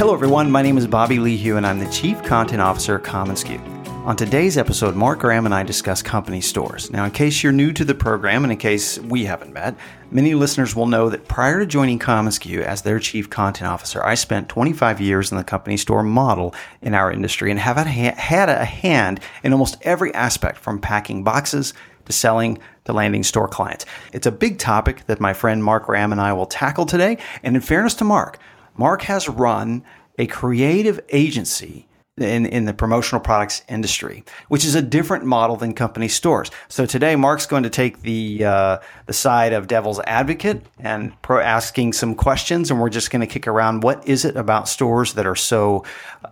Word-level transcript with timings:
Hello, 0.00 0.14
everyone. 0.14 0.50
My 0.50 0.62
name 0.62 0.78
is 0.78 0.86
Bobby 0.86 1.18
Lehew, 1.18 1.58
and 1.58 1.66
I'm 1.66 1.78
the 1.78 1.90
Chief 1.90 2.22
Content 2.22 2.62
Officer 2.62 2.94
at 2.94 3.02
commonsku. 3.02 3.60
On 4.06 4.16
today's 4.16 4.56
episode, 4.56 4.96
Mark 4.96 5.18
Graham 5.18 5.44
and 5.44 5.54
I 5.54 5.62
discuss 5.62 6.00
company 6.00 6.40
stores. 6.40 6.90
Now, 6.90 7.04
in 7.04 7.10
case 7.10 7.42
you're 7.42 7.52
new 7.52 7.70
to 7.74 7.84
the 7.84 7.94
program 7.94 8.42
and 8.42 8.50
in 8.50 8.56
case 8.56 8.98
we 8.98 9.26
haven't 9.26 9.52
met, 9.52 9.76
many 10.10 10.32
listeners 10.32 10.74
will 10.74 10.86
know 10.86 11.10
that 11.10 11.28
prior 11.28 11.58
to 11.58 11.66
joining 11.66 11.98
commonsku 11.98 12.62
as 12.62 12.80
their 12.80 12.98
Chief 12.98 13.28
Content 13.28 13.70
Officer, 13.70 14.02
I 14.02 14.14
spent 14.14 14.48
25 14.48 15.02
years 15.02 15.32
in 15.32 15.36
the 15.36 15.44
company 15.44 15.76
store 15.76 16.02
model 16.02 16.54
in 16.80 16.94
our 16.94 17.12
industry 17.12 17.50
and 17.50 17.60
have 17.60 17.76
had 17.76 18.48
a 18.48 18.64
hand 18.64 19.20
in 19.44 19.52
almost 19.52 19.76
every 19.82 20.14
aspect 20.14 20.56
from 20.56 20.80
packing 20.80 21.24
boxes 21.24 21.74
to 22.06 22.12
selling 22.14 22.58
to 22.86 22.94
landing 22.94 23.22
store 23.22 23.48
clients. 23.48 23.84
It's 24.14 24.26
a 24.26 24.32
big 24.32 24.56
topic 24.56 25.04
that 25.08 25.20
my 25.20 25.34
friend 25.34 25.62
Mark 25.62 25.84
Graham 25.84 26.10
and 26.10 26.22
I 26.22 26.32
will 26.32 26.46
tackle 26.46 26.86
today. 26.86 27.18
And 27.42 27.54
in 27.54 27.60
fairness 27.60 27.92
to 27.96 28.04
Mark, 28.04 28.38
Mark 28.80 29.02
has 29.02 29.28
run 29.28 29.84
a 30.18 30.26
creative 30.26 31.00
agency 31.10 31.86
in, 32.16 32.46
in 32.46 32.64
the 32.64 32.72
promotional 32.72 33.20
products 33.20 33.62
industry, 33.68 34.24
which 34.48 34.64
is 34.64 34.74
a 34.74 34.80
different 34.80 35.26
model 35.26 35.54
than 35.56 35.74
company 35.74 36.08
stores. 36.08 36.50
So 36.68 36.86
today, 36.86 37.14
Mark's 37.14 37.44
going 37.44 37.64
to 37.64 37.68
take 37.68 38.00
the 38.00 38.42
uh, 38.42 38.78
the 39.04 39.12
side 39.12 39.52
of 39.52 39.66
devil's 39.66 40.00
advocate 40.06 40.64
and 40.78 41.12
pro- 41.20 41.42
asking 41.42 41.92
some 41.92 42.14
questions, 42.14 42.70
and 42.70 42.80
we're 42.80 42.88
just 42.88 43.10
going 43.10 43.20
to 43.20 43.26
kick 43.26 43.46
around 43.46 43.82
what 43.82 44.08
is 44.08 44.24
it 44.24 44.34
about 44.34 44.66
stores 44.66 45.12
that 45.12 45.26
are 45.26 45.36
so 45.36 45.84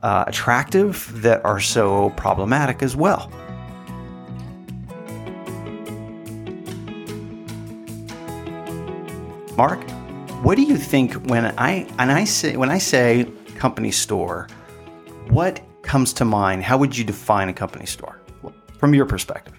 uh, 0.02 0.24
attractive 0.26 1.20
that 1.20 1.44
are 1.44 1.60
so 1.60 2.08
problematic 2.16 2.82
as 2.82 2.96
well. 2.96 3.30
Mark, 9.54 9.80
what 10.42 10.56
do 10.56 10.62
you 10.62 10.76
think 10.76 11.14
when 11.28 11.46
I 11.58 11.86
and 11.98 12.12
I 12.12 12.24
say 12.24 12.56
when 12.56 12.70
I 12.70 12.78
say 12.78 13.26
company 13.56 13.90
store, 13.90 14.46
what 15.28 15.60
comes 15.82 16.12
to 16.14 16.24
mind? 16.24 16.62
How 16.62 16.78
would 16.78 16.96
you 16.96 17.04
define 17.04 17.48
a 17.48 17.52
company 17.52 17.86
store 17.86 18.20
from 18.78 18.94
your 18.94 19.04
perspective? 19.04 19.54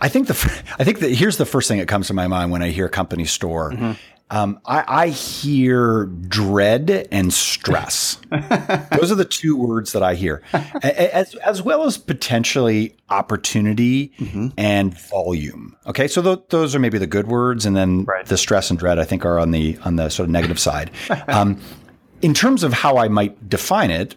I 0.00 0.08
think 0.08 0.28
the 0.28 0.34
I 0.78 0.84
think 0.84 1.00
that 1.00 1.10
here's 1.10 1.36
the 1.36 1.46
first 1.46 1.66
thing 1.68 1.78
that 1.78 1.88
comes 1.88 2.06
to 2.08 2.14
my 2.14 2.28
mind 2.28 2.52
when 2.52 2.62
I 2.62 2.68
hear 2.68 2.88
company 2.88 3.24
store. 3.24 3.72
Mm-hmm. 3.72 3.92
Um, 4.30 4.60
I, 4.66 4.84
I, 4.86 5.08
hear 5.08 6.04
dread 6.04 7.08
and 7.10 7.32
stress. 7.32 8.18
Those 8.30 9.10
are 9.10 9.14
the 9.14 9.26
two 9.28 9.56
words 9.56 9.92
that 9.92 10.02
I 10.02 10.16
hear, 10.16 10.42
as, 10.82 11.34
as 11.36 11.62
well 11.62 11.84
as 11.84 11.96
potentially 11.96 12.94
opportunity 13.08 14.12
mm-hmm. 14.18 14.48
and 14.58 14.98
volume. 15.08 15.76
Okay, 15.86 16.08
so 16.08 16.20
th- 16.20 16.40
those 16.50 16.74
are 16.74 16.78
maybe 16.78 16.98
the 16.98 17.06
good 17.06 17.28
words, 17.28 17.64
and 17.64 17.74
then 17.74 18.04
right. 18.04 18.26
the 18.26 18.36
stress 18.36 18.68
and 18.68 18.78
dread 18.78 18.98
I 18.98 19.04
think 19.04 19.24
are 19.24 19.38
on 19.38 19.50
the 19.50 19.78
on 19.84 19.96
the 19.96 20.10
sort 20.10 20.26
of 20.26 20.30
negative 20.30 20.58
side. 20.58 20.90
Um, 21.28 21.60
in 22.22 22.32
terms 22.32 22.62
of 22.64 22.72
how 22.72 22.96
I 22.96 23.08
might 23.08 23.48
define 23.48 23.90
it, 23.90 24.16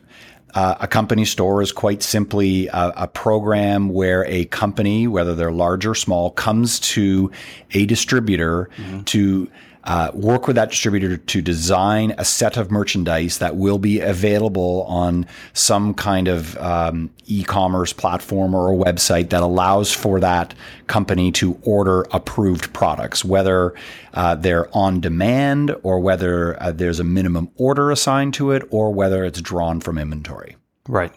uh, 0.53 0.75
a 0.79 0.87
company 0.87 1.25
store 1.25 1.61
is 1.61 1.71
quite 1.71 2.03
simply 2.03 2.67
a, 2.67 2.93
a, 2.97 3.07
program 3.07 3.89
where 3.89 4.25
a 4.25 4.45
company, 4.45 5.07
whether 5.07 5.35
they're 5.35 5.51
large 5.51 5.85
or 5.85 5.95
small, 5.95 6.31
comes 6.31 6.79
to 6.79 7.31
a 7.71 7.85
distributor 7.85 8.69
mm-hmm. 8.77 9.01
to 9.03 9.49
uh, 9.83 10.11
work 10.13 10.47
with 10.47 10.55
that 10.55 10.69
distributor 10.69 11.17
to 11.17 11.41
design 11.41 12.13
a 12.17 12.25
set 12.25 12.57
of 12.57 12.69
merchandise 12.69 13.39
that 13.39 13.55
will 13.55 13.79
be 13.79 13.99
available 13.99 14.83
on 14.83 15.25
some 15.53 15.93
kind 15.93 16.27
of 16.27 16.55
um, 16.57 17.09
e-commerce 17.25 17.93
platform 17.93 18.53
or 18.53 18.71
a 18.71 18.75
website 18.75 19.29
that 19.29 19.41
allows 19.41 19.91
for 19.93 20.19
that 20.19 20.53
company 20.87 21.31
to 21.31 21.59
order 21.63 22.05
approved 22.11 22.71
products, 22.73 23.25
whether 23.25 23.73
uh, 24.13 24.35
they're 24.35 24.75
on 24.75 24.99
demand 24.99 25.75
or 25.83 25.99
whether 25.99 26.61
uh, 26.61 26.71
there's 26.71 26.99
a 26.99 27.03
minimum 27.03 27.49
order 27.55 27.91
assigned 27.91 28.33
to 28.33 28.51
it 28.51 28.63
or 28.69 28.93
whether 28.93 29.25
it's 29.25 29.41
drawn 29.41 29.79
from 29.79 29.97
inventory. 29.97 30.55
Right. 30.87 31.13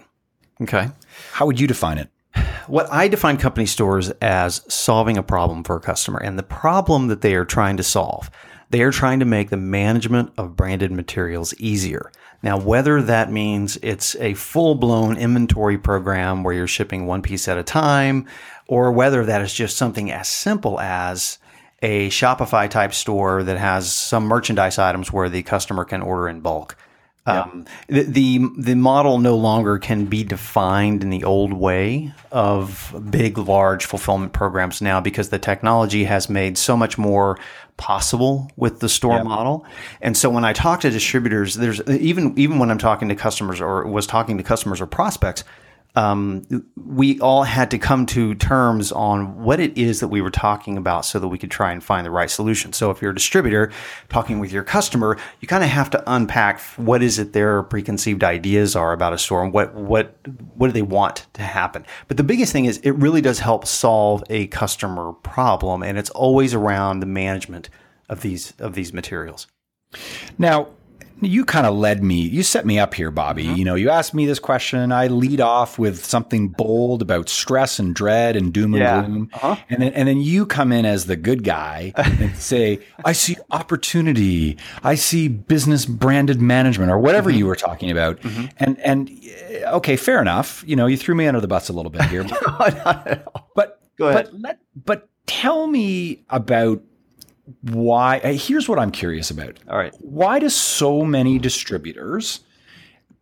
Okay. 0.60 0.90
How 1.32 1.46
would 1.46 1.60
you 1.60 1.66
define 1.66 1.98
it? 1.98 2.08
What 2.66 2.90
I 2.90 3.08
define 3.08 3.36
company 3.36 3.66
stores 3.66 4.10
as 4.22 4.62
solving 4.72 5.18
a 5.18 5.22
problem 5.22 5.64
for 5.64 5.76
a 5.76 5.80
customer 5.80 6.18
and 6.18 6.38
the 6.38 6.42
problem 6.42 7.08
that 7.08 7.20
they 7.20 7.34
are 7.34 7.44
trying 7.44 7.76
to 7.76 7.82
solve 7.82 8.30
they 8.70 8.82
are 8.82 8.90
trying 8.90 9.20
to 9.20 9.24
make 9.24 9.50
the 9.50 9.56
management 9.56 10.32
of 10.36 10.56
branded 10.56 10.90
materials 10.90 11.54
easier. 11.58 12.10
Now, 12.42 12.58
whether 12.58 13.00
that 13.02 13.32
means 13.32 13.78
it's 13.82 14.16
a 14.16 14.34
full 14.34 14.74
blown 14.74 15.16
inventory 15.16 15.78
program 15.78 16.42
where 16.42 16.54
you're 16.54 16.66
shipping 16.66 17.06
one 17.06 17.22
piece 17.22 17.48
at 17.48 17.58
a 17.58 17.62
time, 17.62 18.26
or 18.66 18.92
whether 18.92 19.24
that 19.24 19.42
is 19.42 19.54
just 19.54 19.76
something 19.76 20.10
as 20.10 20.28
simple 20.28 20.78
as 20.80 21.38
a 21.82 22.08
Shopify 22.08 22.68
type 22.68 22.94
store 22.94 23.42
that 23.42 23.58
has 23.58 23.92
some 23.92 24.24
merchandise 24.24 24.78
items 24.78 25.12
where 25.12 25.28
the 25.28 25.42
customer 25.42 25.84
can 25.84 26.02
order 26.02 26.28
in 26.28 26.40
bulk. 26.40 26.76
Um, 27.26 27.64
the, 27.88 28.02
the, 28.02 28.50
the 28.58 28.74
model 28.74 29.18
no 29.18 29.34
longer 29.34 29.78
can 29.78 30.04
be 30.04 30.24
defined 30.24 31.02
in 31.02 31.08
the 31.08 31.24
old 31.24 31.54
way 31.54 32.12
of 32.30 32.94
big, 33.10 33.38
large 33.38 33.86
fulfillment 33.86 34.34
programs 34.34 34.82
now 34.82 35.00
because 35.00 35.30
the 35.30 35.38
technology 35.38 36.04
has 36.04 36.28
made 36.28 36.58
so 36.58 36.76
much 36.76 36.98
more 36.98 37.38
possible 37.78 38.50
with 38.56 38.80
the 38.80 38.90
store 38.90 39.16
yep. 39.16 39.24
model. 39.24 39.64
And 40.02 40.16
so 40.16 40.28
when 40.28 40.44
I 40.44 40.52
talk 40.52 40.80
to 40.82 40.90
distributors, 40.90 41.54
there's 41.54 41.80
even 41.88 42.38
even 42.38 42.58
when 42.58 42.70
I'm 42.70 42.78
talking 42.78 43.08
to 43.08 43.14
customers 43.14 43.60
or 43.60 43.86
was 43.86 44.06
talking 44.06 44.36
to 44.36 44.44
customers 44.44 44.80
or 44.82 44.86
prospects, 44.86 45.44
um, 45.96 46.44
we 46.76 47.20
all 47.20 47.44
had 47.44 47.70
to 47.70 47.78
come 47.78 48.04
to 48.06 48.34
terms 48.34 48.90
on 48.90 49.44
what 49.44 49.60
it 49.60 49.76
is 49.78 50.00
that 50.00 50.08
we 50.08 50.20
were 50.20 50.30
talking 50.30 50.76
about 50.76 51.04
so 51.04 51.20
that 51.20 51.28
we 51.28 51.38
could 51.38 51.52
try 51.52 51.72
and 51.72 51.84
find 51.84 52.04
the 52.04 52.10
right 52.10 52.30
solution. 52.30 52.72
So 52.72 52.90
if 52.90 53.00
you're 53.00 53.12
a 53.12 53.14
distributor 53.14 53.70
talking 54.08 54.40
with 54.40 54.50
your 54.50 54.64
customer, 54.64 55.16
you 55.40 55.46
kind 55.46 55.62
of 55.62 55.70
have 55.70 55.90
to 55.90 56.02
unpack 56.12 56.60
what 56.76 57.02
is 57.02 57.18
it 57.20 57.32
their 57.32 57.62
preconceived 57.62 58.24
ideas 58.24 58.74
are 58.74 58.92
about 58.92 59.12
a 59.12 59.18
store 59.18 59.44
and 59.44 59.52
what 59.52 59.74
what 59.74 60.16
what 60.54 60.66
do 60.66 60.72
they 60.72 60.82
want 60.82 61.26
to 61.34 61.42
happen. 61.42 61.86
But 62.08 62.16
the 62.16 62.24
biggest 62.24 62.52
thing 62.52 62.64
is 62.64 62.78
it 62.78 62.92
really 62.92 63.20
does 63.20 63.38
help 63.38 63.64
solve 63.64 64.24
a 64.28 64.48
customer 64.48 65.12
problem 65.12 65.82
and 65.82 65.96
it's 65.96 66.10
always 66.10 66.54
around 66.54 67.00
the 67.00 67.06
management 67.06 67.70
of 68.08 68.22
these 68.22 68.52
of 68.58 68.74
these 68.74 68.92
materials. 68.92 69.46
Now, 70.38 70.68
you 71.20 71.44
kind 71.44 71.66
of 71.66 71.74
led 71.74 72.02
me, 72.02 72.20
you 72.20 72.42
set 72.42 72.66
me 72.66 72.78
up 72.78 72.94
here, 72.94 73.10
Bobby. 73.10 73.44
Mm-hmm. 73.44 73.56
You 73.56 73.64
know, 73.64 73.74
you 73.74 73.90
asked 73.90 74.14
me 74.14 74.26
this 74.26 74.38
question. 74.38 74.92
I 74.92 75.06
lead 75.06 75.40
off 75.40 75.78
with 75.78 76.04
something 76.04 76.48
bold 76.48 77.02
about 77.02 77.28
stress 77.28 77.78
and 77.78 77.94
dread 77.94 78.36
and 78.36 78.52
doom 78.52 78.74
and 78.74 78.82
yeah. 78.82 79.02
gloom. 79.02 79.30
Uh-huh. 79.32 79.56
And 79.68 79.82
then, 79.82 79.92
and 79.92 80.08
then 80.08 80.20
you 80.20 80.46
come 80.46 80.72
in 80.72 80.84
as 80.84 81.06
the 81.06 81.16
good 81.16 81.44
guy 81.44 81.92
and 81.96 82.36
say, 82.36 82.80
I 83.04 83.12
see 83.12 83.36
opportunity. 83.50 84.58
I 84.82 84.94
see 84.94 85.28
business 85.28 85.86
branded 85.86 86.40
management 86.40 86.90
or 86.90 86.98
whatever 86.98 87.30
mm-hmm. 87.30 87.38
you 87.38 87.46
were 87.46 87.56
talking 87.56 87.90
about. 87.90 88.20
Mm-hmm. 88.20 88.46
And, 88.58 88.78
and 88.80 89.10
okay, 89.66 89.96
fair 89.96 90.20
enough. 90.20 90.64
You 90.66 90.76
know, 90.76 90.86
you 90.86 90.96
threw 90.96 91.14
me 91.14 91.26
under 91.26 91.40
the 91.40 91.48
bus 91.48 91.68
a 91.68 91.72
little 91.72 91.90
bit 91.90 92.04
here. 92.04 92.24
But, 93.54 93.54
but, 93.54 93.80
but, 93.96 94.40
let, 94.40 94.58
but 94.84 95.08
tell 95.26 95.66
me 95.66 96.24
about 96.30 96.82
why 97.62 98.18
here's 98.18 98.68
what 98.68 98.78
I'm 98.78 98.90
curious 98.90 99.30
about. 99.30 99.58
All 99.68 99.76
right. 99.76 99.94
Why 100.00 100.38
do 100.38 100.48
so 100.48 101.04
many 101.04 101.38
distributors, 101.38 102.40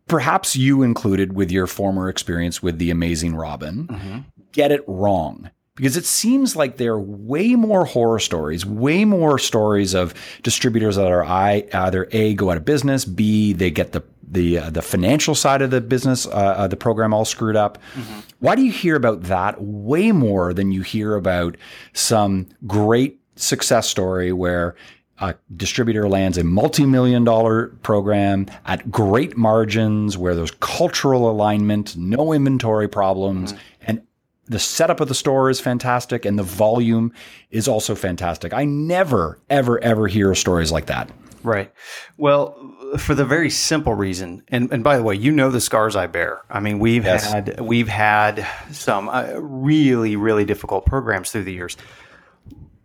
perhaps 0.07 0.55
you 0.55 0.83
included 0.83 1.33
with 1.33 1.51
your 1.51 1.67
former 1.67 2.09
experience 2.09 2.63
with 2.63 2.77
the 2.77 2.91
amazing 2.91 3.35
Robin, 3.35 3.87
mm-hmm. 3.87 4.19
get 4.51 4.71
it 4.71 4.83
wrong? 4.87 5.49
Because 5.75 5.97
it 5.97 6.05
seems 6.05 6.55
like 6.55 6.77
there 6.77 6.93
are 6.93 7.01
way 7.01 7.55
more 7.55 7.83
horror 7.83 8.19
stories, 8.19 8.63
way 8.63 9.05
more 9.05 9.39
stories 9.39 9.95
of 9.95 10.13
distributors 10.43 10.97
that 10.97 11.11
are 11.11 11.23
either 11.23 12.07
A, 12.11 12.35
go 12.35 12.51
out 12.51 12.57
of 12.57 12.65
business, 12.65 13.05
B, 13.05 13.53
they 13.53 13.71
get 13.71 13.91
the 13.91 14.03
the 14.21 14.59
uh, 14.59 14.69
the 14.69 14.81
financial 14.81 15.35
side 15.35 15.61
of 15.61 15.71
the 15.71 15.81
business, 15.81 16.25
uh, 16.27 16.29
uh, 16.29 16.67
the 16.67 16.75
program 16.75 17.13
all 17.13 17.25
screwed 17.25 17.55
up. 17.55 17.77
Mm-hmm. 17.95 18.19
Why 18.39 18.55
do 18.55 18.63
you 18.63 18.71
hear 18.71 18.95
about 18.95 19.23
that 19.23 19.61
way 19.61 20.11
more 20.11 20.53
than 20.53 20.71
you 20.71 20.81
hear 20.81 21.15
about 21.15 21.57
some 21.93 22.49
great 22.67 23.19
success 23.35 23.87
story 23.87 24.31
where 24.31 24.75
a 25.19 25.35
distributor 25.55 26.09
lands 26.09 26.37
a 26.37 26.43
multi-million 26.43 27.23
dollar 27.23 27.67
program 27.83 28.47
at 28.65 28.91
great 28.91 29.37
margins 29.37 30.17
where 30.17 30.35
there's 30.35 30.51
cultural 30.59 31.29
alignment, 31.29 31.95
no 31.95 32.33
inventory 32.33 32.87
problems, 32.87 33.53
mm-hmm. 33.53 33.61
and 33.81 34.01
the 34.45 34.59
setup 34.59 34.99
of 34.99 35.07
the 35.07 35.15
store 35.15 35.49
is 35.49 35.59
fantastic 35.59 36.25
and 36.25 36.37
the 36.37 36.43
volume 36.43 37.13
is 37.51 37.67
also 37.67 37.95
fantastic. 37.95 38.53
I 38.53 38.65
never, 38.65 39.39
ever, 39.49 39.79
ever 39.79 40.07
hear 40.07 40.35
stories 40.35 40.71
like 40.71 40.87
that. 40.87 41.09
Right. 41.43 41.71
Well, 42.17 42.73
for 42.97 43.15
the 43.15 43.25
very 43.25 43.49
simple 43.49 43.93
reason, 43.93 44.43
and, 44.47 44.71
and 44.71 44.83
by 44.83 44.97
the 44.97 45.03
way, 45.03 45.15
you 45.15 45.31
know 45.31 45.49
the 45.49 45.61
scars 45.61 45.95
I 45.95 46.07
bear. 46.07 46.41
I 46.49 46.59
mean, 46.59 46.79
we've 46.79 47.03
yes. 47.03 47.31
had 47.31 47.59
we've 47.59 47.87
had 47.87 48.47
some 48.71 49.09
uh, 49.09 49.33
really 49.35 50.15
really 50.15 50.45
difficult 50.45 50.85
programs 50.85 51.31
through 51.31 51.43
the 51.43 51.53
years. 51.53 51.75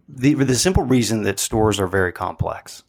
The 0.08 0.34
the 0.34 0.54
simple 0.54 0.84
reason 0.84 1.22
that 1.22 1.38
stores 1.38 1.78
are 1.78 1.86
very 1.86 2.12
complex. 2.12 2.82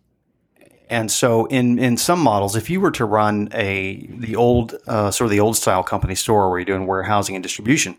And 0.89 1.12
so, 1.12 1.45
in, 1.45 1.77
in 1.77 1.98
some 1.98 2.19
models, 2.19 2.56
if 2.56 2.68
you 2.68 2.81
were 2.81 2.89
to 2.92 3.06
run 3.06 3.50
a 3.54 4.07
the 4.07 4.36
old 4.36 4.74
uh, 4.88 5.12
sort 5.12 5.27
of 5.27 5.31
the 5.31 5.39
old 5.39 5.56
style 5.56 5.83
company 5.83 6.16
store 6.16 6.50
where 6.50 6.60
you're 6.60 6.66
doing 6.66 6.88
warehousing 6.88 7.36
and 7.36 7.44
distribution, 7.44 7.95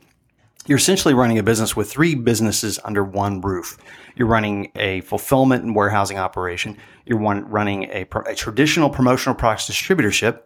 you're 0.66 0.78
essentially 0.78 1.14
running 1.14 1.38
a 1.38 1.42
business 1.44 1.76
with 1.76 1.90
three 1.90 2.16
businesses 2.16 2.80
under 2.84 3.04
one 3.04 3.40
roof. 3.40 3.78
You're 4.16 4.26
running 4.26 4.72
a 4.74 5.02
fulfillment 5.02 5.62
and 5.62 5.74
warehousing 5.74 6.18
operation. 6.18 6.76
You're 7.06 7.18
one, 7.18 7.48
running 7.48 7.84
a, 7.84 8.06
a 8.26 8.34
traditional 8.34 8.90
promotional 8.90 9.36
products 9.36 9.70
distributorship, 9.70 10.40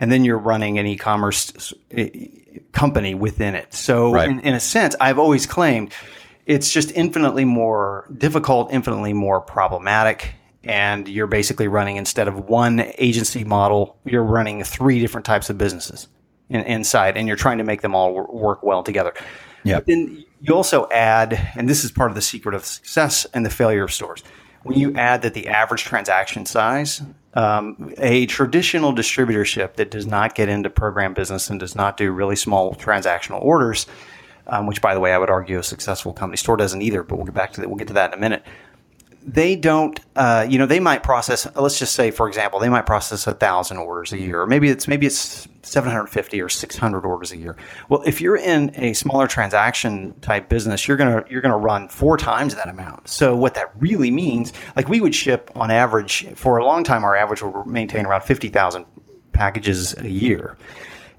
and 0.00 0.10
then 0.10 0.24
you're 0.24 0.38
running 0.38 0.78
an 0.80 0.86
e-commerce 0.86 1.72
company 2.72 3.14
within 3.14 3.54
it. 3.54 3.72
So, 3.74 4.12
right. 4.12 4.28
in, 4.28 4.40
in 4.40 4.54
a 4.54 4.60
sense, 4.60 4.96
I've 5.00 5.20
always 5.20 5.46
claimed 5.46 5.92
it's 6.46 6.72
just 6.72 6.92
infinitely 6.92 7.44
more 7.44 8.08
difficult, 8.16 8.72
infinitely 8.72 9.12
more 9.12 9.40
problematic 9.40 10.34
and 10.66 11.06
you're 11.06 11.28
basically 11.28 11.68
running 11.68 11.96
instead 11.96 12.28
of 12.28 12.48
one 12.48 12.92
agency 12.98 13.44
model, 13.44 13.96
you're 14.04 14.24
running 14.24 14.64
three 14.64 14.98
different 14.98 15.24
types 15.24 15.48
of 15.48 15.56
businesses 15.56 16.08
in, 16.48 16.60
inside, 16.62 17.16
and 17.16 17.28
you're 17.28 17.36
trying 17.36 17.58
to 17.58 17.64
make 17.64 17.82
them 17.82 17.94
all 17.94 18.12
work 18.12 18.62
well 18.62 18.82
together. 18.82 19.14
Yeah. 19.62 19.80
Then 19.80 20.24
you 20.40 20.54
also 20.54 20.88
add, 20.90 21.52
and 21.54 21.68
this 21.68 21.84
is 21.84 21.92
part 21.92 22.10
of 22.10 22.14
the 22.16 22.22
secret 22.22 22.54
of 22.54 22.64
success 22.64 23.26
and 23.32 23.46
the 23.46 23.50
failure 23.50 23.84
of 23.84 23.92
stores. 23.92 24.22
When 24.64 24.78
you 24.78 24.94
add 24.94 25.22
that 25.22 25.34
the 25.34 25.46
average 25.46 25.84
transaction 25.84 26.44
size, 26.44 27.00
um, 27.34 27.94
a 27.98 28.26
traditional 28.26 28.92
distributorship 28.92 29.74
that 29.74 29.92
does 29.92 30.06
not 30.06 30.34
get 30.34 30.48
into 30.48 30.68
program 30.68 31.14
business 31.14 31.48
and 31.48 31.60
does 31.60 31.76
not 31.76 31.96
do 31.96 32.10
really 32.10 32.34
small 32.34 32.74
transactional 32.74 33.40
orders, 33.40 33.86
um, 34.46 34.66
which 34.66 34.80
by 34.80 34.94
the 34.94 35.00
way 35.00 35.12
I 35.12 35.18
would 35.18 35.30
argue 35.30 35.58
a 35.58 35.62
successful 35.62 36.12
company 36.12 36.36
store 36.36 36.56
doesn't 36.56 36.82
either, 36.82 37.02
but 37.02 37.16
we'll 37.16 37.26
get 37.26 37.34
back 37.34 37.52
to 37.54 37.60
that. 37.60 37.68
We'll 37.68 37.78
get 37.78 37.88
to 37.88 37.94
that 37.94 38.12
in 38.12 38.18
a 38.18 38.20
minute 38.20 38.42
they 39.26 39.56
don't, 39.56 39.98
uh, 40.14 40.46
you 40.48 40.56
know, 40.56 40.66
they 40.66 40.78
might 40.78 41.02
process. 41.02 41.48
Let's 41.56 41.80
just 41.80 41.94
say, 41.94 42.12
for 42.12 42.28
example, 42.28 42.60
they 42.60 42.68
might 42.68 42.86
process 42.86 43.26
a 43.26 43.34
thousand 43.34 43.78
orders 43.78 44.12
a 44.12 44.18
year, 44.18 44.42
or 44.42 44.46
maybe 44.46 44.68
it's 44.68 44.86
maybe 44.86 45.04
it's 45.04 45.48
750 45.62 46.40
or 46.40 46.48
600 46.48 47.04
orders 47.04 47.32
a 47.32 47.36
year. 47.36 47.56
Well, 47.88 48.02
if 48.06 48.20
you're 48.20 48.36
in 48.36 48.70
a 48.76 48.92
smaller 48.92 49.26
transaction 49.26 50.14
type 50.20 50.48
business, 50.48 50.86
you're 50.86 50.96
gonna 50.96 51.24
you're 51.28 51.42
gonna 51.42 51.58
run 51.58 51.88
four 51.88 52.16
times 52.16 52.54
that 52.54 52.68
amount. 52.68 53.08
So 53.08 53.34
what 53.34 53.54
that 53.54 53.72
really 53.80 54.12
means, 54.12 54.52
like 54.76 54.88
we 54.88 55.00
would 55.00 55.14
ship 55.14 55.50
on 55.56 55.72
average 55.72 56.28
for 56.36 56.58
a 56.58 56.64
long 56.64 56.84
time, 56.84 57.02
our 57.02 57.16
average 57.16 57.42
will 57.42 57.64
maintain 57.64 58.06
around 58.06 58.22
50,000 58.22 58.86
packages 59.32 59.96
a 59.98 60.08
year 60.08 60.56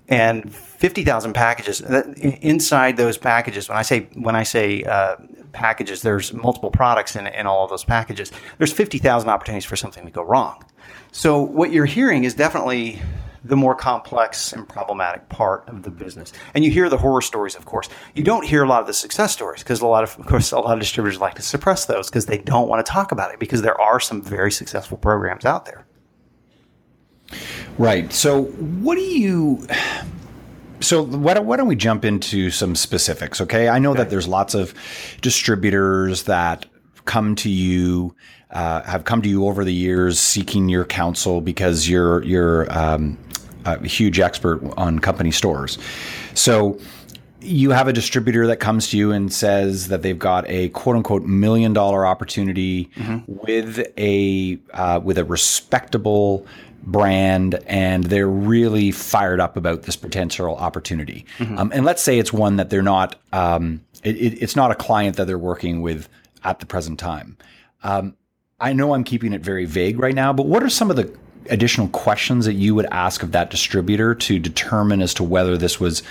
and 0.07 0.53
50,000 0.77 1.33
packages 1.33 1.81
inside 1.81 2.97
those 2.97 3.17
packages 3.17 3.67
when 3.67 3.77
i 3.77 3.81
say 3.81 4.07
when 4.13 4.35
i 4.35 4.43
say 4.43 4.83
uh, 4.83 5.15
packages 5.51 6.01
there's 6.01 6.33
multiple 6.33 6.71
products 6.71 7.15
in, 7.15 7.27
in 7.27 7.47
all 7.47 7.63
of 7.63 7.69
those 7.69 7.83
packages 7.83 8.31
there's 8.57 8.71
50,000 8.71 9.29
opportunities 9.29 9.65
for 9.65 9.75
something 9.75 10.05
to 10.05 10.11
go 10.11 10.21
wrong 10.21 10.63
so 11.11 11.41
what 11.41 11.71
you're 11.71 11.85
hearing 11.85 12.23
is 12.23 12.33
definitely 12.33 13.01
the 13.43 13.55
more 13.55 13.75
complex 13.75 14.51
and 14.51 14.67
problematic 14.67 15.27
part 15.29 15.67
of 15.67 15.83
the 15.83 15.89
business 15.89 16.31
and 16.53 16.63
you 16.63 16.69
hear 16.69 16.89
the 16.89 16.97
horror 16.97 17.21
stories 17.21 17.55
of 17.55 17.65
course 17.65 17.89
you 18.13 18.23
don't 18.23 18.45
hear 18.45 18.63
a 18.63 18.67
lot 18.67 18.81
of 18.81 18.87
the 18.87 18.93
success 18.93 19.33
stories 19.33 19.63
because 19.63 19.81
a 19.81 19.87
lot 19.87 20.03
of, 20.03 20.17
of 20.19 20.25
course 20.25 20.51
a 20.51 20.59
lot 20.59 20.73
of 20.73 20.79
distributors 20.79 21.19
like 21.19 21.33
to 21.33 21.41
suppress 21.41 21.85
those 21.85 22.09
because 22.09 22.27
they 22.27 22.37
don't 22.37 22.67
want 22.67 22.85
to 22.85 22.91
talk 22.91 23.11
about 23.11 23.33
it 23.33 23.39
because 23.39 23.61
there 23.61 23.79
are 23.81 23.99
some 23.99 24.21
very 24.21 24.51
successful 24.51 24.97
programs 24.97 25.45
out 25.45 25.65
there 25.65 25.85
Right. 27.77 28.11
So, 28.11 28.43
what 28.43 28.95
do 28.95 29.01
you? 29.01 29.67
So 30.79 31.03
why 31.03 31.33
don't, 31.33 31.45
why 31.45 31.57
don't 31.57 31.67
we 31.67 31.75
jump 31.75 32.05
into 32.05 32.51
some 32.51 32.75
specifics? 32.75 33.41
Okay, 33.41 33.69
I 33.69 33.79
know 33.79 33.91
okay. 33.91 33.99
that 33.99 34.09
there's 34.09 34.27
lots 34.27 34.53
of 34.53 34.73
distributors 35.21 36.23
that 36.23 36.65
come 37.05 37.35
to 37.35 37.49
you, 37.49 38.15
uh, 38.51 38.83
have 38.83 39.05
come 39.05 39.21
to 39.21 39.29
you 39.29 39.47
over 39.47 39.63
the 39.63 39.73
years 39.73 40.19
seeking 40.19 40.69
your 40.69 40.85
counsel 40.85 41.41
because 41.41 41.89
you're 41.89 42.23
you're 42.23 42.71
um, 42.71 43.17
a 43.65 43.85
huge 43.87 44.19
expert 44.19 44.61
on 44.77 44.99
company 44.99 45.31
stores. 45.31 45.77
So 46.33 46.79
you 47.41 47.71
have 47.71 47.87
a 47.87 47.93
distributor 47.93 48.47
that 48.47 48.57
comes 48.57 48.89
to 48.89 48.97
you 48.97 49.11
and 49.11 49.31
says 49.31 49.87
that 49.89 50.01
they've 50.01 50.17
got 50.17 50.47
a 50.49 50.69
quote 50.69 50.95
unquote 50.95 51.23
million 51.23 51.73
dollar 51.73 52.05
opportunity 52.05 52.85
mm-hmm. 52.95 53.19
with 53.27 53.79
a 53.97 54.59
uh, 54.73 54.99
with 55.03 55.17
a 55.17 55.25
respectable 55.25 56.45
brand 56.83 57.55
and 57.67 58.05
they're 58.05 58.29
really 58.29 58.91
fired 58.91 59.39
up 59.39 59.57
about 59.57 59.83
this 59.83 59.95
potential 59.95 60.55
opportunity. 60.55 61.25
Mm-hmm. 61.37 61.57
Um, 61.57 61.71
and 61.73 61.85
let's 61.85 62.01
say 62.01 62.17
it's 62.19 62.31
one 62.31 62.57
that 62.57 62.69
they're 62.69 62.81
not, 62.81 63.19
um, 63.33 63.81
it, 64.03 64.15
it, 64.15 64.41
it's 64.41 64.55
not 64.55 64.71
a 64.71 64.75
client 64.75 65.17
that 65.17 65.25
they're 65.25 65.37
working 65.37 65.81
with 65.81 66.07
at 66.43 66.59
the 66.59 66.65
present 66.65 66.99
time. 66.99 67.37
Um, 67.83 68.15
I 68.59 68.73
know 68.73 68.93
I'm 68.93 69.03
keeping 69.03 69.33
it 69.33 69.41
very 69.41 69.65
vague 69.65 69.99
right 69.99 70.15
now, 70.15 70.33
but 70.33 70.47
what 70.47 70.63
are 70.63 70.69
some 70.69 70.89
of 70.89 70.95
the 70.95 71.15
additional 71.49 71.87
questions 71.89 72.45
that 72.45 72.53
you 72.53 72.73
would 72.75 72.87
ask 72.91 73.23
of 73.23 73.31
that 73.31 73.49
distributor 73.49 74.15
to 74.15 74.39
determine 74.39 75.01
as 75.01 75.13
to 75.15 75.23
whether 75.23 75.57
this 75.57 75.79
was 75.79 76.03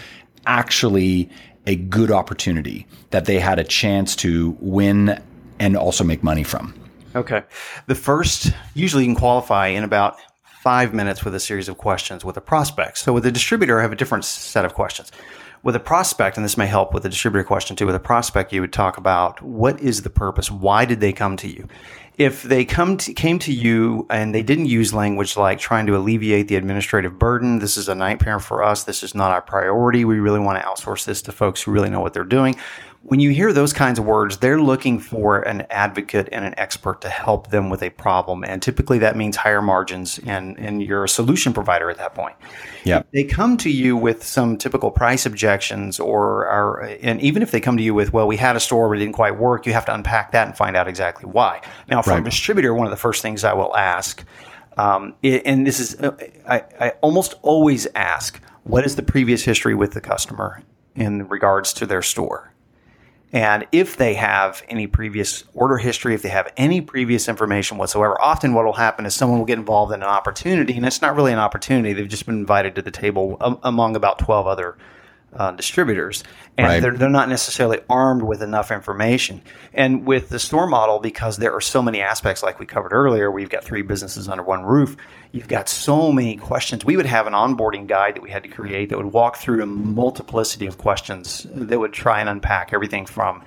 actually 0.47 1.29
a 1.67 1.77
good 1.77 2.11
opportunity 2.11 2.87
that 3.11 3.25
they 3.25 3.39
had 3.39 3.59
a 3.59 3.65
chance 3.65 4.15
to 4.17 4.57
win 4.61 5.21
and 5.59 5.77
also 5.77 6.05
make 6.05 6.23
money 6.23 6.45
from? 6.45 6.75
Okay. 7.15 7.43
The 7.87 7.95
first, 7.95 8.53
usually 8.75 9.05
you 9.05 9.09
can 9.09 9.17
qualify 9.17 9.69
in 9.69 9.85
about 9.85 10.19
five 10.67 10.93
minutes 10.93 11.25
with 11.25 11.33
a 11.33 11.39
series 11.39 11.69
of 11.69 11.79
questions 11.79 12.25
with 12.25 12.37
a 12.37 12.41
prospect. 12.41 12.99
So 12.99 13.13
with 13.13 13.25
a 13.25 13.31
distributor, 13.31 13.79
I 13.79 13.83
have 13.83 13.93
a 13.93 13.95
different 13.95 14.25
set 14.25 14.65
of 14.65 14.75
questions. 14.75 15.13
With 15.63 15.77
a 15.77 15.81
prospect, 15.81 16.37
and 16.37 16.45
this 16.45 16.57
may 16.57 16.67
help 16.67 16.93
with 16.93 17.05
the 17.05 17.09
distributor 17.09 17.45
question 17.45 17.77
too, 17.77 17.87
with 17.87 17.95
a 17.95 18.01
prospect, 18.01 18.53
you 18.53 18.63
would 18.63 18.73
talk 18.73 18.97
about 18.97 19.41
what 19.41 19.81
is 19.81 20.03
the 20.03 20.11
purpose? 20.11 20.51
Why 20.51 20.85
did 20.85 20.99
they 20.99 21.13
come 21.13 21.37
to 21.37 21.47
you? 21.47 21.69
If 22.19 22.43
they 22.43 22.65
come 22.65 22.97
to, 22.97 23.13
came 23.13 23.39
to 23.41 23.53
you 23.53 24.09
and 24.11 24.35
they 24.35 24.43
didn't 24.43 24.67
use 24.67 24.93
language 24.93 25.37
like 25.37 25.61
trying 25.61 25.87
to 25.87 25.97
alleviate 25.97 26.49
the 26.49 26.57
administrative 26.57 27.17
burden, 27.17 27.61
this 27.61 27.77
is 27.77 27.89
a 27.89 27.95
nightmare 27.95 28.41
for 28.41 28.65
us. 28.65 28.83
This 28.83 29.05
is 29.05 29.15
not 29.15 29.31
our 29.31 29.43
priority. 29.43 30.05
We 30.05 30.19
really 30.19 30.41
want 30.41 30.61
to 30.61 30.67
outsource 30.67 31.05
this 31.05 31.23
to 31.23 31.33
folks 31.33 31.63
who 31.63 31.71
really 31.71 31.91
know 31.91 32.01
what 32.01 32.13
they're 32.13 32.25
doing 32.25 32.57
when 33.09 33.21
you 33.21 33.31
hear 33.31 33.53
those 33.53 33.73
kinds 33.73 34.01
of 34.01 34.05
words, 34.05 34.39
they're 34.39 34.61
looking 34.61 34.99
for 34.99 35.41
an 35.43 35.65
advocate 35.71 36.29
and 36.33 36.45
an 36.45 36.55
expert 36.59 37.01
to 37.03 37.09
help 37.09 37.51
them 37.51 37.71
with 37.71 37.81
a 37.83 37.91
problem. 37.91 38.43
And 38.43 38.61
typically 38.61 38.99
that 38.99 39.17
means 39.17 39.37
higher 39.37 39.63
margins 39.63 40.19
and, 40.27 40.59
and 40.59 40.83
you're 40.83 41.05
a 41.05 41.09
solution 41.09 41.53
provider 41.53 41.89
at 41.89 41.99
that 41.99 42.15
point. 42.17 42.35
Yeah. 42.83 43.03
They 43.13 43.23
come 43.23 43.57
to 43.59 43.71
you 43.71 43.97
with 43.97 44.25
some 44.25 44.57
typical 44.57 44.91
price 44.91 45.25
objections 45.25 46.01
or 46.01 46.47
are, 46.49 46.81
and 47.01 47.21
even 47.21 47.43
if 47.43 47.53
they 47.53 47.61
come 47.61 47.77
to 47.77 47.83
you 47.83 47.95
with, 47.95 48.13
well, 48.13 48.27
we 48.27 48.37
had 48.37 48.57
a 48.57 48.61
store, 48.61 48.89
but 48.89 48.97
it 48.97 49.01
didn't 49.01 49.15
quite 49.15 49.39
work, 49.39 49.67
you 49.67 49.73
have 49.73 49.87
to 49.87 49.95
unpack 49.95 50.33
that 50.33 50.49
and 50.49 50.57
find 50.57 50.77
out 50.77 50.89
exactly 50.89 51.31
why. 51.31 51.61
Now, 51.89 52.03
for 52.03 52.11
right. 52.11 52.21
a 52.21 52.25
distributor, 52.25 52.75
one 52.75 52.87
of 52.87 52.91
the 52.91 52.97
first 52.97 53.23
things 53.23 53.45
I 53.45 53.53
will 53.53 53.77
ask, 53.77 54.25
um, 54.77 55.15
and 55.23 55.65
this 55.65 55.79
is, 55.79 55.95
uh, 56.01 56.17
I, 56.49 56.65
I 56.81 56.89
almost 57.03 57.35
always 57.43 57.87
ask, 57.95 58.43
what 58.65 58.85
is 58.85 58.97
the 58.97 59.03
previous 59.05 59.45
history 59.45 59.77
with 59.77 59.93
the 59.93 60.01
customer 60.01 60.61
in 60.97 61.29
regards 61.29 61.73
to 61.75 61.87
their 61.87 62.03
store? 62.03 62.53
And 63.33 63.67
if 63.73 63.97
they 63.97 64.15
have 64.15 64.63
any 64.69 64.87
previous 64.87 65.45
order 65.53 65.79
history, 65.79 66.15
if 66.15 66.23
they 66.23 66.29
have 66.29 66.53
any 66.57 66.81
previous 66.81 67.29
information 67.29 67.77
whatsoever, 67.77 68.21
often 68.21 68.55
what 68.55 68.65
will 68.65 68.75
happen 68.75 69.05
is 69.05 69.15
someone 69.15 69.39
will 69.39 69.47
get 69.47 69.59
involved 69.59 69.93
in 69.93 70.03
an 70.03 70.09
opportunity, 70.09 70.77
and 70.77 70.87
it's 70.87 71.03
not 71.03 71.17
really 71.17 71.33
an 71.33 71.39
opportunity. 71.39 71.93
They've 71.93 72.09
just 72.09 72.27
been 72.27 72.37
invited 72.39 72.75
to 72.77 72.83
the 72.83 72.91
table 72.91 73.37
um, 73.41 73.59
among 73.63 73.97
about 73.97 74.19
12 74.21 74.47
other 74.47 74.77
uh, 75.37 75.51
distributors, 75.53 76.25
and 76.57 76.67
right. 76.67 76.81
they're, 76.81 76.97
they're 76.97 77.09
not 77.11 77.29
necessarily 77.29 77.81
armed 77.91 78.23
with 78.23 78.43
enough 78.43 78.71
information. 78.71 79.43
And 79.75 80.07
with 80.07 80.31
the 80.31 80.39
store 80.39 80.67
model, 80.67 80.99
because 80.99 81.37
there 81.37 81.55
are 81.55 81.61
so 81.61 81.83
many 81.83 82.01
aspects, 82.01 82.43
like 82.43 82.59
we 82.59 82.67
covered 82.67 82.93
earlier, 82.93 83.31
we've 83.31 83.51
got 83.51 83.63
three 83.63 83.83
businesses 83.83 84.29
under 84.29 84.43
one 84.43 84.65
roof. 84.65 84.97
You've 85.33 85.49
got 85.49 85.69
so 85.69 86.11
many 86.11 86.37
questions. 86.37 86.85
We 86.85 86.97
would 86.97 87.07
have 87.07 87.27
an 87.27 87.35
onboarding 87.35 87.87
guide 87.87 88.17
that 88.17 88.23
we 88.23 88.31
had 88.31 88.45
to 88.45 88.49
create 88.49 88.89
that 88.89 88.97
would 88.97 89.13
walk 89.13 89.37
through 89.37 89.63
a 89.63 89.67
multiplicity 89.67 90.67
of 90.67 90.79
questions 90.79 91.47
that 91.51 91.79
would 91.79 91.93
try 91.93 92.21
and 92.21 92.29
unpack 92.29 92.73
everything 92.73 93.05
from 93.05 93.43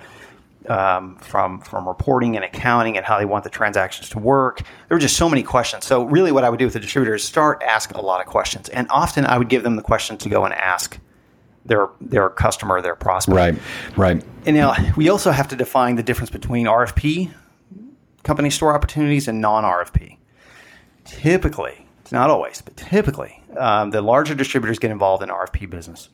um, 0.68 1.16
from 1.16 1.60
from 1.62 1.88
reporting 1.88 2.36
and 2.36 2.44
accounting 2.44 2.98
and 2.98 3.06
how 3.06 3.18
they 3.18 3.24
want 3.24 3.44
the 3.44 3.50
transactions 3.50 4.10
to 4.10 4.18
work. 4.18 4.58
There 4.88 4.94
were 4.94 5.00
just 5.00 5.16
so 5.16 5.28
many 5.28 5.42
questions. 5.42 5.86
So 5.86 6.04
really, 6.04 6.32
what 6.32 6.44
I 6.44 6.50
would 6.50 6.58
do 6.58 6.66
with 6.66 6.74
the 6.74 6.80
distributor 6.80 7.14
is 7.14 7.24
start 7.24 7.62
ask 7.66 7.92
a 7.94 8.00
lot 8.00 8.20
of 8.20 8.26
questions, 8.26 8.68
and 8.68 8.86
often 8.90 9.24
I 9.24 9.38
would 9.38 9.48
give 9.48 9.62
them 9.62 9.76
the 9.76 9.82
question 9.82 10.18
to 10.18 10.28
go 10.28 10.44
and 10.44 10.52
ask 10.54 10.98
their 11.70 11.88
their 12.00 12.28
customer, 12.28 12.82
their 12.82 12.96
prospect. 12.96 13.36
Right, 13.36 13.58
right. 13.96 14.24
And 14.44 14.56
now 14.56 14.74
we 14.96 15.08
also 15.08 15.30
have 15.30 15.48
to 15.48 15.56
define 15.56 15.94
the 15.94 16.02
difference 16.02 16.28
between 16.28 16.66
RFP 16.66 17.32
company 18.24 18.50
store 18.50 18.74
opportunities 18.74 19.28
and 19.28 19.40
non 19.40 19.62
RFP. 19.64 20.18
Typically, 21.04 21.86
it's 22.00 22.12
not 22.12 22.28
always, 22.28 22.60
but 22.60 22.76
typically, 22.76 23.40
um, 23.56 23.90
the 23.90 24.02
larger 24.02 24.34
distributors 24.34 24.80
get 24.80 24.90
involved 24.90 25.22
in 25.22 25.28
RFP 25.28 25.70
business. 25.70 26.08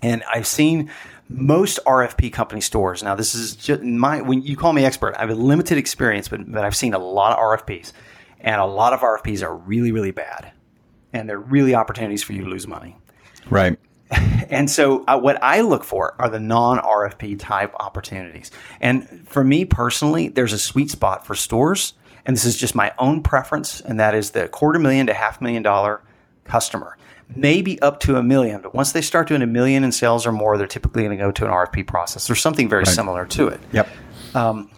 And 0.00 0.22
I've 0.32 0.46
seen 0.46 0.90
most 1.28 1.80
RFP 1.84 2.32
company 2.32 2.60
stores. 2.60 3.02
Now, 3.02 3.16
this 3.16 3.34
is 3.34 3.56
just 3.56 3.82
my 3.82 4.22
when 4.22 4.42
you 4.42 4.56
call 4.56 4.72
me 4.72 4.84
expert, 4.84 5.16
I 5.16 5.22
have 5.22 5.30
a 5.30 5.34
limited 5.34 5.76
experience, 5.76 6.28
but, 6.28 6.50
but 6.50 6.64
I've 6.64 6.76
seen 6.76 6.94
a 6.94 6.98
lot 6.98 7.32
of 7.32 7.38
RFPs. 7.38 7.92
And 8.40 8.60
a 8.60 8.64
lot 8.64 8.92
of 8.92 9.00
RFPs 9.00 9.42
are 9.42 9.56
really, 9.56 9.90
really 9.90 10.12
bad. 10.12 10.52
And 11.12 11.28
they're 11.28 11.40
really 11.40 11.74
opportunities 11.74 12.22
for 12.22 12.32
you 12.32 12.44
to 12.44 12.48
lose 12.48 12.68
money. 12.68 12.96
Right. 13.50 13.76
And 14.50 14.70
so, 14.70 15.04
uh, 15.06 15.18
what 15.18 15.42
I 15.42 15.60
look 15.60 15.84
for 15.84 16.14
are 16.18 16.30
the 16.30 16.40
non 16.40 16.78
RFP 16.78 17.38
type 17.38 17.74
opportunities. 17.78 18.50
And 18.80 19.28
for 19.28 19.44
me 19.44 19.66
personally, 19.66 20.28
there's 20.28 20.54
a 20.54 20.58
sweet 20.58 20.90
spot 20.90 21.26
for 21.26 21.34
stores. 21.34 21.92
And 22.24 22.34
this 22.34 22.46
is 22.46 22.56
just 22.56 22.74
my 22.74 22.94
own 22.98 23.22
preference. 23.22 23.82
And 23.82 24.00
that 24.00 24.14
is 24.14 24.30
the 24.30 24.48
quarter 24.48 24.78
million 24.78 25.06
to 25.08 25.12
half 25.12 25.42
million 25.42 25.62
dollar 25.62 26.02
customer, 26.44 26.96
maybe 27.36 27.80
up 27.82 28.00
to 28.00 28.16
a 28.16 28.22
million. 28.22 28.62
But 28.62 28.74
once 28.74 28.92
they 28.92 29.02
start 29.02 29.28
doing 29.28 29.42
a 29.42 29.46
million 29.46 29.84
in 29.84 29.92
sales 29.92 30.26
or 30.26 30.32
more, 30.32 30.56
they're 30.56 30.66
typically 30.66 31.04
going 31.04 31.16
to 31.16 31.22
go 31.22 31.30
to 31.30 31.44
an 31.44 31.50
RFP 31.50 31.86
process 31.86 32.30
or 32.30 32.34
something 32.34 32.70
very 32.70 32.84
right. 32.84 32.88
similar 32.88 33.26
to 33.26 33.48
it. 33.48 33.60
Yep. 33.72 33.88
Um, 34.34 34.70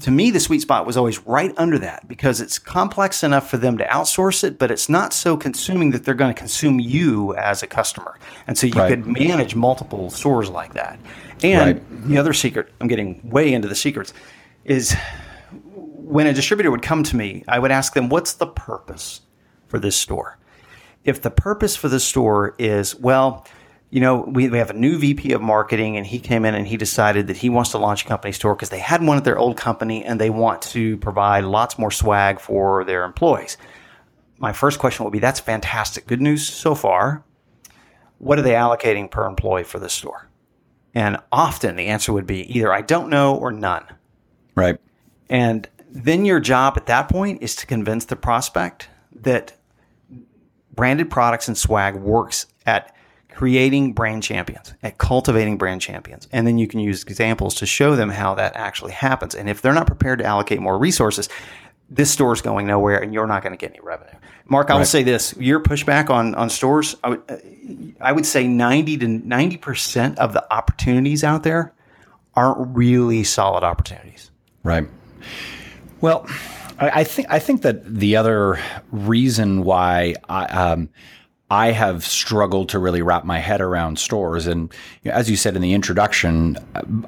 to 0.00 0.10
me, 0.10 0.30
the 0.30 0.40
sweet 0.40 0.60
spot 0.60 0.86
was 0.86 0.96
always 0.96 1.18
right 1.26 1.52
under 1.56 1.78
that 1.78 2.08
because 2.08 2.40
it's 2.40 2.58
complex 2.58 3.22
enough 3.22 3.50
for 3.50 3.56
them 3.56 3.78
to 3.78 3.84
outsource 3.86 4.44
it, 4.44 4.58
but 4.58 4.70
it's 4.70 4.88
not 4.88 5.12
so 5.12 5.36
consuming 5.36 5.90
that 5.90 6.04
they're 6.04 6.14
going 6.14 6.32
to 6.32 6.38
consume 6.38 6.80
you 6.80 7.34
as 7.36 7.62
a 7.62 7.66
customer. 7.66 8.18
And 8.46 8.56
so 8.56 8.66
you 8.66 8.74
right. 8.74 8.88
could 8.88 9.06
manage 9.06 9.54
multiple 9.54 10.10
stores 10.10 10.48
like 10.48 10.74
that. 10.74 10.98
And 11.42 11.76
right. 11.76 12.08
the 12.08 12.18
other 12.18 12.32
secret, 12.32 12.72
I'm 12.80 12.88
getting 12.88 13.20
way 13.28 13.52
into 13.52 13.68
the 13.68 13.74
secrets, 13.74 14.14
is 14.64 14.96
when 15.72 16.26
a 16.26 16.32
distributor 16.32 16.70
would 16.70 16.82
come 16.82 17.02
to 17.02 17.16
me, 17.16 17.44
I 17.48 17.58
would 17.58 17.70
ask 17.70 17.94
them, 17.94 18.08
what's 18.08 18.34
the 18.34 18.46
purpose 18.46 19.20
for 19.66 19.78
this 19.78 19.96
store? 19.96 20.38
If 21.04 21.22
the 21.22 21.30
purpose 21.30 21.76
for 21.76 21.88
the 21.88 22.00
store 22.00 22.54
is, 22.58 22.94
well, 22.96 23.46
you 23.96 24.02
know, 24.02 24.16
we, 24.28 24.50
we 24.50 24.58
have 24.58 24.68
a 24.68 24.74
new 24.74 24.98
VP 24.98 25.32
of 25.32 25.40
marketing, 25.40 25.96
and 25.96 26.06
he 26.06 26.18
came 26.18 26.44
in 26.44 26.54
and 26.54 26.66
he 26.66 26.76
decided 26.76 27.28
that 27.28 27.38
he 27.38 27.48
wants 27.48 27.70
to 27.70 27.78
launch 27.78 28.04
a 28.04 28.06
company 28.06 28.30
store 28.30 28.54
because 28.54 28.68
they 28.68 28.78
had 28.78 29.02
one 29.02 29.16
at 29.16 29.24
their 29.24 29.38
old 29.38 29.56
company 29.56 30.04
and 30.04 30.20
they 30.20 30.28
want 30.28 30.60
to 30.60 30.98
provide 30.98 31.44
lots 31.44 31.78
more 31.78 31.90
swag 31.90 32.38
for 32.38 32.84
their 32.84 33.04
employees. 33.04 33.56
My 34.36 34.52
first 34.52 34.78
question 34.78 35.04
would 35.04 35.12
be 35.12 35.18
that's 35.18 35.40
fantastic. 35.40 36.06
Good 36.06 36.20
news 36.20 36.46
so 36.46 36.74
far. 36.74 37.24
What 38.18 38.38
are 38.38 38.42
they 38.42 38.50
allocating 38.50 39.10
per 39.10 39.24
employee 39.24 39.64
for 39.64 39.78
this 39.78 39.94
store? 39.94 40.28
And 40.94 41.16
often 41.32 41.76
the 41.76 41.86
answer 41.86 42.12
would 42.12 42.26
be 42.26 42.54
either 42.54 42.70
I 42.70 42.82
don't 42.82 43.08
know 43.08 43.34
or 43.34 43.50
none. 43.50 43.86
Right. 44.54 44.78
And 45.30 45.66
then 45.88 46.26
your 46.26 46.40
job 46.40 46.74
at 46.76 46.84
that 46.84 47.08
point 47.08 47.42
is 47.42 47.56
to 47.56 47.66
convince 47.66 48.04
the 48.04 48.16
prospect 48.16 48.90
that 49.14 49.54
branded 50.74 51.08
products 51.08 51.48
and 51.48 51.56
swag 51.56 51.94
works 51.94 52.44
at 52.66 52.94
creating 53.36 53.92
brand 53.92 54.22
champions, 54.22 54.72
at 54.82 54.96
cultivating 54.96 55.58
brand 55.58 55.82
champions. 55.82 56.26
And 56.32 56.46
then 56.46 56.56
you 56.56 56.66
can 56.66 56.80
use 56.80 57.02
examples 57.02 57.54
to 57.56 57.66
show 57.66 57.94
them 57.94 58.08
how 58.08 58.34
that 58.36 58.56
actually 58.56 58.92
happens. 58.92 59.34
And 59.34 59.46
if 59.50 59.60
they're 59.60 59.74
not 59.74 59.86
prepared 59.86 60.20
to 60.20 60.24
allocate 60.24 60.58
more 60.58 60.78
resources, 60.78 61.28
this 61.90 62.10
store 62.10 62.32
is 62.32 62.40
going 62.40 62.66
nowhere 62.66 62.98
and 62.98 63.12
you're 63.12 63.26
not 63.26 63.42
going 63.42 63.52
to 63.52 63.58
get 63.58 63.72
any 63.72 63.80
revenue. 63.80 64.18
Mark, 64.46 64.70
I 64.70 64.72
will 64.72 64.80
right. 64.80 64.86
say 64.86 65.02
this 65.02 65.36
your 65.36 65.60
pushback 65.60 66.08
on, 66.08 66.34
on 66.34 66.48
stores, 66.48 66.96
I 67.04 67.10
would, 67.10 67.96
I 68.00 68.10
would 68.10 68.24
say 68.24 68.46
90 68.46 68.96
to 68.98 69.06
90% 69.06 70.16
of 70.16 70.32
the 70.32 70.50
opportunities 70.50 71.22
out 71.22 71.42
there 71.42 71.74
aren't 72.34 72.74
really 72.74 73.22
solid 73.22 73.64
opportunities. 73.64 74.30
Right. 74.62 74.88
Well, 76.00 76.26
I, 76.78 77.00
I 77.00 77.04
think 77.04 77.28
I 77.30 77.38
think 77.38 77.62
that 77.62 77.84
the 77.84 78.16
other 78.16 78.58
reason 78.90 79.62
why 79.62 80.14
I, 80.26 80.46
um, 80.46 80.88
I 81.50 81.70
have 81.70 82.04
struggled 82.04 82.68
to 82.70 82.78
really 82.78 83.02
wrap 83.02 83.24
my 83.24 83.38
head 83.38 83.60
around 83.60 83.98
stores. 83.98 84.48
And 84.48 84.72
you 85.02 85.10
know, 85.10 85.16
as 85.16 85.30
you 85.30 85.36
said 85.36 85.54
in 85.54 85.62
the 85.62 85.74
introduction, 85.74 86.56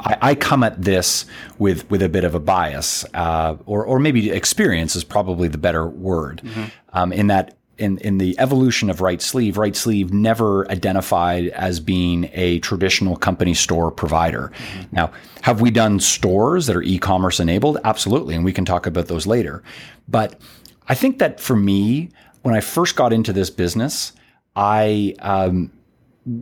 I, 0.01 0.19
I, 0.23 0.35
come 0.37 0.63
at 0.63 0.81
this 0.81 1.27
with 1.59 1.91
with 1.91 2.03
a 2.03 2.09
bit 2.09 2.23
of 2.23 2.37
a 2.37 2.41
bias, 2.41 3.05
uh, 3.15 3.57
or 3.67 3.85
or 3.85 3.99
maybe 3.99 4.31
experience 4.31 4.95
is 4.95 5.03
probably 5.03 5.49
the 5.49 5.59
better 5.59 5.89
word. 5.89 6.43
Mm-hmm. 6.45 6.65
Um, 6.93 7.13
in 7.13 7.27
that. 7.29 7.55
In, 7.79 7.99
in 7.99 8.19
the 8.19 8.35
evolution 8.41 8.91
of 8.91 8.99
RightSleeve, 8.99 9.57
Right 9.57 9.77
Sleeve 9.77 10.13
never 10.13 10.69
identified 10.69 11.47
as 11.51 11.79
being 11.79 12.29
a 12.33 12.59
traditional 12.59 13.15
company 13.15 13.55
store 13.55 13.93
provider. 13.93 14.51
Mm-hmm. 14.51 14.97
Now, 14.97 15.13
have 15.43 15.61
we 15.61 15.71
done 15.71 16.01
stores 16.01 16.67
that 16.67 16.75
are 16.75 16.83
e-commerce 16.83 17.39
enabled? 17.39 17.79
Absolutely, 17.85 18.35
and 18.35 18.45
we 18.45 18.53
can 18.53 18.65
talk 18.65 18.89
about 18.89 19.07
those 19.07 19.29
later. 19.29 19.63
But 20.09 20.41
I 20.89 20.97
think 20.97 21.21
that 21.21 21.39
for 21.39 21.55
me, 21.55 22.09
when 22.43 22.53
I 22.53 22.61
first 22.61 22.97
got 22.97 23.13
into 23.13 23.33
this 23.33 23.49
business, 23.49 24.13
I 24.59 25.15
um, 25.21 25.71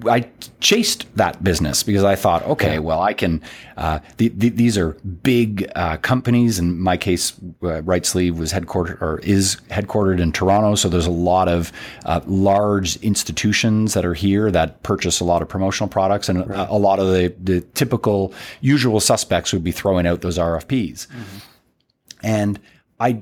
I 0.07 0.29
chased 0.59 1.07
that 1.17 1.45
business 1.45 1.83
because 1.83 2.03
I 2.03 2.17
thought, 2.17 2.43
okay, 2.45 2.79
well, 2.79 3.01
I 3.01 3.13
can. 3.13 3.43
Uh, 3.77 4.01
the, 4.17 4.29
the, 4.29 4.49
these 4.49 4.77
are 4.77 4.93
big 5.23 5.71
uh, 5.77 5.99
companies. 5.99 6.59
In 6.59 6.81
my 6.81 6.97
case, 6.97 7.33
uh, 7.63 7.83
RightSleeve 7.83 8.37
was 8.37 8.53
headquartered 8.53 9.01
or 9.01 9.19
is 9.21 9.59
headquartered 9.69 10.19
in 10.19 10.33
Toronto, 10.33 10.75
so 10.75 10.89
there's 10.89 11.07
a 11.07 11.11
lot 11.11 11.47
of 11.47 11.73
uh, 12.07 12.21
large 12.27 12.97
institutions 12.97 13.95
that 13.95 14.05
are 14.05 14.15
here 14.15 14.51
that 14.51 14.83
purchase 14.83 15.21
a 15.21 15.25
lot 15.25 15.43
of 15.43 15.49
promotional 15.49 15.89
products, 15.89 16.29
and 16.29 16.49
right. 16.49 16.59
a, 16.59 16.73
a, 16.73 16.79
lot 16.79 16.99
of 16.99 17.09
the, 17.09 17.33
the 17.45 17.61
typical 17.75 18.33
usual 18.63 18.99
suspects 18.99 19.53
would 19.53 19.63
be 19.63 19.73
throwing 19.73 20.07
out 20.07 20.23
those 20.23 20.39
RFPs. 20.39 21.07
Mm-hmm. 21.07 21.39
And 22.23 22.61
I 22.99 23.21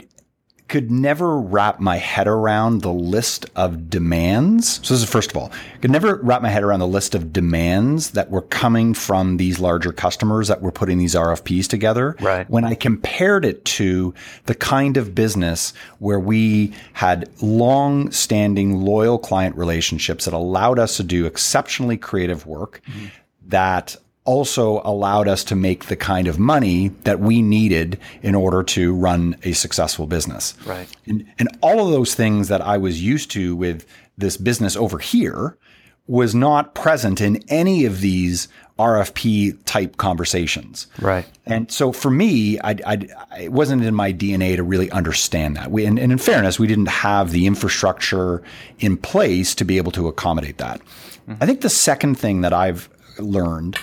could 0.75 0.91
never 0.91 1.39
wrap 1.39 1.79
my 1.79 1.99
head 1.99 2.27
around 2.27 2.83
the 2.83 2.93
list 2.93 3.47
of 3.55 3.89
demands. 3.89 4.81
So 4.83 4.93
this 4.93 5.05
is 5.05 5.09
first 5.09 5.31
of 5.31 5.37
all, 5.37 5.53
I 5.73 5.79
could 5.79 5.93
never 5.93 6.17
wrap 6.17 6.43
my 6.43 6.49
head 6.49 6.65
around 6.65 6.81
the 6.81 6.89
list 6.89 7.15
of 7.15 7.33
demands 7.33 8.11
that 8.11 8.29
were 8.29 8.43
coming 8.43 8.93
from 8.93 9.37
these 9.37 9.61
larger 9.61 9.93
customers 9.93 10.49
that 10.49 10.63
were 10.63 10.73
putting 10.73 10.99
these 10.99 11.15
RFPs 11.15 11.69
together. 11.69 12.17
Right. 12.19 12.51
When 12.51 12.65
I 12.65 12.75
compared 12.75 13.45
it 13.45 13.65
to 13.67 14.15
the 14.47 14.57
kind 14.57 14.97
of 14.97 15.15
business 15.15 15.75
where 16.01 16.19
we 16.19 16.73
had 16.93 17.31
long 17.41 18.11
standing 18.11 18.81
loyal 18.81 19.21
client 19.21 19.55
relationships 19.55 20.25
that 20.25 20.35
allowed 20.35 20.81
us 20.81 20.97
to 20.97 21.05
do 21.05 21.25
exceptionally 21.25 21.97
creative 21.97 22.49
work 22.49 22.83
mm-hmm. 22.89 23.07
that 23.47 23.95
also 24.25 24.81
allowed 24.85 25.29
us 25.29 25.45
to 25.45 25.55
make 25.55 25.87
the 25.87 25.97
kind 25.97 26.27
of 26.27 26.39
money 26.39 26.89
that 27.05 27.21
we 27.21 27.43
needed 27.43 27.99
in 28.23 28.35
order 28.35 28.63
to 28.63 28.95
run 28.95 29.37
a 29.43 29.53
successful 29.53 30.07
business. 30.07 30.55
Right. 30.65 30.89
And, 31.07 31.27
and 31.39 31.49
all 31.61 31.85
of 31.85 31.93
those 31.93 32.15
things 32.15 32.49
that 32.49 32.63
I 32.63 32.79
was 32.79 33.03
used 33.03 33.31
to 33.33 33.55
with 33.55 33.87
this 34.17 34.37
business 34.37 34.77
over 34.77 34.99
here 34.99 35.59
was 36.07 36.35
not 36.35 36.75
present 36.75 37.21
in 37.21 37.43
any 37.49 37.85
of 37.87 38.01
these 38.01 38.49
RFP 38.79 39.59
type 39.65 39.97
conversations. 39.97 40.87
Right. 41.01 41.27
And 41.47 41.71
so 41.71 41.93
for 41.93 42.11
me, 42.11 42.59
I, 42.61 42.77
I, 42.87 42.99
it 43.41 43.53
wasn't 43.53 43.85
in 43.85 43.95
my 43.95 44.13
DNA 44.13 44.57
to 44.57 44.63
really 44.63 44.91
understand 44.91 45.57
that. 45.57 45.71
We, 45.71 45.87
and, 45.87 45.99
and 45.99 46.13
in 46.13 46.19
fairness, 46.19 46.59
we 46.59 46.67
didn't 46.67 46.89
have 46.89 47.31
the 47.31 47.47
infrastructure 47.47 48.43
in 48.81 48.97
place 48.97 49.55
to 49.57 49.65
be 49.65 49.77
able 49.77 49.93
to 49.93 50.09
accommodate 50.09 50.59
that. 50.59 50.81
Mm-hmm. 50.81 51.43
I 51.43 51.47
think 51.47 51.61
the 51.61 51.71
second 51.71 52.17
thing 52.17 52.43
that 52.43 52.53
I've 52.53 52.89
learned 53.19 53.79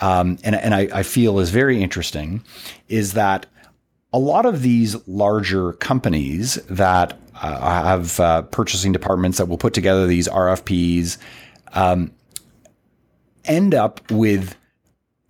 um, 0.00 0.38
and, 0.42 0.54
and 0.54 0.74
I, 0.74 0.88
I 0.92 1.02
feel 1.02 1.38
is 1.38 1.50
very 1.50 1.82
interesting, 1.82 2.42
is 2.88 3.14
that 3.14 3.46
a 4.12 4.18
lot 4.18 4.46
of 4.46 4.62
these 4.62 4.96
larger 5.06 5.72
companies 5.74 6.54
that 6.68 7.18
uh, 7.40 7.84
have 7.84 8.20
uh, 8.20 8.42
purchasing 8.42 8.92
departments 8.92 9.38
that 9.38 9.46
will 9.46 9.58
put 9.58 9.72
together 9.72 10.06
these 10.06 10.28
RFPs 10.28 11.18
um, 11.72 12.12
end 13.44 13.74
up 13.74 14.10
with 14.10 14.56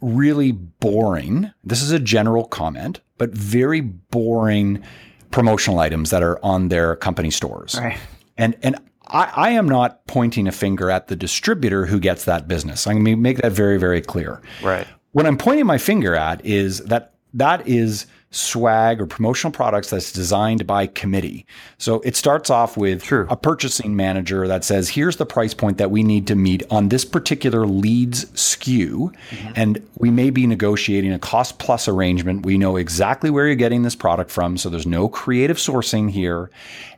really 0.00 0.52
boring. 0.52 1.52
This 1.62 1.82
is 1.82 1.92
a 1.92 1.98
general 1.98 2.44
comment, 2.44 3.00
but 3.18 3.30
very 3.30 3.80
boring 3.80 4.82
promotional 5.30 5.78
items 5.78 6.10
that 6.10 6.22
are 6.22 6.44
on 6.44 6.68
their 6.68 6.96
company 6.96 7.30
stores. 7.30 7.76
Right. 7.78 7.98
And 8.36 8.56
and 8.62 8.76
I, 9.10 9.32
I, 9.34 9.50
am 9.50 9.68
not 9.68 10.06
pointing 10.06 10.46
a 10.46 10.52
finger 10.52 10.90
at 10.90 11.08
the 11.08 11.16
distributor 11.16 11.86
who 11.86 11.98
gets 11.98 12.24
that 12.24 12.48
business. 12.48 12.86
I'm 12.86 13.04
going 13.04 13.16
to 13.16 13.16
make 13.16 13.38
that 13.38 13.52
very, 13.52 13.78
very 13.78 14.00
clear. 14.00 14.40
Right. 14.62 14.86
What 15.12 15.26
I'm 15.26 15.36
pointing 15.36 15.66
my 15.66 15.78
finger 15.78 16.14
at 16.14 16.44
is 16.44 16.78
that 16.84 17.14
that 17.34 17.66
is 17.66 18.06
swag 18.32 19.00
or 19.00 19.06
promotional 19.06 19.50
products 19.52 19.90
that's 19.90 20.12
designed 20.12 20.64
by 20.64 20.86
committee. 20.86 21.44
So 21.78 22.00
it 22.00 22.14
starts 22.14 22.48
off 22.48 22.76
with 22.76 23.02
True. 23.02 23.26
a 23.28 23.36
purchasing 23.36 23.96
manager 23.96 24.46
that 24.46 24.62
says, 24.62 24.88
here's 24.88 25.16
the 25.16 25.26
price 25.26 25.52
point 25.52 25.78
that 25.78 25.90
we 25.90 26.04
need 26.04 26.28
to 26.28 26.36
meet 26.36 26.62
on 26.70 26.90
this 26.90 27.04
particular 27.04 27.66
leads 27.66 28.26
SKU. 28.26 29.12
Mm-hmm. 29.12 29.52
And 29.56 29.88
we 29.96 30.10
may 30.10 30.30
be 30.30 30.46
negotiating 30.46 31.12
a 31.12 31.18
cost 31.18 31.58
plus 31.58 31.88
arrangement. 31.88 32.46
We 32.46 32.56
know 32.56 32.76
exactly 32.76 33.30
where 33.30 33.46
you're 33.46 33.56
getting 33.56 33.82
this 33.82 33.96
product 33.96 34.30
from. 34.30 34.56
So 34.56 34.68
there's 34.68 34.86
no 34.86 35.08
creative 35.08 35.56
sourcing 35.56 36.10
here. 36.10 36.50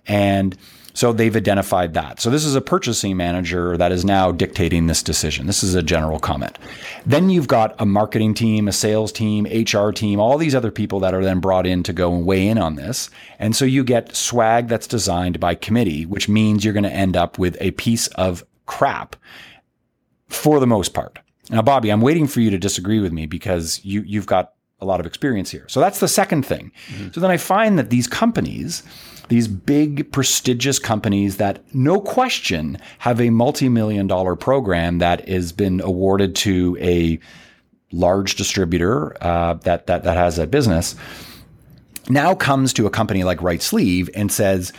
And 0.07 0.57
so 0.94 1.12
they've 1.12 1.34
identified 1.34 1.94
that. 1.94 2.20
So 2.20 2.30
this 2.30 2.44
is 2.44 2.54
a 2.54 2.61
purchasing 2.61 3.16
manager 3.16 3.76
that 3.76 3.92
is 3.92 4.04
now 4.04 4.32
dictating 4.32 4.87
this 4.87 5.02
decision. 5.02 5.46
This 5.46 5.62
is 5.62 5.75
a 5.75 5.82
general 5.82 6.18
comment. 6.18 6.58
Then 7.06 7.30
you've 7.30 7.49
got 7.49 7.75
a 7.80 7.87
marketing 7.87 8.34
team, 8.34 8.68
a 8.68 8.72
sales 8.72 9.12
team, 9.12 9.44
HR 9.44 9.90
team, 9.90 10.20
all 10.20 10.38
these 10.38 10.54
other 10.54 10.70
people 10.70 11.00
that 11.00 11.14
are 11.14 11.25
then 11.25 11.40
brought 11.40 11.66
in 11.66 11.82
to 11.84 11.92
go 11.92 12.14
and 12.14 12.26
weigh 12.26 12.46
in 12.46 12.58
on 12.58 12.75
this. 12.75 13.11
And 13.38 13.56
so 13.56 13.64
you 13.64 13.84
get 13.84 14.14
swag 14.14 14.68
that's 14.68 14.87
designed 14.87 15.40
by 15.40 15.54
committee, 15.54 16.04
which 16.04 16.28
means 16.28 16.64
you're 16.64 16.75
going 16.75 16.84
to 16.84 16.92
end 16.92 17.16
up 17.16 17.38
with 17.38 17.56
a 17.61 17.70
piece 17.72 18.08
of 18.08 18.44
crap 18.66 19.16
for 20.28 20.61
the 20.61 20.66
most 20.66 20.94
part. 20.94 21.18
Now, 21.50 21.62
Bobby, 21.62 21.90
I'm 21.90 22.00
waiting 22.00 22.26
for 22.26 22.40
you 22.40 22.50
to 22.50 22.58
disagree 22.58 23.00
with 23.00 23.12
me 23.12 23.26
because 23.26 23.80
you, 23.84 24.02
you've 24.02 24.26
got 24.26 24.52
a 24.80 24.84
lot 24.84 25.00
of 25.00 25.06
experience 25.06 25.50
here. 25.50 25.64
So 25.68 25.80
that's 25.80 26.00
the 26.00 26.08
second 26.08 26.44
thing. 26.44 26.72
Mm-hmm. 26.88 27.08
So 27.12 27.20
then 27.20 27.30
I 27.30 27.37
find 27.37 27.78
that 27.78 27.90
these 27.90 28.06
companies, 28.06 28.82
these 29.32 29.48
big 29.48 30.12
prestigious 30.12 30.78
companies 30.78 31.38
that 31.38 31.64
no 31.74 31.98
question 31.98 32.76
have 32.98 33.18
a 33.18 33.30
multi-million 33.30 34.06
dollar 34.06 34.36
program 34.36 34.98
that 34.98 35.26
has 35.26 35.52
been 35.52 35.80
awarded 35.80 36.36
to 36.36 36.76
a 36.82 37.18
large 37.92 38.34
distributor 38.36 39.16
uh, 39.24 39.54
that, 39.54 39.86
that 39.86 40.04
that 40.04 40.18
has 40.18 40.38
a 40.38 40.46
business 40.46 40.94
now 42.10 42.34
comes 42.34 42.74
to 42.74 42.84
a 42.84 42.90
company 42.90 43.24
like 43.24 43.38
RightSleeve 43.38 44.10
and 44.14 44.30
says, 44.30 44.70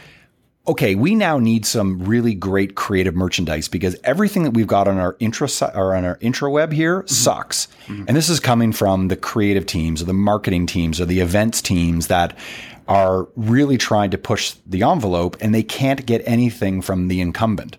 okay, 0.68 0.94
we 0.94 1.16
now 1.16 1.40
need 1.40 1.66
some 1.66 2.04
really 2.04 2.36
great 2.36 2.76
creative 2.76 3.16
merchandise 3.16 3.68
because 3.68 3.96
everything 4.04 4.44
that 4.44 4.52
we've 4.52 4.68
got 4.68 4.88
on 4.88 5.00
our 5.00 5.16
intro 5.20 5.48
or 5.74 5.96
on 5.96 6.06
our 6.06 6.18
intro 6.22 6.52
web 6.52 6.72
here 6.72 7.00
mm-hmm. 7.00 7.08
sucks. 7.08 7.68
Mm-hmm. 7.88 8.06
And 8.08 8.16
this 8.16 8.30
is 8.30 8.40
coming 8.40 8.72
from 8.72 9.08
the 9.08 9.16
creative 9.16 9.66
teams 9.66 10.02
or 10.02 10.06
the 10.06 10.14
marketing 10.14 10.68
teams 10.68 11.02
or 11.02 11.06
the 11.06 11.22
events 11.22 11.62
teams 11.62 12.08
that 12.08 12.38
are 12.88 13.28
really 13.36 13.78
trying 13.78 14.12
to 14.12 14.18
push 14.18 14.56
the 14.66 14.84
envelope 14.84 15.38
and 15.40 15.54
they 15.54 15.64
can't 15.64 16.06
get 16.06 16.22
anything 16.26 16.82
from 16.82 17.08
the 17.08 17.22
incumbent. 17.22 17.78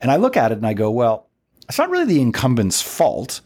And 0.00 0.10
I 0.10 0.16
look 0.16 0.36
at 0.36 0.52
it 0.52 0.58
and 0.58 0.66
I 0.66 0.74
go, 0.74 0.90
well, 0.90 1.28
it's 1.68 1.78
not 1.78 1.90
really 1.90 2.06
the 2.06 2.20
incumbent's 2.20 2.82
fault 2.82 3.40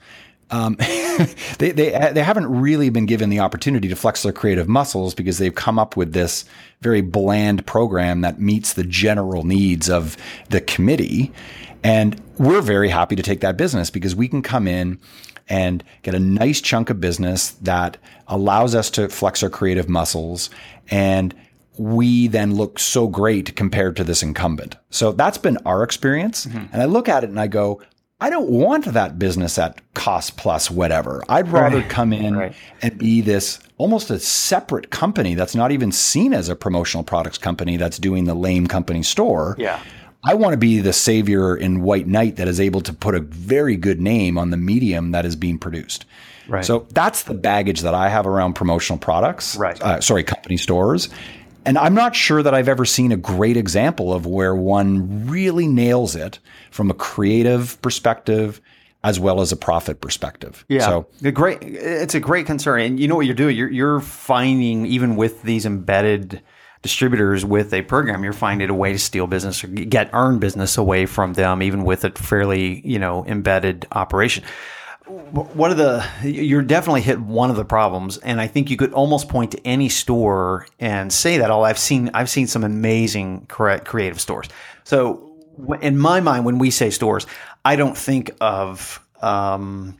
um, 0.51 0.77
they, 1.59 1.73
they, 1.73 2.11
they 2.13 2.23
haven't 2.23 2.47
really 2.49 2.91
been 2.91 3.07
given 3.07 3.31
the 3.31 3.41
opportunity 3.41 3.89
to 3.89 3.97
flex 3.97 4.23
their 4.23 4.33
creative 4.33 4.69
muscles 4.69 5.15
because 5.15 5.39
they've 5.39 5.55
come 5.55 5.79
up 5.79 5.97
with 5.97 6.13
this 6.13 6.45
very 6.81 7.01
bland 7.01 7.67
program 7.67 8.21
that 8.21 8.41
meets 8.41 8.75
the 8.75 8.85
general 8.85 9.45
needs 9.45 9.91
of 9.91 10.17
the 10.51 10.61
committee. 10.61 11.33
And 11.83 12.21
we're 12.39 12.61
very 12.61 12.89
happy 12.89 13.17
to 13.17 13.23
take 13.23 13.41
that 13.41 13.57
business 13.57 13.91
because 13.91 14.15
we 14.15 14.29
can 14.29 14.43
come 14.43 14.69
in 14.69 14.99
and 15.49 15.85
get 16.03 16.15
a 16.15 16.19
nice 16.19 16.61
chunk 16.61 16.91
of 16.91 17.01
business 17.01 17.53
that 17.63 17.97
allows 18.29 18.75
us 18.75 18.91
to 18.91 19.09
flex 19.09 19.43
our 19.43 19.51
creative 19.51 19.89
muscles 19.89 20.51
and 20.91 21.35
we 21.79 22.27
then 22.27 22.55
look 22.55 22.79
so 22.79 23.07
great 23.07 23.55
compared 23.55 23.97
to 23.97 24.05
this 24.05 24.23
incumbent. 24.23 24.77
So 24.91 25.13
that's 25.13 25.39
been 25.39 25.59
our 25.67 25.83
experience. 25.83 26.47
Mm-hmm. 26.47 26.73
And 26.73 26.83
I 26.83 26.87
look 26.87 27.09
at 27.09 27.23
it 27.23 27.31
and 27.31 27.39
I 27.39 27.49
go, 27.49 27.83
I 28.19 28.31
don't 28.31 28.49
want 28.49 28.87
that 28.87 29.19
business 29.19 29.59
at 29.59 29.83
cost 29.93 30.39
plus 30.39 30.71
whatever. 30.71 31.23
I'd 31.29 31.49
rather 31.49 31.81
right. 31.81 31.91
come 31.91 32.15
in 32.15 32.35
right. 32.35 32.55
and 32.81 32.97
be 32.97 33.21
this 33.21 33.59
almost 33.77 34.09
a 34.09 34.19
separate 34.19 34.91
company 34.91 35.35
that's 35.35 35.55
not 35.55 35.71
even 35.71 35.93
seen 35.93 36.33
as 36.33 36.49
a 36.49 36.57
promotional 36.57 37.05
products 37.05 37.37
company 37.37 37.77
that's 37.77 37.99
doing 37.99 38.25
the 38.25 38.35
lame 38.35 38.69
company 38.69 39.03
store. 39.03 39.55
Yeah. 39.59 39.83
I 40.27 40.35
want 40.35 40.55
to 40.55 40.59
be 40.59 40.81
the 40.81 40.93
savior 40.93 41.57
in 41.57 41.83
White 41.83 42.09
Knight 42.09 42.37
that 42.37 42.49
is 42.49 42.59
able 42.59 42.81
to 42.83 42.93
put 42.93 43.15
a 43.15 43.21
very 43.21 43.77
good 43.77 44.01
name 44.01 44.37
on 44.37 44.51
the 44.51 44.57
medium 44.57 45.13
that 45.13 45.25
is 45.25 45.37
being 45.37 45.57
produced. 45.57 46.05
Right. 46.49 46.65
So 46.65 46.87
that's 46.91 47.23
the 47.23 47.35
baggage 47.35 47.81
that 47.83 47.95
I 47.95 48.09
have 48.09 48.27
around 48.27 48.55
promotional 48.55 48.99
products. 48.99 49.57
Right. 49.57 49.81
Uh, 49.81 50.01
sorry, 50.01 50.25
company 50.25 50.57
stores. 50.57 51.09
And 51.65 51.79
I'm 51.79 51.95
not 51.95 52.15
sure 52.15 52.43
that 52.43 52.55
I've 52.55 52.69
ever 52.69 52.85
seen 52.85 53.13
a 53.13 53.17
great 53.17 53.57
example 53.57 54.13
of 54.13 54.27
where 54.27 54.55
one 54.55 55.29
really 55.29 55.69
nails 55.69 56.17
it 56.17 56.41
from 56.71 56.91
a 56.91 56.95
creative 56.95 57.81
perspective 57.81 58.61
as 59.05 59.21
well 59.21 59.41
as 59.41 59.53
a 59.53 59.57
profit 59.57 60.01
perspective. 60.01 60.65
Yeah. 60.69 60.87
So 60.87 61.07
the 61.21 61.31
great 61.31 61.63
it's 61.63 62.15
a 62.17 62.21
great 62.21 62.47
concern. 62.47 62.81
And 62.81 63.01
you 63.01 63.07
know 63.07 63.15
what 63.15 63.27
you're 63.27 63.35
doing? 63.37 63.57
You're 63.57 63.71
you're 63.71 64.01
finding 64.01 64.87
even 64.87 65.15
with 65.15 65.43
these 65.43 65.65
embedded 65.65 66.43
distributors 66.87 67.45
with 67.45 67.75
a 67.75 67.83
program, 67.83 68.23
you're 68.23 68.33
finding 68.33 68.71
a 68.71 68.75
way 68.75 68.93
to 68.93 68.99
steal 68.99 69.27
business 69.27 69.65
or 69.65 69.67
get 69.67 70.09
earn 70.13 70.39
business 70.39 70.79
away 70.79 71.05
from 71.05 71.33
them, 71.33 71.61
even 71.61 71.83
with 71.83 72.05
a 72.05 72.11
fairly, 72.11 72.81
you 72.87 72.99
know, 72.99 73.25
embedded 73.27 73.87
operation. 73.91 74.45
One 75.09 75.73
of 75.73 75.77
the 75.77 76.07
you're 76.23 76.63
definitely 76.63 77.01
hit 77.01 77.21
one 77.21 77.51
of 77.51 77.55
the 77.55 77.65
problems 77.65 78.19
and 78.19 78.41
i 78.41 78.49
think 78.49 78.71
you 78.71 78.77
could 78.77 78.93
almost 78.93 79.29
point 79.29 79.53
to 79.53 79.65
any 79.65 79.89
store 79.89 80.67
and 80.81 81.13
say 81.13 81.39
that 81.39 81.49
all 81.49 81.65
i've 81.65 81.79
seen 81.79 82.11
i've 82.13 82.29
seen 82.29 82.49
some 82.49 82.65
amazing 82.65 83.47
creative 83.47 84.21
stores. 84.21 84.49
So 84.83 85.33
in 85.81 85.97
my 85.97 86.21
mind 86.21 86.45
when 86.45 86.59
we 86.59 86.73
say 86.73 86.91
stores 86.91 87.25
i 87.65 87.77
don't 87.77 87.97
think 87.97 88.33
of 88.41 89.01
um, 89.23 89.97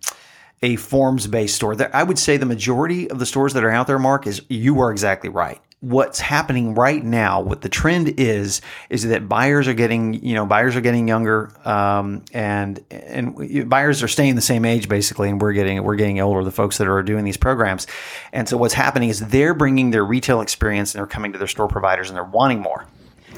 a 0.61 0.75
forms 0.75 1.29
based 1.29 1.55
store 1.55 1.77
i 1.95 2.03
would 2.03 2.19
say 2.19 2.37
the 2.37 2.47
majority 2.47 3.09
of 3.09 3.21
the 3.21 3.27
stores 3.27 3.53
that 3.53 3.63
are 3.63 3.71
out 3.71 3.87
there 3.87 4.01
mark 4.01 4.27
is 4.27 4.43
you 4.49 4.81
are 4.81 4.91
exactly 4.91 5.31
right 5.31 5.61
what's 5.81 6.19
happening 6.19 6.75
right 6.75 7.05
now, 7.05 7.41
what 7.41 7.61
the 7.61 7.69
trend 7.69 8.19
is, 8.19 8.63
is 8.89 9.05
that 9.05 9.29
buyers 9.29 9.69
are 9.69 9.75
getting, 9.75 10.15
you 10.15 10.35
know, 10.35 10.47
buyers 10.47 10.75
are 10.75 10.81
getting 10.81 11.07
younger, 11.07 11.53
um, 11.69 12.25
and 12.33 12.83
and 12.91 13.69
buyers 13.69 14.03
are 14.03 14.09
staying 14.09 14.35
the 14.35 14.41
same 14.41 14.65
age 14.65 14.89
basically, 14.89 15.29
and 15.29 15.41
we're 15.41 15.53
getting 15.53 15.83
we're 15.83 15.97
getting 15.97 16.21
older. 16.21 16.43
The 16.43 16.51
folks 16.51 16.79
that 16.79 16.89
are 16.89 17.03
doing 17.03 17.25
these 17.25 17.37
programs, 17.37 17.87
and 18.33 18.49
so 18.49 18.57
what's 18.57 18.75
happening 18.75 19.11
is 19.11 19.21
they're 19.21 19.55
bringing 19.55 19.91
their 19.91 20.05
retail 20.05 20.41
experience 20.41 20.95
and 20.95 21.01
they're 21.01 21.07
coming 21.07 21.33
to 21.33 21.39
their 21.39 21.49
store 21.49 21.69
providers 21.69 22.09
and 22.09 22.17
they're 22.17 22.25
wanting 22.25 22.61
more. 22.61 22.87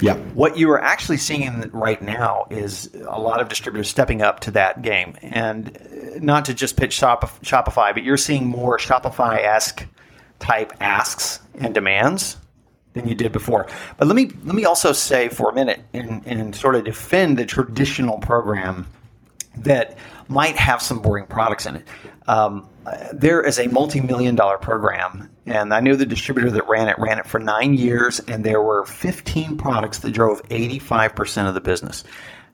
Yeah. 0.00 0.16
What 0.34 0.56
you 0.56 0.70
are 0.70 0.80
actually 0.80 1.16
seeing 1.16 1.70
right 1.72 2.00
now 2.00 2.46
is 2.50 2.88
a 2.94 3.20
lot 3.20 3.40
of 3.40 3.48
distributors 3.48 3.88
stepping 3.88 4.22
up 4.22 4.40
to 4.40 4.52
that 4.52 4.82
game, 4.82 5.16
and 5.22 5.76
not 6.22 6.44
to 6.44 6.54
just 6.54 6.76
pitch 6.76 6.96
Shopify, 7.00 7.92
but 7.92 8.04
you're 8.04 8.16
seeing 8.16 8.46
more 8.46 8.78
Shopify 8.78 9.42
esque 9.42 9.86
type 10.38 10.72
asks 10.80 11.40
and 11.58 11.74
demands 11.74 12.36
than 12.94 13.08
you 13.08 13.14
did 13.14 13.32
before. 13.32 13.66
But 13.96 14.08
let 14.08 14.16
me 14.16 14.30
let 14.44 14.54
me 14.54 14.64
also 14.64 14.92
say 14.92 15.28
for 15.28 15.50
a 15.50 15.54
minute 15.54 15.80
and, 15.92 16.22
and 16.26 16.54
sort 16.54 16.74
of 16.74 16.84
defend 16.84 17.38
the 17.38 17.46
traditional 17.46 18.18
program 18.18 18.86
that 19.58 19.96
might 20.28 20.56
have 20.56 20.82
some 20.82 21.00
boring 21.00 21.26
products 21.26 21.66
in 21.66 21.76
it. 21.76 21.86
Um, 22.26 22.68
there 23.12 23.42
is 23.42 23.58
a 23.58 23.66
multi-million 23.68 24.34
dollar 24.34 24.58
program, 24.58 25.30
and 25.46 25.72
I 25.74 25.80
knew 25.80 25.96
the 25.96 26.06
distributor 26.06 26.50
that 26.50 26.68
ran 26.68 26.88
it 26.88 26.98
ran 26.98 27.18
it 27.18 27.26
for 27.26 27.38
nine 27.38 27.74
years, 27.74 28.20
and 28.20 28.44
there 28.44 28.62
were 28.62 28.84
15 28.84 29.56
products 29.56 29.98
that 30.00 30.12
drove 30.12 30.42
85% 30.44 31.48
of 31.48 31.54
the 31.54 31.60
business. 31.60 32.04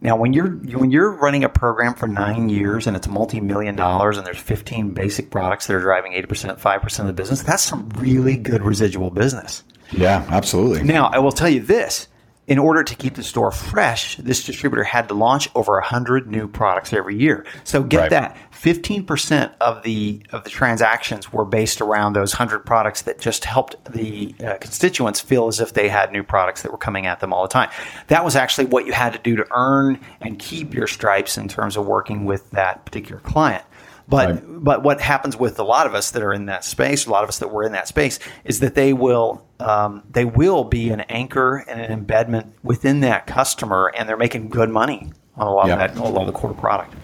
Now, 0.05 0.17
when 0.17 0.35
you're 0.35 0.51
when 0.51 0.91
you're 0.91 1.11
running 1.11 1.45
a 1.45 1.49
program 1.49 1.95
for 1.95 2.07
nine 2.07 2.51
years 2.51 2.87
and 2.87 2.95
it's 2.95 3.09
multi 3.09 3.41
million 3.41 3.75
dollars 3.75 4.19
and 4.19 4.27
there's 4.27 4.39
15 4.39 4.91
basic 4.91 5.31
products 5.31 5.67
that 5.67 5.75
are 5.75 5.81
driving 5.81 6.13
80%, 6.13 6.61
5% 6.61 6.99
of 7.01 7.07
the 7.07 7.15
business, 7.15 7.43
that's 7.43 7.63
some 7.63 7.89
really 7.97 8.37
good 8.37 8.63
residual 8.63 9.11
business. 9.11 9.65
Yeah, 9.93 10.27
absolutely. 10.29 10.83
Now, 10.83 11.07
I 11.07 11.21
will 11.21 11.33
tell 11.33 11.49
you 11.49 11.61
this 11.61 12.09
in 12.47 12.59
order 12.59 12.85
to 12.85 12.95
keep 12.95 13.15
the 13.15 13.23
store 13.23 13.51
fresh, 13.51 14.17
this 14.17 14.45
distributor 14.45 14.85
had 14.85 15.09
to 15.09 15.15
launch 15.15 15.49
over 15.55 15.73
100 15.75 16.31
new 16.31 16.47
products 16.47 16.93
every 16.93 17.17
year. 17.17 17.47
So 17.65 17.83
get 17.83 17.99
right. 17.99 18.11
that 18.11 18.37
15% 18.65 19.53
of 19.61 19.83
the 19.83 20.23
of 20.33 20.43
the 20.45 20.49
transactions 20.49 21.31
were 21.31 21.45
based 21.45 21.83
around 21.83 22.15
those 22.15 22.33
100 22.33 22.61
products 22.61 23.03
that 23.03 23.21
just 23.21 23.45
helped 23.45 23.77
the 23.93 24.35
uh, 24.43 24.57
constituents 24.59 25.21
feel 25.21 25.49
as 25.49 25.61
if 25.61 25.75
they 25.75 25.87
had 25.87 26.11
new 26.13 26.23
products 26.23 26.63
that 26.63 26.73
were 26.73 26.79
coming 26.79 27.05
at 27.05 27.21
them 27.21 27.31
all 27.31 27.43
the 27.43 27.49
time. 27.49 27.69
That 28.07 28.25
was 28.25 28.37
actually 28.37 28.65
what 28.65 28.87
you 28.87 28.95
had 28.95 29.13
to 29.13 29.19
do 29.19 29.37
to 29.37 29.47
earn 29.51 30.01
and 30.23 30.39
keep 30.39 30.73
your 30.73 30.87
stripes 30.87 31.37
in 31.37 31.47
terms 31.47 31.77
of 31.77 31.87
working 31.87 32.25
with 32.25 32.51
that 32.53 32.87
particular 32.87 33.21
client. 33.21 33.65
But 34.09 34.31
right. 34.31 34.43
but 34.47 34.83
what 34.83 34.99
happens 34.99 35.37
with 35.37 35.59
a 35.59 35.65
lot 35.65 35.87
of 35.87 35.95
us 35.95 36.13
that 36.13 36.23
are 36.23 36.33
in 36.33 36.47
that 36.47 36.65
space, 36.65 37.05
a 37.05 37.11
lot 37.11 37.23
of 37.23 37.29
us 37.29 37.41
that 37.41 37.49
were 37.49 37.65
in 37.65 37.73
that 37.73 37.87
space, 37.87 38.19
is 38.45 38.61
that 38.61 38.75
they 38.75 38.95
will 38.95 39.47
um, 39.61 40.05
they 40.11 40.25
will 40.25 40.65
be 40.65 40.89
an 40.89 41.01
anchor 41.03 41.59
and 41.69 41.83
an 41.83 41.93
embedment 41.93 42.55
within 42.63 43.01
that 43.01 43.27
customer, 43.27 43.93
and 43.95 44.09
they're 44.09 44.17
making 44.17 44.49
good 44.49 44.71
money 44.71 45.13
on 45.37 45.47
a 45.47 45.53
lot 45.53 45.67
yeah. 45.67 45.75
of 45.75 45.95
that, 45.95 46.03
a 46.03 46.09
lot 46.09 46.23
of 46.23 46.27
the 46.29 46.33
core 46.33 46.55
product. 46.55 46.95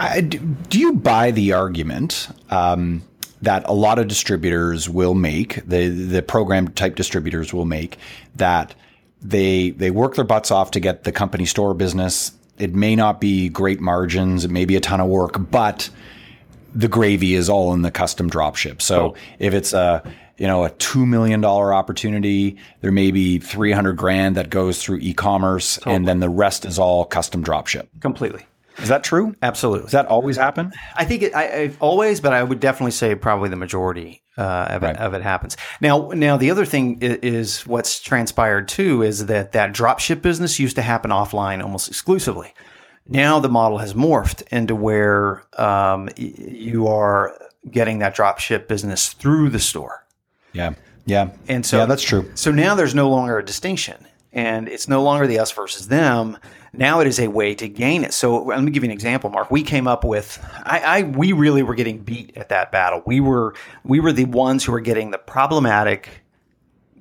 I, 0.00 0.20
do 0.22 0.78
you 0.78 0.94
buy 0.94 1.30
the 1.30 1.52
argument 1.52 2.28
um, 2.48 3.02
that 3.42 3.68
a 3.68 3.72
lot 3.72 3.98
of 3.98 4.08
distributors 4.08 4.88
will 4.88 5.14
make 5.14 5.56
the 5.66 5.88
the 5.88 6.22
program 6.22 6.68
type 6.68 6.94
distributors 6.94 7.52
will 7.52 7.66
make 7.66 7.98
that 8.36 8.74
they 9.20 9.70
they 9.70 9.90
work 9.90 10.14
their 10.14 10.24
butts 10.24 10.50
off 10.50 10.70
to 10.72 10.80
get 10.80 11.04
the 11.04 11.12
company 11.12 11.44
store 11.44 11.74
business. 11.74 12.32
It 12.58 12.74
may 12.74 12.96
not 12.96 13.20
be 13.20 13.48
great 13.48 13.80
margins, 13.80 14.44
it 14.44 14.50
may 14.50 14.64
be 14.64 14.76
a 14.76 14.80
ton 14.80 15.00
of 15.00 15.08
work, 15.08 15.36
but 15.50 15.90
the 16.74 16.88
gravy 16.88 17.34
is 17.34 17.48
all 17.48 17.74
in 17.74 17.82
the 17.82 17.90
custom 17.90 18.30
dropship. 18.30 18.80
So 18.80 19.08
oh. 19.08 19.14
if 19.38 19.52
it's 19.52 19.74
a 19.74 20.02
you 20.38 20.46
know 20.46 20.64
a 20.64 20.70
two 20.70 21.04
million 21.04 21.42
dollar 21.42 21.74
opportunity, 21.74 22.56
there 22.80 22.92
may 22.92 23.10
be 23.10 23.38
three 23.38 23.72
hundred 23.72 23.98
grand 23.98 24.36
that 24.36 24.48
goes 24.48 24.82
through 24.82 24.98
e-commerce, 25.02 25.76
totally. 25.76 25.96
and 25.96 26.08
then 26.08 26.20
the 26.20 26.30
rest 26.30 26.64
is 26.64 26.78
all 26.78 27.04
custom 27.04 27.44
dropship. 27.44 27.88
Completely. 28.00 28.46
Is 28.82 28.88
that 28.88 29.04
true? 29.04 29.34
Absolutely. 29.42 29.84
Does 29.84 29.92
that 29.92 30.06
always 30.06 30.36
happen? 30.36 30.72
I 30.94 31.04
think 31.04 31.22
it, 31.22 31.34
I, 31.34 31.62
I've 31.62 31.82
always, 31.82 32.20
but 32.20 32.32
I 32.32 32.42
would 32.42 32.60
definitely 32.60 32.92
say 32.92 33.14
probably 33.14 33.48
the 33.48 33.56
majority 33.56 34.22
uh, 34.38 34.66
of, 34.70 34.82
right. 34.82 34.94
it, 34.94 35.00
of, 35.00 35.14
it, 35.14 35.22
happens. 35.22 35.56
Now, 35.80 36.08
now 36.14 36.36
the 36.36 36.50
other 36.50 36.64
thing 36.64 36.98
is, 37.00 37.18
is, 37.18 37.66
what's 37.66 38.00
transpired 38.00 38.68
too 38.68 39.02
is 39.02 39.26
that 39.26 39.52
that 39.52 39.72
dropship 39.72 40.22
business 40.22 40.58
used 40.58 40.76
to 40.76 40.82
happen 40.82 41.10
offline 41.10 41.62
almost 41.62 41.88
exclusively. 41.88 42.54
Now 43.06 43.40
the 43.40 43.48
model 43.48 43.78
has 43.78 43.94
morphed 43.94 44.42
into 44.52 44.74
where 44.74 45.42
um, 45.58 46.08
you 46.16 46.86
are 46.86 47.36
getting 47.70 47.98
that 47.98 48.14
drop 48.14 48.38
ship 48.38 48.68
business 48.68 49.12
through 49.12 49.50
the 49.50 49.58
store. 49.58 50.06
Yeah. 50.52 50.74
Yeah. 51.06 51.30
And 51.48 51.66
so 51.66 51.78
yeah, 51.78 51.86
that's 51.86 52.02
true. 52.02 52.30
So 52.34 52.50
now 52.50 52.74
there's 52.74 52.94
no 52.94 53.10
longer 53.10 53.38
a 53.38 53.44
distinction 53.44 54.06
and 54.32 54.68
it's 54.68 54.88
no 54.88 55.02
longer 55.02 55.26
the 55.26 55.38
us 55.38 55.52
versus 55.52 55.88
them. 55.88 56.38
Now 56.72 57.00
it 57.00 57.06
is 57.06 57.18
a 57.18 57.28
way 57.28 57.54
to 57.56 57.68
gain 57.68 58.04
it. 58.04 58.12
So 58.12 58.44
let 58.44 58.62
me 58.62 58.70
give 58.70 58.84
you 58.84 58.90
an 58.90 58.92
example, 58.92 59.30
Mark. 59.30 59.50
We 59.50 59.62
came 59.62 59.88
up 59.88 60.04
with, 60.04 60.38
I, 60.64 60.78
I 60.80 61.02
we 61.02 61.32
really 61.32 61.62
were 61.62 61.74
getting 61.74 61.98
beat 61.98 62.36
at 62.36 62.50
that 62.50 62.70
battle. 62.70 63.02
We 63.04 63.20
were, 63.20 63.54
we 63.84 63.98
were 63.98 64.12
the 64.12 64.26
ones 64.26 64.64
who 64.64 64.72
were 64.72 64.80
getting 64.80 65.10
the 65.10 65.18
problematic 65.18 66.22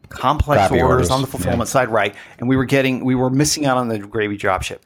complex 0.09 0.71
orders, 0.71 0.81
orders, 0.81 1.09
on 1.11 1.21
the 1.21 1.27
fulfillment 1.27 1.69
side, 1.69 1.89
right? 1.89 2.15
And 2.39 2.49
we 2.49 2.57
were 2.57 2.65
getting 2.65 3.05
we 3.05 3.15
were 3.15 3.29
missing 3.29 3.65
out 3.65 3.77
on 3.77 3.87
the 3.87 3.99
gravy 3.99 4.37
dropship. 4.37 4.79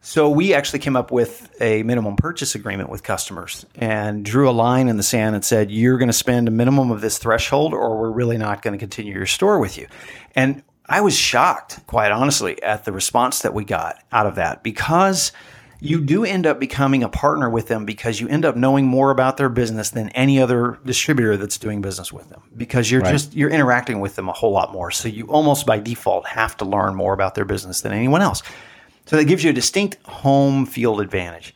So 0.00 0.30
we 0.30 0.54
actually 0.54 0.78
came 0.78 0.94
up 0.94 1.10
with 1.10 1.50
a 1.60 1.82
minimum 1.82 2.14
purchase 2.14 2.54
agreement 2.54 2.88
with 2.88 3.02
customers 3.02 3.66
and 3.74 4.24
drew 4.24 4.48
a 4.48 4.52
line 4.52 4.86
in 4.86 4.96
the 4.96 5.02
sand 5.02 5.34
and 5.34 5.44
said, 5.44 5.70
"You're 5.70 5.98
going 5.98 6.08
to 6.08 6.12
spend 6.12 6.46
a 6.46 6.52
minimum 6.52 6.92
of 6.92 7.00
this 7.00 7.18
threshold, 7.18 7.74
or 7.74 7.98
we're 7.98 8.12
really 8.12 8.38
not 8.38 8.62
going 8.62 8.72
to 8.72 8.78
continue 8.78 9.12
your 9.12 9.26
store 9.26 9.58
with 9.58 9.76
you." 9.76 9.88
And 10.36 10.62
I 10.88 11.00
was 11.02 11.16
shocked, 11.16 11.86
quite 11.86 12.10
honestly, 12.10 12.62
at 12.62 12.84
the 12.84 12.92
response 12.92 13.40
that 13.42 13.52
we 13.52 13.64
got 13.64 14.02
out 14.10 14.26
of 14.26 14.36
that 14.36 14.62
because 14.62 15.32
you 15.80 16.00
do 16.00 16.24
end 16.24 16.46
up 16.46 16.58
becoming 16.58 17.02
a 17.02 17.08
partner 17.08 17.48
with 17.48 17.68
them 17.68 17.84
because 17.84 18.20
you 18.20 18.28
end 18.28 18.44
up 18.44 18.56
knowing 18.56 18.86
more 18.86 19.10
about 19.10 19.36
their 19.36 19.48
business 19.48 19.90
than 19.90 20.08
any 20.10 20.40
other 20.40 20.78
distributor 20.84 21.36
that's 21.36 21.58
doing 21.58 21.80
business 21.80 22.12
with 22.12 22.28
them 22.30 22.42
because 22.56 22.90
you're 22.90 23.02
just 23.02 23.34
you're 23.34 23.50
interacting 23.50 24.00
with 24.00 24.16
them 24.16 24.28
a 24.28 24.32
whole 24.32 24.50
lot 24.50 24.72
more. 24.72 24.90
So 24.90 25.08
you 25.08 25.26
almost 25.26 25.66
by 25.66 25.78
default 25.78 26.26
have 26.26 26.56
to 26.56 26.64
learn 26.64 26.94
more 26.94 27.12
about 27.12 27.34
their 27.34 27.44
business 27.44 27.82
than 27.82 27.92
anyone 27.92 28.22
else. 28.22 28.42
So 29.06 29.16
that 29.16 29.24
gives 29.24 29.44
you 29.44 29.50
a 29.50 29.54
distinct 29.54 29.98
home 30.04 30.66
field 30.66 31.00
advantage. 31.00 31.54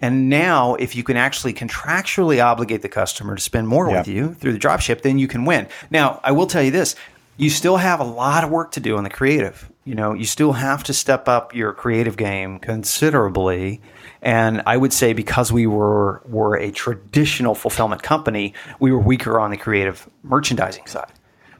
And 0.00 0.28
now 0.28 0.74
if 0.74 0.94
you 0.94 1.02
can 1.02 1.16
actually 1.16 1.54
contractually 1.54 2.44
obligate 2.44 2.82
the 2.82 2.88
customer 2.88 3.34
to 3.34 3.40
spend 3.40 3.66
more 3.66 3.90
with 3.90 4.06
you 4.06 4.34
through 4.34 4.52
the 4.52 4.58
dropship 4.58 5.02
then 5.02 5.18
you 5.18 5.26
can 5.26 5.44
win. 5.44 5.66
Now 5.90 6.20
i 6.22 6.30
will 6.30 6.46
tell 6.46 6.62
you 6.62 6.70
this 6.70 6.94
you 7.36 7.50
still 7.50 7.76
have 7.76 8.00
a 8.00 8.04
lot 8.04 8.44
of 8.44 8.50
work 8.50 8.72
to 8.72 8.80
do 8.80 8.96
on 8.96 9.04
the 9.04 9.10
creative. 9.10 9.70
You 9.84 9.94
know, 9.94 10.14
you 10.14 10.24
still 10.24 10.52
have 10.52 10.84
to 10.84 10.94
step 10.94 11.28
up 11.28 11.54
your 11.54 11.72
creative 11.72 12.16
game 12.16 12.58
considerably. 12.58 13.80
And 14.22 14.62
I 14.66 14.76
would 14.76 14.92
say 14.92 15.12
because 15.12 15.52
we 15.52 15.66
were 15.66 16.22
were 16.26 16.56
a 16.56 16.70
traditional 16.70 17.54
fulfillment 17.54 18.02
company, 18.02 18.54
we 18.80 18.92
were 18.92 18.98
weaker 18.98 19.38
on 19.38 19.50
the 19.50 19.56
creative 19.56 20.08
merchandising 20.22 20.86
side. 20.86 21.12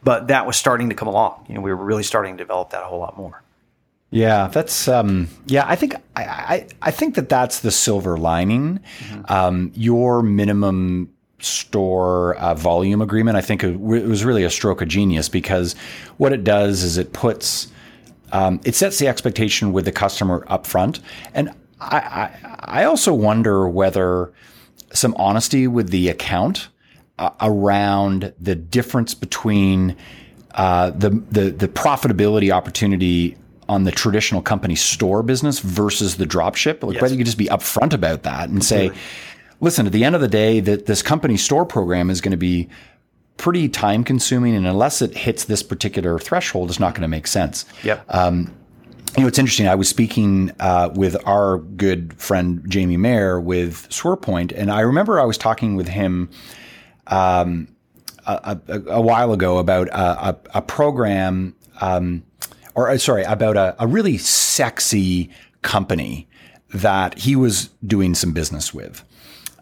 But 0.03 0.29
that 0.29 0.47
was 0.47 0.57
starting 0.57 0.91
to 0.91 0.95
come 0.95 1.09
along. 1.09 1.47
You 1.49 1.55
know, 1.55 1.61
we 1.61 1.71
were 1.71 1.85
really 1.85 2.03
starting 2.03 2.37
to 2.37 2.43
develop 2.43 2.71
that 2.71 2.83
a 2.83 2.87
whole 2.87 3.01
lot 3.01 3.17
more. 3.17 3.43
Yeah, 4.11 4.47
that's 4.47 4.87
um, 4.87 5.29
yeah. 5.47 5.65
I 5.67 5.75
think 5.75 5.97
I, 6.15 6.23
I, 6.25 6.69
I 6.83 6.91
think 6.93 7.17
that 7.17 7.29
that's 7.29 7.61
the 7.61 7.73
silver 7.73 8.17
lining. 8.17 8.79
Um, 9.29 9.73
your 9.75 10.23
minimum 10.23 11.14
store 11.41 12.35
uh, 12.37 12.55
volume 12.55 13.03
agreement, 13.03 13.37
I 13.37 13.41
think 13.41 13.63
it 13.63 13.79
was 13.81 14.25
really 14.25 14.45
a 14.45 14.51
stroke 14.51 14.81
of 14.81 14.89
genius 14.89 15.29
because 15.29 15.75
what 16.17 16.33
it 16.33 16.45
does 16.45 16.83
is 16.83 16.97
it 16.97 17.13
puts 17.13 17.69
um, 18.33 18.61
it 18.65 18.75
sets 18.75 18.99
the 18.99 19.07
expectation 19.07 19.73
with 19.73 19.85
the 19.85 19.93
customer 19.93 20.45
up 20.49 20.67
front, 20.67 21.01
and 21.35 21.51
I, 21.81 21.99
I 21.99 22.81
I 22.81 22.85
also 22.85 23.13
wonder 23.15 23.69
whether 23.69 24.33
some 24.93 25.15
honesty 25.19 25.67
with 25.67 25.91
the 25.91 26.09
account 26.09 26.69
uh, 27.19 27.31
around 27.41 28.33
the 28.41 28.55
difference 28.55 29.15
between 29.15 29.97
uh, 30.55 30.91
the, 30.91 31.11
the 31.11 31.51
the 31.51 31.69
profitability 31.69 32.51
opportunity 32.51 33.37
on 33.69 33.85
the 33.85 33.91
traditional 33.93 34.43
company 34.43 34.75
store 34.75 35.23
business 35.23 35.59
versus 35.61 36.17
the 36.17 36.27
dropship. 36.27 36.83
Like 36.83 36.95
Yes. 36.95 37.03
whether 37.03 37.15
you 37.15 37.19
could 37.19 37.27
just 37.27 37.39
be 37.39 37.47
upfront 37.47 37.93
about 37.93 38.23
that 38.25 38.49
and 38.49 38.65
say, 38.65 38.91
listen, 39.65 39.87
at 39.87 39.93
the 39.93 40.05
end 40.05 40.15
of 40.15 40.21
the 40.21 40.29
day, 40.29 40.61
that 40.61 40.87
this 40.87 41.03
company 41.03 41.37
store 41.37 41.67
program 41.67 42.11
is 42.11 42.21
going 42.21 42.31
to 42.31 42.37
be 42.37 42.69
pretty 43.37 43.69
time 43.69 44.05
consuming, 44.05 44.55
and 44.55 44.67
unless 44.67 45.03
it 45.03 45.17
hits 45.17 45.45
this 45.45 45.63
particular 45.63 46.19
threshold, 46.19 46.71
it's 46.71 46.79
not 46.79 46.95
going 46.95 47.03
to 47.03 47.09
make 47.09 47.27
sense. 47.27 47.65
Yep. 47.83 48.05
You 49.17 49.23
know, 49.23 49.29
it's 49.29 49.39
interesting. 49.39 49.69
I 49.69 49.77
was 49.77 49.89
speaking 49.89 50.51
uh, 50.59 50.91
with 50.93 51.17
our 51.25 51.59
good 51.59 52.15
friend 52.15 52.65
Jamie 52.69 52.97
Mayer 52.97 53.41
with 53.41 53.89
SwearPoint, 53.91 54.53
and 54.57 54.73
I 54.73 54.81
remember 54.81 55.21
I 55.21 55.25
was 55.25 55.39
talking 55.39 55.77
with 55.77 55.87
him 55.87 56.31
um, 57.07 57.69
a, 58.27 58.59
a, 58.67 58.81
a 58.89 59.01
while 59.01 59.33
ago 59.33 59.59
about 59.59 59.87
a, 59.89 60.37
a, 60.55 60.63
program, 60.63 61.55
um, 61.81 62.25
or 62.75 62.91
uh, 62.91 62.99
sorry, 62.99 63.23
about 63.23 63.57
a, 63.57 63.77
a 63.79 63.87
really 63.87 64.19
sexy 64.19 65.31
company 65.63 66.27
that 66.71 67.17
he 67.17 67.37
was 67.37 67.71
doing 67.87 68.17
some 68.17 68.33
business 68.33 68.75
with. 68.75 69.05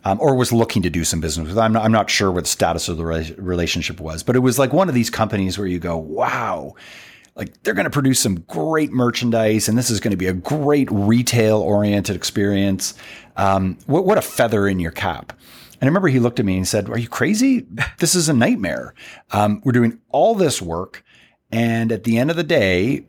Um, 0.04 0.18
or 0.20 0.34
was 0.34 0.52
looking 0.52 0.82
to 0.82 0.90
do 0.90 1.04
some 1.04 1.20
business 1.20 1.46
with. 1.46 1.58
I'm 1.58 1.72
not, 1.72 1.84
I'm 1.84 1.92
not 1.92 2.10
sure 2.10 2.32
what 2.32 2.44
the 2.44 2.50
status 2.50 2.88
of 2.88 2.96
the 2.96 3.04
rela- 3.04 3.34
relationship 3.38 4.00
was, 4.00 4.24
but 4.24 4.34
it 4.34 4.40
was 4.40 4.58
like 4.58 4.72
one 4.72 4.88
of 4.88 4.96
these 4.96 5.10
companies 5.10 5.58
where 5.58 5.68
you 5.68 5.78
go, 5.78 5.96
wow, 5.96 6.74
like 7.36 7.62
they're 7.62 7.74
going 7.74 7.84
to 7.84 7.90
produce 7.90 8.20
some 8.20 8.40
great 8.40 8.92
merchandise 8.92 9.68
and 9.68 9.78
this 9.78 9.90
is 9.90 10.00
going 10.00 10.10
to 10.10 10.16
be 10.16 10.26
a 10.26 10.32
great 10.32 10.90
retail 10.90 11.58
oriented 11.58 12.16
experience. 12.16 12.94
Um, 13.36 13.78
what, 13.86 14.04
what 14.04 14.18
a 14.18 14.22
feather 14.22 14.66
in 14.66 14.80
your 14.80 14.90
cap. 14.90 15.32
And 15.82 15.88
I 15.88 15.90
remember 15.90 16.08
he 16.08 16.20
looked 16.20 16.38
at 16.38 16.46
me 16.46 16.56
and 16.56 16.68
said, 16.68 16.88
Are 16.90 16.98
you 16.98 17.08
crazy? 17.08 17.66
This 17.98 18.14
is 18.14 18.28
a 18.28 18.32
nightmare. 18.32 18.94
Um, 19.32 19.62
we're 19.64 19.72
doing 19.72 19.98
all 20.10 20.34
this 20.34 20.62
work. 20.62 21.04
And 21.50 21.90
at 21.90 22.04
the 22.04 22.18
end 22.18 22.30
of 22.30 22.36
the 22.36 22.44
day, 22.44 23.04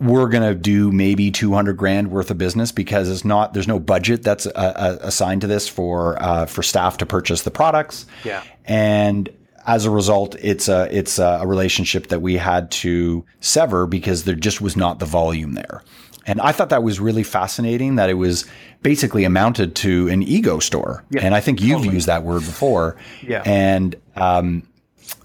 we're 0.00 0.28
going 0.28 0.42
to 0.42 0.54
do 0.54 0.90
maybe 0.90 1.30
200 1.30 1.76
grand 1.76 2.10
worth 2.10 2.30
of 2.30 2.38
business 2.38 2.72
because 2.72 3.08
it's 3.08 3.24
not, 3.24 3.52
there's 3.52 3.68
no 3.68 3.78
budget 3.78 4.22
that's 4.22 4.46
uh, 4.46 4.50
uh, 4.54 4.98
assigned 5.02 5.42
to 5.42 5.46
this 5.46 5.68
for, 5.68 6.20
uh, 6.22 6.46
for 6.46 6.62
staff 6.62 6.96
to 6.98 7.06
purchase 7.06 7.42
the 7.42 7.50
products. 7.50 8.06
Yeah. 8.24 8.42
And 8.64 9.28
as 9.66 9.84
a 9.84 9.90
result, 9.90 10.36
it's 10.40 10.68
a, 10.68 10.88
it's 10.90 11.18
a 11.18 11.42
relationship 11.46 12.08
that 12.08 12.22
we 12.22 12.38
had 12.38 12.70
to 12.70 13.24
sever 13.40 13.86
because 13.86 14.24
there 14.24 14.34
just 14.34 14.60
was 14.60 14.76
not 14.76 14.98
the 14.98 15.06
volume 15.06 15.52
there. 15.52 15.82
And 16.26 16.40
I 16.40 16.52
thought 16.52 16.70
that 16.70 16.82
was 16.82 16.98
really 16.98 17.22
fascinating 17.22 17.96
that 17.96 18.08
it 18.08 18.14
was 18.14 18.46
basically 18.82 19.24
amounted 19.24 19.74
to 19.76 20.08
an 20.08 20.22
ego 20.22 20.60
store. 20.60 21.04
Yeah, 21.10 21.22
and 21.22 21.34
I 21.34 21.40
think 21.40 21.60
you've 21.60 21.84
used 21.84 22.06
that 22.06 22.22
word 22.22 22.40
before. 22.40 22.96
Yeah. 23.22 23.42
And, 23.44 23.96
um, 24.16 24.62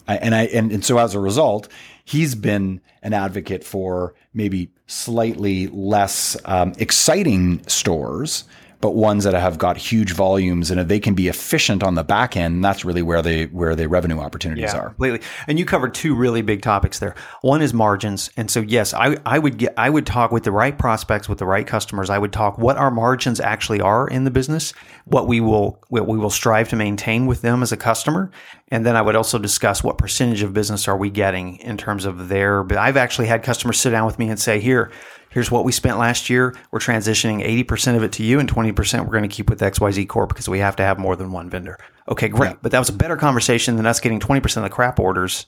I, 0.07 0.17
and 0.17 0.35
I 0.35 0.43
and, 0.45 0.71
and 0.71 0.85
so 0.85 0.97
as 0.97 1.15
a 1.15 1.19
result, 1.19 1.67
he's 2.03 2.35
been 2.35 2.81
an 3.01 3.13
advocate 3.13 3.63
for 3.63 4.13
maybe 4.35 4.69
slightly 4.85 5.67
less 5.67 6.37
um, 6.45 6.73
exciting 6.77 7.65
stores, 7.67 8.43
but 8.81 8.91
ones 8.91 9.23
that 9.23 9.33
have 9.33 9.57
got 9.57 9.77
huge 9.77 10.13
volumes, 10.13 10.71
and 10.71 10.79
if 10.79 10.87
they 10.87 10.99
can 10.99 11.13
be 11.13 11.27
efficient 11.27 11.83
on 11.83 11.95
the 11.95 12.03
back 12.03 12.35
end, 12.37 12.63
that's 12.63 12.85
really 12.85 13.01
where 13.01 13.21
they 13.21 13.45
where 13.45 13.75
the 13.75 13.87
revenue 13.87 14.19
opportunities 14.19 14.71
Yeah, 14.73 14.77
are. 14.77 14.87
completely. 14.89 15.21
And 15.47 15.57
you 15.59 15.65
covered 15.65 15.93
two 15.93 16.15
really 16.15 16.41
big 16.41 16.61
topics 16.61 16.99
there. 16.99 17.15
One 17.41 17.61
is 17.61 17.73
margins, 17.73 18.29
and 18.37 18.49
so 18.49 18.61
yes, 18.61 18.93
I, 18.93 19.17
I 19.25 19.39
would 19.39 19.57
get 19.57 19.73
I 19.77 19.89
would 19.89 20.05
talk 20.05 20.31
with 20.31 20.43
the 20.43 20.51
right 20.51 20.77
prospects, 20.77 21.27
with 21.29 21.39
the 21.39 21.45
right 21.45 21.65
customers. 21.65 22.09
I 22.09 22.17
would 22.17 22.33
talk 22.33 22.57
what 22.57 22.77
our 22.77 22.91
margins 22.91 23.39
actually 23.39 23.81
are 23.81 24.07
in 24.07 24.23
the 24.23 24.31
business, 24.31 24.73
what 25.05 25.27
we 25.27 25.39
will 25.39 25.81
what 25.89 26.07
we 26.07 26.17
will 26.17 26.29
strive 26.29 26.69
to 26.69 26.75
maintain 26.75 27.25
with 27.25 27.41
them 27.41 27.61
as 27.63 27.71
a 27.71 27.77
customer, 27.77 28.31
and 28.69 28.85
then 28.85 28.95
I 28.95 29.01
would 29.01 29.15
also 29.15 29.39
discuss 29.39 29.83
what 29.83 29.97
percentage 29.97 30.41
of 30.43 30.53
business 30.53 30.87
are 30.87 30.97
we 30.97 31.09
getting 31.09 31.57
in 31.57 31.77
terms 31.77 32.05
of 32.05 32.29
their. 32.29 32.63
But 32.63 32.77
I've 32.77 32.97
actually 32.97 33.27
had 33.27 33.43
customers 33.43 33.79
sit 33.79 33.91
down 33.91 34.05
with 34.05 34.19
me 34.19 34.29
and 34.29 34.39
say, 34.39 34.59
"Here, 34.59 34.91
here's 35.35 35.51
what 35.51 35.65
we 35.65 35.71
spent 35.73 35.97
last 35.99 36.29
year. 36.29 36.55
We're 36.71 36.79
transitioning 36.79 37.45
80% 37.65 37.97
of 37.97 38.03
it 38.03 38.13
to 38.13 38.23
you 38.23 38.39
and 38.39 38.49
20% 38.49 39.05
we're 39.05 39.11
going 39.11 39.29
to 39.29 39.35
keep 39.35 39.49
with 39.49 39.59
XYZ 39.59 40.07
Corp 40.07 40.29
because 40.29 40.47
we 40.47 40.59
have 40.59 40.77
to 40.77 40.83
have 40.83 40.97
more 40.97 41.17
than 41.17 41.33
one 41.33 41.49
vendor. 41.49 41.77
Okay, 42.07 42.29
great. 42.29 42.55
But 42.61 42.71
that 42.71 42.79
was 42.79 42.87
a 42.87 42.93
better 42.93 43.17
conversation 43.17 43.75
than 43.75 43.85
us 43.85 43.99
getting 43.99 44.21
20% 44.21 44.55
of 44.55 44.63
the 44.63 44.69
crap 44.69 44.97
orders 44.97 45.47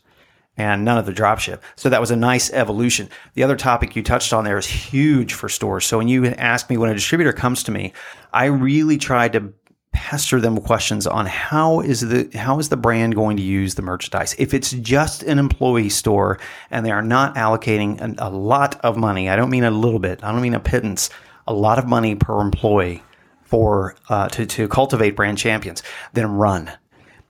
and 0.58 0.84
none 0.84 0.98
of 0.98 1.06
the 1.06 1.14
dropship. 1.14 1.62
So 1.78 1.88
that 1.88 2.02
was 2.02 2.12
a 2.12 2.18
nice 2.18 2.52
evolution. 2.52 3.08
The 3.36 3.44
other 3.44 3.56
topic 3.56 3.96
you 3.96 4.04
touched 4.04 4.34
on 4.34 4.44
there 4.44 4.58
is 4.58 4.68
huge 4.68 5.34
for 5.34 5.48
stores. 5.48 5.86
So 5.86 6.00
when 6.00 6.10
you 6.10 6.26
ask 6.26 6.70
me 6.70 6.76
when 6.76 6.90
a 6.90 6.94
distributor 6.94 7.32
comes 7.32 7.64
to 7.64 7.72
me, 7.72 7.94
I 8.34 8.46
really 8.46 8.98
try 8.98 9.30
to 9.30 9.54
pester 9.98 10.40
them 10.40 10.54
with 10.56 10.64
questions 10.64 11.08
on 11.08 11.26
how 11.26 11.80
is 11.80 12.02
the 12.02 12.30
how 12.38 12.60
is 12.60 12.70
the 12.70 12.78
brand 12.78 13.16
going 13.16 13.36
to 13.38 13.44
use 13.44 13.74
the 13.74 13.82
merchandise? 13.82 14.36
If 14.38 14.54
it's 14.54 14.72
just 14.72 15.24
an 15.24 15.40
employee 15.40 15.90
store 15.90 16.38
and 16.70 16.86
they 16.86 16.92
are 16.92 17.02
not 17.02 17.34
allocating 17.34 18.00
an, 18.00 18.16
a 18.20 18.30
lot 18.30 18.80
of 18.82 18.96
money 18.96 19.28
i 19.28 19.36
don't 19.36 19.50
mean 19.50 19.64
a 19.64 19.72
little 19.72 20.00
bit 20.00 20.24
i 20.24 20.32
don't 20.32 20.42
mean 20.42 20.54
a 20.54 20.60
pittance 20.60 21.10
a 21.48 21.54
lot 21.54 21.80
of 21.80 21.88
money 21.88 22.14
per 22.14 22.40
employee 22.42 23.02
for 23.42 23.96
uh, 24.10 24.28
to, 24.30 24.46
to 24.46 24.68
cultivate 24.68 25.16
brand 25.16 25.38
champions 25.38 25.82
then 26.14 26.32
run. 26.34 26.72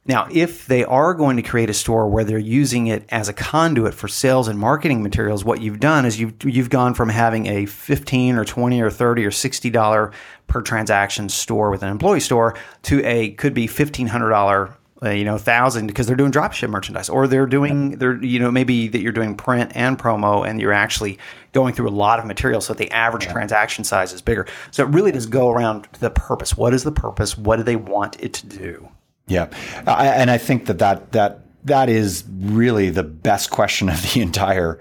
Now, 0.07 0.27
if 0.31 0.65
they 0.67 0.85
are 0.85 1.13
going 1.13 1.35
to 1.35 1.43
create 1.43 1.69
a 1.69 1.73
store 1.73 2.07
where 2.07 2.23
they're 2.23 2.37
using 2.37 2.87
it 2.87 3.03
as 3.09 3.27
a 3.27 3.33
conduit 3.33 3.93
for 3.93 4.07
sales 4.07 4.47
and 4.47 4.57
marketing 4.57 5.03
materials, 5.03 5.43
what 5.43 5.61
you've 5.61 5.81
done 5.81 6.05
is 6.05 6.17
you've 6.17 6.33
you've 6.45 6.69
gone 6.69 6.93
from 6.93 7.09
having 7.09 7.45
a 7.47 7.65
15 7.65 8.37
or 8.37 8.45
20 8.45 8.81
or 8.81 8.89
30 8.89 9.25
or 9.25 9.31
60 9.31 9.69
dollar 9.69 10.13
per 10.47 10.61
transaction 10.61 11.29
store 11.29 11.69
with 11.69 11.83
an 11.83 11.89
employee 11.89 12.19
store 12.19 12.55
to 12.83 13.03
a 13.05 13.31
could 13.31 13.53
be 13.53 13.67
$1500 13.67 14.73
uh, 15.03 15.09
you 15.09 15.23
know, 15.23 15.37
thousand 15.37 15.87
because 15.87 16.07
they're 16.07 16.15
doing 16.15 16.31
dropship 16.31 16.69
merchandise, 16.69 17.09
or 17.09 17.27
they're 17.27 17.45
doing 17.45 17.91
they're 17.99 18.23
you 18.23 18.39
know 18.39 18.49
maybe 18.49 18.87
that 18.87 18.99
you're 18.99 19.11
doing 19.11 19.35
print 19.35 19.71
and 19.75 19.97
promo, 19.99 20.47
and 20.47 20.59
you're 20.59 20.73
actually 20.73 21.19
going 21.51 21.73
through 21.73 21.87
a 21.87 21.91
lot 21.91 22.19
of 22.19 22.25
material, 22.25 22.61
so 22.61 22.73
the 22.73 22.89
average 22.91 23.27
transaction 23.27 23.83
size 23.83 24.11
is 24.11 24.21
bigger. 24.21 24.47
So 24.71 24.83
it 24.83 24.89
really 24.89 25.11
does 25.11 25.27
go 25.27 25.49
around 25.49 25.87
the 25.99 26.09
purpose. 26.09 26.57
What 26.57 26.73
is 26.73 26.83
the 26.83 26.91
purpose? 26.91 27.37
What 27.37 27.57
do 27.57 27.63
they 27.63 27.75
want 27.75 28.19
it 28.19 28.33
to 28.33 28.47
do? 28.47 28.89
Yeah, 29.27 29.49
I, 29.85 30.07
and 30.07 30.31
I 30.31 30.39
think 30.39 30.65
that 30.65 30.79
that 30.79 31.11
that 31.11 31.41
that 31.65 31.89
is 31.89 32.23
really 32.39 32.89
the 32.89 33.03
best 33.03 33.51
question 33.51 33.89
of 33.89 34.01
the 34.13 34.21
entire, 34.21 34.79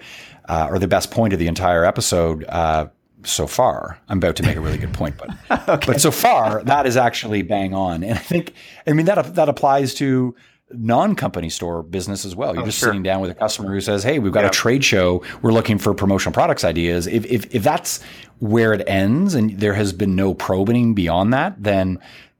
uh, 0.48 0.68
or 0.70 0.79
the 0.79 0.88
best 0.88 1.11
point 1.11 1.35
of 1.35 1.38
the 1.38 1.48
entire 1.48 1.85
episode 1.85 2.44
uh, 2.48 2.87
so 3.26 3.46
far. 3.46 3.98
I'm 4.08 4.18
about 4.18 4.36
to 4.36 4.42
make 4.42 4.56
a 4.56 4.60
really 4.60 4.78
good 4.78 4.92
point, 4.94 5.16
but 5.18 5.80
but 5.86 6.00
so 6.00 6.10
far 6.10 6.62
that 6.64 6.86
is 6.86 6.96
actually 6.96 7.42
bang 7.42 7.74
on, 7.74 8.02
and 8.02 8.14
I 8.14 8.22
think 8.22 8.52
I 8.86 8.92
mean 8.92 9.06
that 9.06 9.34
that 9.34 9.48
applies 9.48 9.94
to 9.94 10.34
non-company 10.72 11.48
store 11.48 11.82
business 11.84 12.24
as 12.24 12.34
well. 12.34 12.52
You're 12.54 12.64
Oh, 12.64 12.66
just 12.66 12.78
sure. 12.78 12.88
sitting 12.88 13.02
down 13.04 13.20
with 13.20 13.30
a 13.30 13.34
customer 13.34 13.70
who 13.72 13.80
says, 13.80 14.02
"Hey, 14.02 14.18
we've 14.18 14.32
got 14.32 14.42
Yep. 14.42 14.50
a 14.52 14.54
trade 14.54 14.84
show. 14.84 15.22
We're 15.42 15.52
looking 15.52 15.78
for 15.78 15.94
promotional 15.94 16.32
products 16.32 16.64
ideas." 16.64 17.06
If, 17.06 17.24
if 17.26 17.54
if 17.54 17.62
that's 17.62 18.00
where 18.40 18.72
it 18.72 18.82
ends 18.88 19.34
and 19.34 19.58
there 19.58 19.74
has 19.74 19.92
been 19.92 20.16
no 20.16 20.34
probing 20.34 20.94
beyond 20.94 21.32
that, 21.32 21.54
then 21.62 21.98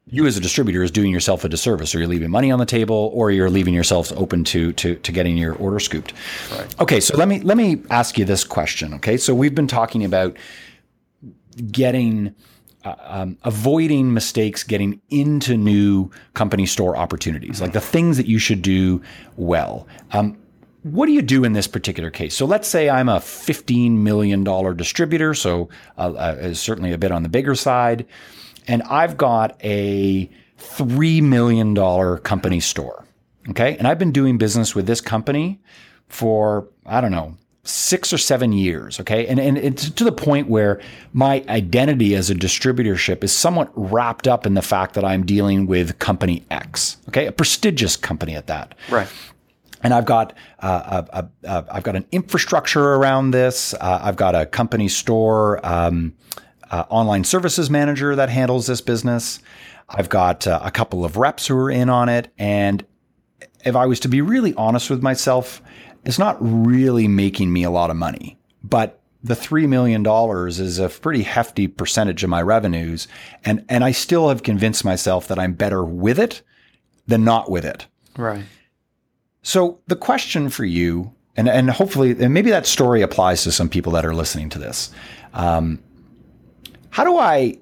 you 0.09 0.27
as 0.27 0.37
a 0.37 0.40
distributor 0.40 0.83
is 0.83 0.90
doing 0.90 1.11
yourself 1.12 1.44
a 1.44 1.49
disservice, 1.49 1.94
or 1.94 1.99
you're 1.99 2.07
leaving 2.09 2.31
money 2.31 2.51
on 2.51 2.59
the 2.59 2.66
table, 2.66 3.11
or 3.14 3.31
you're 3.31 3.51
leaving 3.51 3.75
yourselves 3.75 4.12
open 4.16 4.42
to 4.44 4.72
to 4.72 4.96
to 4.96 5.12
getting 5.12 5.37
your 5.37 5.55
order 5.55 5.79
scooped. 5.79 6.12
Right. 6.53 6.81
Okay, 6.81 7.01
so 7.01 7.16
let 7.16 7.29
me 7.29 7.40
let 7.40 7.57
me 7.57 7.83
ask 7.90 8.18
you 8.18 8.25
this 8.25 8.42
question. 8.44 8.92
Okay, 8.94 9.16
so 9.16 9.35
we've 9.37 9.55
been 9.55 9.66
talking 9.68 10.05
about 10.05 10.37
getting 11.71 12.35
uh, 12.85 12.95
um, 13.01 13.38
avoiding 13.42 14.14
mistakes 14.14 14.62
getting 14.62 15.01
into 15.11 15.57
new 15.57 16.11
company 16.35 16.66
store 16.66 16.97
opportunities 16.97 17.61
like 17.61 17.73
the 17.73 17.81
things 17.81 18.16
that 18.16 18.27
you 18.27 18.38
should 18.38 18.62
do 18.62 19.03
well. 19.37 19.87
Um, 20.12 20.38
what 20.83 21.07
do 21.07 21.12
you 21.12 21.23
do 21.23 21.42
in 21.42 21.53
this 21.53 21.66
particular 21.66 22.11
case? 22.11 22.37
So 22.37 22.47
let's 22.47 22.69
say 22.69 22.88
i'm 22.88 23.09
a 23.09 23.19
$15 23.19 23.99
million 23.99 24.45
distributor 24.77 25.35
so 25.35 25.69
uh, 25.99 26.12
uh, 26.12 26.55
certainly 26.55 26.92
a 26.92 26.99
bit 26.99 27.11
on 27.11 27.23
the 27.25 27.29
bigger 27.29 27.55
side 27.55 28.07
and 28.69 28.83
i've 28.85 29.16
got 29.16 29.59
a 29.64 30.31
$3 30.59 31.23
million 31.23 31.75
company 32.19 32.61
store 32.61 33.05
okay? 33.49 33.77
And 33.77 33.88
i've 33.88 33.99
been 33.99 34.12
doing 34.12 34.38
business 34.38 34.75
with 34.75 34.87
this 34.87 35.01
company 35.01 35.61
for 36.09 36.69
i 36.85 37.01
don't 37.01 37.12
know 37.12 37.37
six 37.68 38.12
or 38.12 38.18
seven 38.18 38.52
years. 38.52 39.00
Okay. 39.00 39.26
And, 39.26 39.38
and 39.38 39.59
it's 39.59 39.90
to 39.90 40.05
the 40.05 40.12
point 40.12 40.48
where 40.48 40.81
my 41.12 41.44
identity 41.48 42.14
as 42.14 42.31
a 42.31 42.35
distributorship 42.35 43.24
is 43.24 43.33
somewhat 43.33 43.70
wrapped 43.74 44.29
up 44.29 44.46
in 44.46 44.55
the 44.55 44.62
fact 44.62 44.94
that 44.94 45.05
I'm 45.05 45.26
dealing 45.26 45.66
with 45.66 45.98
company 45.98 46.44
X. 46.50 46.96
Okay. 47.09 47.26
A 47.26 47.33
prestigious 47.33 47.96
company 47.96 48.35
at 48.35 48.46
that. 48.46 48.74
Right. 48.90 49.09
And 49.83 49.92
I've 49.92 50.07
got 50.07 50.33
uh, 50.61 51.05
a, 51.12 51.18
a, 51.18 51.29
a, 51.44 51.64
I've 51.70 51.83
got 51.83 51.96
an 51.96 52.07
infrastructure 52.11 52.94
around 52.94 53.31
this. 53.31 53.74
Uh, 53.74 54.00
I've 54.02 54.16
got 54.16 54.35
a 54.35 54.46
company 54.46 54.88
store 54.88 55.64
um, 55.64 56.14
uh, 56.70 56.85
online 56.88 57.24
services 57.24 57.70
manager 57.70 58.16
that 58.16 58.29
handles 58.29 58.66
this 58.66 58.81
business. 58.81 59.40
I've 59.88 60.09
got 60.09 60.46
uh, 60.46 60.61
a 60.62 60.70
couple 60.70 61.05
of 61.05 61.16
reps 61.16 61.46
who 61.46 61.57
are 61.57 61.70
in 61.70 61.88
on 61.88 62.09
it. 62.09 62.33
And 62.38 62.85
if 63.64 63.76
I 63.76 63.87
was 63.87 64.00
to 64.00 64.09
be 64.09 64.20
really 64.20 64.55
honest 64.55 64.90
with 64.90 65.02
myself, 65.02 65.62
it's 66.07 66.19
not 66.19 66.37
really 66.40 67.09
making 67.09 67.53
me 67.53 67.64
a 67.64 67.71
lot 67.71 67.90
of 67.90 67.97
money. 67.97 68.38
But 68.62 69.01
the 69.23 69.35
$3 69.35 69.69
million 69.69 70.07
is 70.49 70.79
a 70.79 70.88
pretty 70.88 71.25
hefty 71.25 71.66
percentage 71.66 72.23
of 72.23 72.31
my 72.31 72.40
revenues. 72.40 73.09
And, 73.45 73.64
and 73.69 73.83
I 73.85 73.90
still 73.90 74.29
have 74.29 74.45
convinced 74.45 74.85
myself 74.85 75.27
that 75.29 75.38
I'm 75.38 75.53
better 75.53 75.85
with 75.85 76.19
it 76.19 76.42
than 77.07 77.25
not 77.25 77.51
with 77.51 77.64
it. 77.64 77.87
Right. 78.16 78.45
So 79.42 79.81
the 79.88 79.97
question 79.97 80.49
for 80.49 80.64
you, 80.64 81.12
and, 81.37 81.49
and 81.49 81.71
hopefully, 81.71 82.12
and 82.12 82.33
maybe 82.33 82.51
that 82.51 82.66
story 82.66 83.03
applies 83.03 83.42
to 83.42 83.53
some 83.53 83.69
people 83.69 83.92
that 83.92 84.07
are 84.07 84.14
listening 84.14 84.49
to 84.51 84.59
this. 84.59 84.90
Um, 85.35 85.83
how 86.90 87.05
do 87.05 87.19
I 87.19 87.59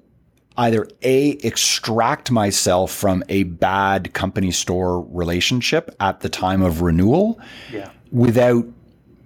either 0.57 0.87
A, 1.01 1.31
extract 1.43 2.31
myself 2.31 2.91
from 2.91 3.23
a 3.27 3.43
bad 3.43 4.13
company 4.13 4.51
store 4.51 5.01
relationship 5.01 5.93
at 5.99 6.21
the 6.21 6.29
time 6.29 6.61
of 6.61 6.81
renewal 6.81 7.39
Yeah. 7.71 7.89
Without 8.11 8.65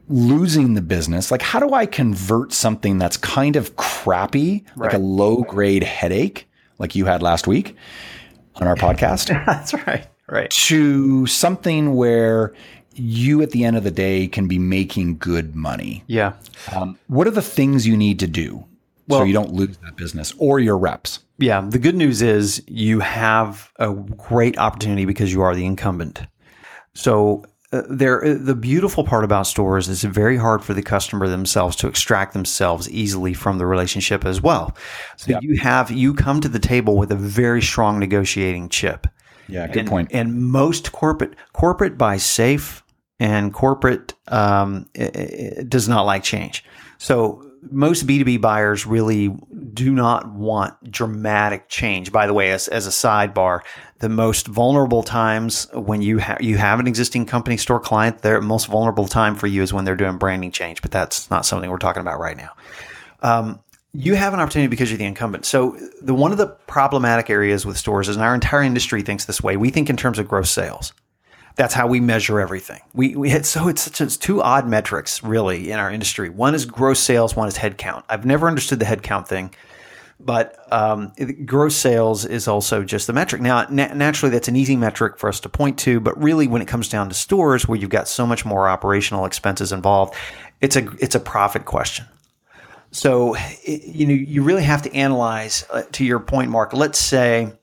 losing 0.07 0.73
the 0.73 0.81
business? 0.81 1.31
Like, 1.31 1.41
how 1.41 1.59
do 1.59 1.73
I 1.73 1.85
convert 1.85 2.51
something 2.53 2.97
that's 2.97 3.17
kind 3.17 3.55
of 3.55 3.75
crappy, 3.75 4.65
like 4.75 4.93
a 4.93 4.97
low 4.97 5.43
grade 5.43 5.83
headache, 5.83 6.49
like 6.79 6.95
you 6.95 7.05
had 7.05 7.21
last 7.21 7.47
week 7.47 7.75
on 8.55 8.67
our 8.67 8.75
podcast? 8.75 9.27
That's 9.45 9.73
right. 9.73 10.07
Right. 10.27 10.49
to 10.51 11.25
something 11.25 11.95
where 11.95 12.53
you 12.93 13.41
at 13.41 13.49
the 13.49 13.63
end 13.63 13.77
of 13.77 13.83
the 13.83 13.91
day 13.91 14.27
can 14.27 14.47
be 14.47 14.59
making 14.59 15.17
good 15.17 15.55
money. 15.55 16.03
Yeah. 16.05 16.33
Um, 16.75 16.99
what 17.07 17.25
are 17.25 17.31
the 17.31 17.41
things 17.41 17.87
you 17.87 17.97
need 17.97 18.19
to 18.19 18.27
do 18.27 18.65
so 19.09 19.23
you 19.23 19.33
don't 19.33 19.53
lose 19.53 19.75
that 19.77 19.95
business 19.95 20.33
or 20.37 20.59
your 20.59 20.77
reps? 20.77 21.19
Yeah. 21.39 21.61
The 21.61 21.79
good 21.79 21.95
news 21.95 22.21
is 22.21 22.61
you 22.67 22.99
have 22.99 23.71
a 23.77 23.91
great 23.91 24.59
opportunity 24.59 25.05
because 25.05 25.33
you 25.33 25.41
are 25.41 25.55
the 25.55 25.65
incumbent. 25.65 26.21
So 26.93 27.45
uh, 27.71 27.83
there, 27.89 28.23
uh, 28.25 28.35
the 28.39 28.55
beautiful 28.55 29.03
part 29.03 29.23
about 29.23 29.45
stores 29.47 29.87
is 29.87 30.03
it's 30.03 30.13
very 30.15 30.37
hard 30.37 30.63
for 30.63 30.73
the 30.73 30.81
customer 30.81 31.27
themselves 31.27 31.75
to 31.77 31.87
extract 31.87 32.33
themselves 32.33 32.89
easily 32.89 33.33
from 33.33 33.57
the 33.59 33.65
relationship 33.65 34.25
as 34.25 34.41
well. 34.41 34.75
So 35.17 35.31
Yeah. 35.31 35.39
you 35.41 35.59
have 35.59 35.91
you 35.91 36.13
come 36.13 36.41
to 36.41 36.49
the 36.49 36.59
table 36.59 36.97
with 36.97 37.11
a 37.11 37.15
very 37.15 37.61
strong 37.61 37.99
negotiating 37.99 38.69
chip. 38.69 39.07
Yeah, 39.47 39.67
good 39.67 39.77
and, 39.79 39.89
point. 39.89 40.09
And 40.13 40.51
most 40.51 40.91
corporate 40.91 41.35
corporate 41.53 41.97
buys 41.97 42.23
safe, 42.23 42.83
and 43.19 43.53
corporate 43.53 44.13
um, 44.29 44.85
i- 44.97 45.11
i- 45.59 45.63
does 45.67 45.87
not 45.89 46.03
like 46.03 46.23
change. 46.23 46.63
So 46.97 47.43
most 47.71 48.07
B 48.07 48.17
two 48.19 48.25
B 48.25 48.37
buyers 48.37 48.85
really 48.85 49.35
do 49.73 49.91
not 49.91 50.31
want 50.33 50.73
dramatic 50.89 51.67
change. 51.67 52.11
By 52.11 52.25
the 52.27 52.33
way, 52.33 52.51
as, 52.51 52.67
as 52.69 52.87
a 52.87 52.91
sidebar, 52.91 53.59
the 53.99 54.09
most 54.09 54.47
vulnerable 54.47 55.03
times 55.03 55.67
when 55.73 56.01
you 56.01 56.21
you 56.39 56.57
have 56.57 56.79
an 56.79 56.87
existing 56.87 57.25
company 57.25 57.57
store 57.57 57.79
client, 57.79 58.19
their 58.19 58.41
most 58.41 58.67
vulnerable 58.67 59.07
time 59.07 59.35
for 59.35 59.47
you 59.47 59.61
is 59.61 59.73
when 59.73 59.85
they're 59.85 59.95
doing 59.95 60.17
branding 60.17 60.51
change. 60.51 60.81
But 60.81 60.91
that's 60.91 61.29
not 61.29 61.45
something 61.45 61.69
we're 61.69 61.77
talking 61.77 62.01
about 62.01 62.19
right 62.19 62.37
now 62.37 62.51
um, 63.21 63.59
you 63.93 64.15
have 64.15 64.33
an 64.33 64.39
opportunity 64.39 64.67
because 64.67 64.91
you're 64.91 64.97
the 64.97 65.05
incumbent. 65.05 65.45
So 65.45 65.77
the 66.01 66.13
one 66.13 66.31
of 66.31 66.37
the 66.37 66.47
problematic 66.47 67.29
areas 67.29 67.65
with 67.65 67.77
stores 67.77 68.07
is, 68.07 68.15
and 68.15 68.23
our 68.23 68.35
entire 68.35 68.61
industry 68.61 69.01
thinks 69.01 69.25
this 69.25 69.41
way. 69.41 69.57
We 69.57 69.71
think 69.71 69.89
in 69.89 69.97
terms 69.97 70.19
of 70.19 70.27
gross 70.27 70.51
sales. 70.51 70.93
That's 71.55 71.73
how 71.73 71.87
we 71.87 71.99
measure 71.99 72.39
everything. 72.39 72.79
We, 72.93 73.17
we 73.17 73.31
had, 73.31 73.45
so 73.45 73.67
it's 73.67 73.81
such 73.81 73.99
it's 73.99 74.15
two 74.15 74.41
odd 74.41 74.65
metrics 74.65 75.21
really 75.23 75.71
in 75.71 75.79
our 75.79 75.91
industry. 75.91 76.29
One 76.29 76.55
is 76.55 76.65
gross 76.65 76.99
sales, 76.99 77.35
one 77.35 77.49
is 77.49 77.57
headcount. 77.57 78.03
I've 78.07 78.25
never 78.25 78.47
understood 78.47 78.79
the 78.79 78.85
headcount 78.85 79.27
thing, 79.27 79.53
but 80.19 80.57
um, 80.71 81.13
gross 81.45 81.75
sales 81.75 82.25
is 82.25 82.47
also 82.47 82.83
just 82.83 83.07
the 83.07 83.13
metric. 83.13 83.41
Now, 83.41 83.65
na- 83.69 83.93
naturally, 83.93 84.31
that's 84.31 84.47
an 84.49 84.55
easy 84.55 84.75
metric 84.75 85.17
for 85.17 85.29
us 85.29 85.39
to 85.41 85.49
point 85.49 85.77
to, 85.79 85.99
but 85.99 86.21
really, 86.21 86.47
when 86.47 86.61
it 86.61 86.67
comes 86.67 86.89
down 86.89 87.07
to 87.09 87.15
stores 87.15 87.67
where 87.67 87.79
you've 87.79 87.89
got 87.89 88.07
so 88.07 88.27
much 88.27 88.45
more 88.45 88.67
operational 88.67 89.25
expenses 89.25 89.71
involved, 89.71 90.13
it's 90.61 90.75
a 90.75 90.87
it's 90.99 91.15
a 91.15 91.19
profit 91.19 91.65
question. 91.65 92.05
So, 92.91 93.35
it, 93.35 93.83
you 93.85 94.07
know, 94.07 94.13
you 94.13 94.43
really 94.43 94.63
have 94.63 94.81
to 94.81 94.93
analyze. 94.93 95.63
Uh, 95.69 95.83
to 95.93 96.03
your 96.03 96.19
point, 96.19 96.49
Mark. 96.51 96.73
Let's 96.73 96.99
say, 96.99 97.53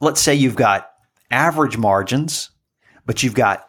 let's 0.00 0.20
say 0.20 0.34
you've 0.34 0.56
got 0.56 0.90
average 1.30 1.76
margins, 1.76 2.50
but 3.04 3.22
you've 3.22 3.34
got 3.34 3.68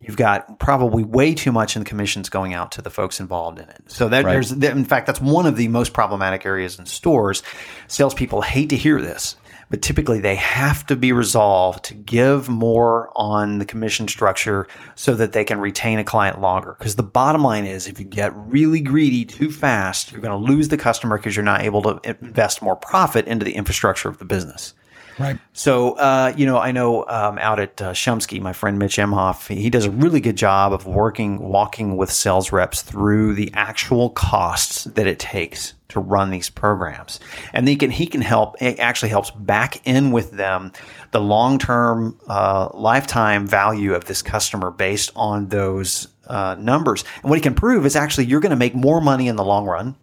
you've 0.00 0.16
got 0.16 0.58
probably 0.58 1.04
way 1.04 1.34
too 1.34 1.52
much 1.52 1.76
in 1.76 1.80
the 1.80 1.88
commissions 1.88 2.28
going 2.28 2.54
out 2.54 2.72
to 2.72 2.82
the 2.82 2.90
folks 2.90 3.18
involved 3.20 3.58
in 3.58 3.68
it. 3.68 3.82
So 3.86 4.08
that 4.08 4.24
Right. 4.24 4.32
there's, 4.32 4.52
in 4.52 4.84
fact, 4.84 5.06
that's 5.06 5.20
one 5.20 5.46
of 5.46 5.56
the 5.56 5.68
most 5.68 5.92
problematic 5.92 6.44
areas 6.44 6.78
in 6.78 6.86
stores. 6.86 7.42
Salespeople 7.88 8.42
hate 8.42 8.68
to 8.70 8.76
hear 8.76 9.00
this, 9.00 9.36
but 9.70 9.80
typically 9.82 10.20
they 10.20 10.36
have 10.36 10.86
to 10.86 10.96
be 10.96 11.12
resolved 11.12 11.84
to 11.86 11.94
give 11.94 12.48
more 12.48 13.10
on 13.16 13.58
the 13.58 13.64
commission 13.64 14.06
structure 14.06 14.68
so 14.94 15.14
that 15.14 15.32
they 15.32 15.44
can 15.44 15.58
retain 15.60 15.98
a 15.98 16.04
client 16.04 16.40
longer. 16.40 16.76
Because 16.78 16.96
the 16.96 17.02
bottom 17.02 17.42
line 17.42 17.64
is, 17.64 17.88
if 17.88 17.98
you 17.98 18.04
get 18.04 18.32
really 18.36 18.80
greedy 18.80 19.24
too 19.24 19.50
fast, 19.50 20.12
you're 20.12 20.20
going 20.20 20.38
to 20.38 20.52
lose 20.52 20.68
the 20.68 20.76
customer 20.76 21.16
because 21.16 21.34
you're 21.34 21.44
not 21.44 21.62
able 21.62 21.82
to 21.82 22.00
invest 22.04 22.60
more 22.60 22.76
profit 22.76 23.26
into 23.26 23.44
the 23.44 23.54
infrastructure 23.54 24.08
of 24.08 24.18
the 24.18 24.24
business. 24.26 24.74
Right. 25.18 25.38
So, 25.52 25.92
uh, 25.92 26.34
you 26.36 26.44
know, 26.44 26.58
I 26.58 26.72
know 26.72 27.06
um, 27.08 27.38
out 27.38 27.58
at 27.58 27.80
uh, 27.80 27.92
Shumsky, 27.92 28.40
my 28.40 28.52
friend 28.52 28.78
Mitch 28.78 28.98
Emhoff, 28.98 29.48
he 29.48 29.70
does 29.70 29.86
a 29.86 29.90
really 29.90 30.20
good 30.20 30.36
job 30.36 30.72
of 30.72 30.86
working, 30.86 31.38
walking 31.38 31.96
with 31.96 32.12
sales 32.12 32.52
reps 32.52 32.82
through 32.82 33.34
the 33.34 33.50
actual 33.54 34.10
costs 34.10 34.84
that 34.84 35.06
it 35.06 35.18
takes 35.18 35.74
to 35.88 36.00
run 36.00 36.30
these 36.30 36.50
programs, 36.50 37.20
and 37.52 37.66
he 37.66 37.76
can 37.76 37.90
he 37.90 38.06
can 38.06 38.20
help. 38.20 38.60
It 38.60 38.78
actually 38.78 39.08
helps 39.08 39.30
back 39.30 39.86
in 39.86 40.10
with 40.10 40.32
them 40.32 40.72
the 41.12 41.20
long 41.20 41.58
term 41.58 42.18
uh, 42.28 42.68
lifetime 42.74 43.46
value 43.46 43.94
of 43.94 44.04
this 44.04 44.20
customer 44.20 44.70
based 44.70 45.12
on 45.16 45.48
those 45.48 46.08
uh, 46.26 46.56
numbers. 46.58 47.04
And 47.22 47.30
what 47.30 47.36
he 47.36 47.42
can 47.42 47.54
prove 47.54 47.86
is 47.86 47.96
actually 47.96 48.26
you're 48.26 48.40
going 48.40 48.50
to 48.50 48.56
make 48.56 48.74
more 48.74 49.00
money 49.00 49.28
in 49.28 49.36
the 49.36 49.44
long 49.44 49.64
run 49.64 49.96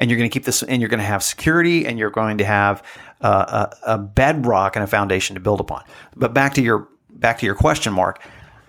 and 0.00 0.10
you're 0.10 0.18
going 0.18 0.28
to 0.28 0.32
keep 0.32 0.44
this 0.44 0.62
and 0.62 0.80
you're 0.80 0.88
going 0.88 1.00
to 1.00 1.06
have 1.06 1.22
security 1.22 1.86
and 1.86 1.98
you're 1.98 2.10
going 2.10 2.38
to 2.38 2.44
have 2.44 2.82
uh, 3.20 3.68
a, 3.82 3.94
a 3.94 3.98
bedrock 3.98 4.76
and 4.76 4.82
a 4.82 4.86
foundation 4.86 5.34
to 5.34 5.40
build 5.40 5.60
upon. 5.60 5.84
But 6.16 6.34
back 6.34 6.54
to 6.54 6.62
your 6.62 6.88
back 7.10 7.38
to 7.40 7.46
your 7.46 7.54
question 7.54 7.92
mark 7.92 8.22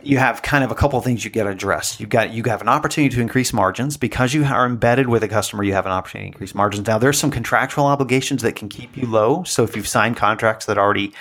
you 0.03 0.17
have 0.17 0.41
kind 0.41 0.63
of 0.63 0.71
a 0.71 0.75
couple 0.75 0.97
of 0.97 1.05
things 1.05 1.23
you 1.23 1.31
got 1.31 1.43
to 1.43 1.49
address 1.49 1.99
you've 1.99 2.09
got 2.09 2.31
you 2.31 2.43
have 2.43 2.61
an 2.61 2.67
opportunity 2.67 3.13
to 3.15 3.21
increase 3.21 3.53
margins. 3.53 3.97
Because 3.97 4.33
you 4.33 4.43
are 4.45 4.65
embedded 4.65 5.07
with 5.07 5.23
a 5.23 5.27
customer 5.27 5.63
you 5.63 5.73
have 5.73 5.85
an 5.85 5.91
opportunity 5.91 6.29
to 6.29 6.33
increase 6.33 6.55
margins. 6.55 6.87
Now 6.87 6.97
there's 6.97 7.19
some 7.19 7.31
contractual 7.31 7.85
obligations 7.85 8.41
that 8.41 8.55
can 8.55 8.69
keep 8.69 8.97
you 8.97 9.07
low. 9.07 9.43
So 9.43 9.63
if 9.63 9.75
you've 9.75 9.87
signed 9.87 10.17
contracts 10.17 10.65
that 10.65 10.77
already 10.77 11.13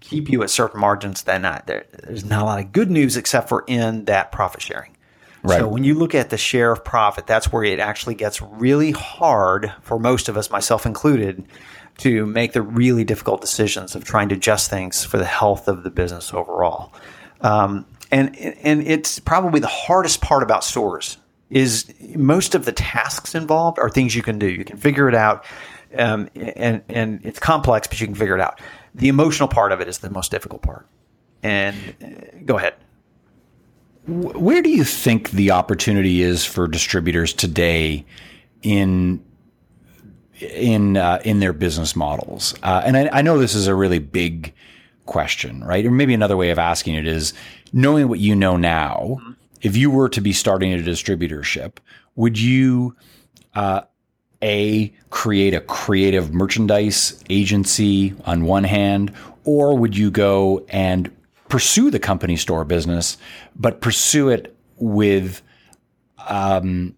keep 0.00 0.28
you 0.30 0.42
at 0.42 0.50
certain 0.50 0.80
margins 0.80 1.22
then 1.22 1.42
not, 1.42 1.66
there, 1.66 1.86
there's 2.04 2.24
not 2.24 2.42
a 2.42 2.44
lot 2.44 2.60
of 2.60 2.72
good 2.72 2.90
news 2.90 3.16
except 3.16 3.48
for 3.48 3.64
in 3.66 4.04
that 4.06 4.32
profit 4.32 4.62
sharing. 4.62 4.94
Right. 5.42 5.60
so 5.60 5.68
when 5.68 5.84
you 5.84 5.94
look 5.94 6.16
at 6.16 6.30
the 6.30 6.36
share 6.36 6.72
of 6.72 6.84
profit, 6.84 7.28
that's 7.28 7.52
where 7.52 7.62
it 7.62 7.78
actually 7.78 8.16
gets 8.16 8.42
really 8.42 8.90
hard 8.90 9.72
for 9.82 9.98
most 9.98 10.28
of 10.28 10.36
us, 10.36 10.50
myself 10.50 10.84
included, 10.84 11.44
to 11.98 12.26
make 12.26 12.52
the 12.52 12.62
really 12.62 13.04
difficult 13.04 13.40
decisions 13.40 13.94
of 13.94 14.04
trying 14.04 14.28
to 14.30 14.34
adjust 14.34 14.70
things 14.70 15.04
for 15.04 15.18
the 15.18 15.24
health 15.24 15.68
of 15.68 15.82
the 15.82 15.90
business 15.90 16.32
overall. 16.32 16.92
Um, 17.40 17.86
and 18.10 18.34
and 18.36 18.86
it's 18.86 19.18
probably 19.18 19.60
the 19.60 19.66
hardest 19.66 20.20
part 20.20 20.42
about 20.42 20.64
stores 20.64 21.18
is 21.50 21.92
most 22.14 22.54
of 22.54 22.64
the 22.64 22.72
tasks 22.72 23.34
involved 23.34 23.78
are 23.78 23.90
things 23.90 24.14
you 24.14 24.22
can 24.22 24.38
do. 24.38 24.48
You 24.48 24.64
can 24.64 24.76
figure 24.76 25.08
it 25.08 25.14
out, 25.14 25.44
um, 25.96 26.28
and 26.34 26.82
and 26.88 27.20
it's 27.24 27.38
complex, 27.38 27.86
but 27.86 28.00
you 28.00 28.06
can 28.06 28.14
figure 28.14 28.34
it 28.34 28.40
out. 28.40 28.60
The 28.94 29.08
emotional 29.08 29.48
part 29.48 29.72
of 29.72 29.80
it 29.80 29.88
is 29.88 29.98
the 29.98 30.10
most 30.10 30.30
difficult 30.30 30.62
part. 30.62 30.86
And 31.42 31.76
uh, 32.02 32.38
go 32.44 32.56
ahead. 32.56 32.74
Where 34.06 34.62
do 34.62 34.70
you 34.70 34.84
think 34.84 35.30
the 35.32 35.50
opportunity 35.50 36.22
is 36.22 36.44
for 36.44 36.66
distributors 36.66 37.34
today 37.34 38.06
in 38.62 39.22
in 40.40 40.96
uh, 40.96 41.20
in 41.24 41.40
their 41.40 41.52
business 41.52 41.96
models? 41.96 42.54
Uh, 42.62 42.82
and 42.84 42.96
I, 42.96 43.08
I 43.12 43.22
know 43.22 43.38
this 43.38 43.54
is 43.54 43.66
a 43.66 43.74
really 43.74 43.98
big 43.98 44.54
question, 45.06 45.64
right? 45.64 45.84
Or 45.84 45.90
maybe 45.90 46.14
another 46.14 46.36
way 46.36 46.50
of 46.50 46.58
asking 46.58 46.94
it 46.94 47.06
is 47.06 47.32
knowing 47.72 48.08
what 48.08 48.20
you 48.20 48.34
know 48.34 48.56
now. 48.56 49.18
If 49.60 49.76
you 49.76 49.90
were 49.90 50.08
to 50.10 50.20
be 50.20 50.32
starting 50.32 50.72
a 50.72 50.76
distributorship, 50.76 51.78
would 52.14 52.38
you 52.38 52.94
uh, 53.54 53.82
a 54.42 54.92
create 55.10 55.54
a 55.54 55.60
creative 55.60 56.32
merchandise 56.32 57.22
agency 57.28 58.14
on 58.24 58.44
one 58.44 58.64
hand, 58.64 59.12
or 59.44 59.76
would 59.76 59.96
you 59.96 60.10
go 60.10 60.64
and 60.68 61.10
pursue 61.48 61.90
the 61.90 61.98
company 61.98 62.36
store 62.36 62.64
business, 62.64 63.16
but 63.56 63.80
pursue 63.80 64.28
it 64.28 64.54
with 64.76 65.42
um, 66.28 66.94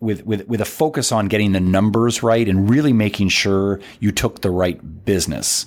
with, 0.00 0.24
with, 0.24 0.46
with 0.48 0.60
a 0.60 0.64
focus 0.64 1.12
on 1.12 1.26
getting 1.26 1.52
the 1.52 1.60
numbers 1.60 2.22
right 2.22 2.48
and 2.48 2.68
really 2.70 2.92
making 2.92 3.28
sure 3.28 3.80
you 4.00 4.12
took 4.12 4.42
the 4.42 4.50
right 4.50 5.04
business? 5.04 5.66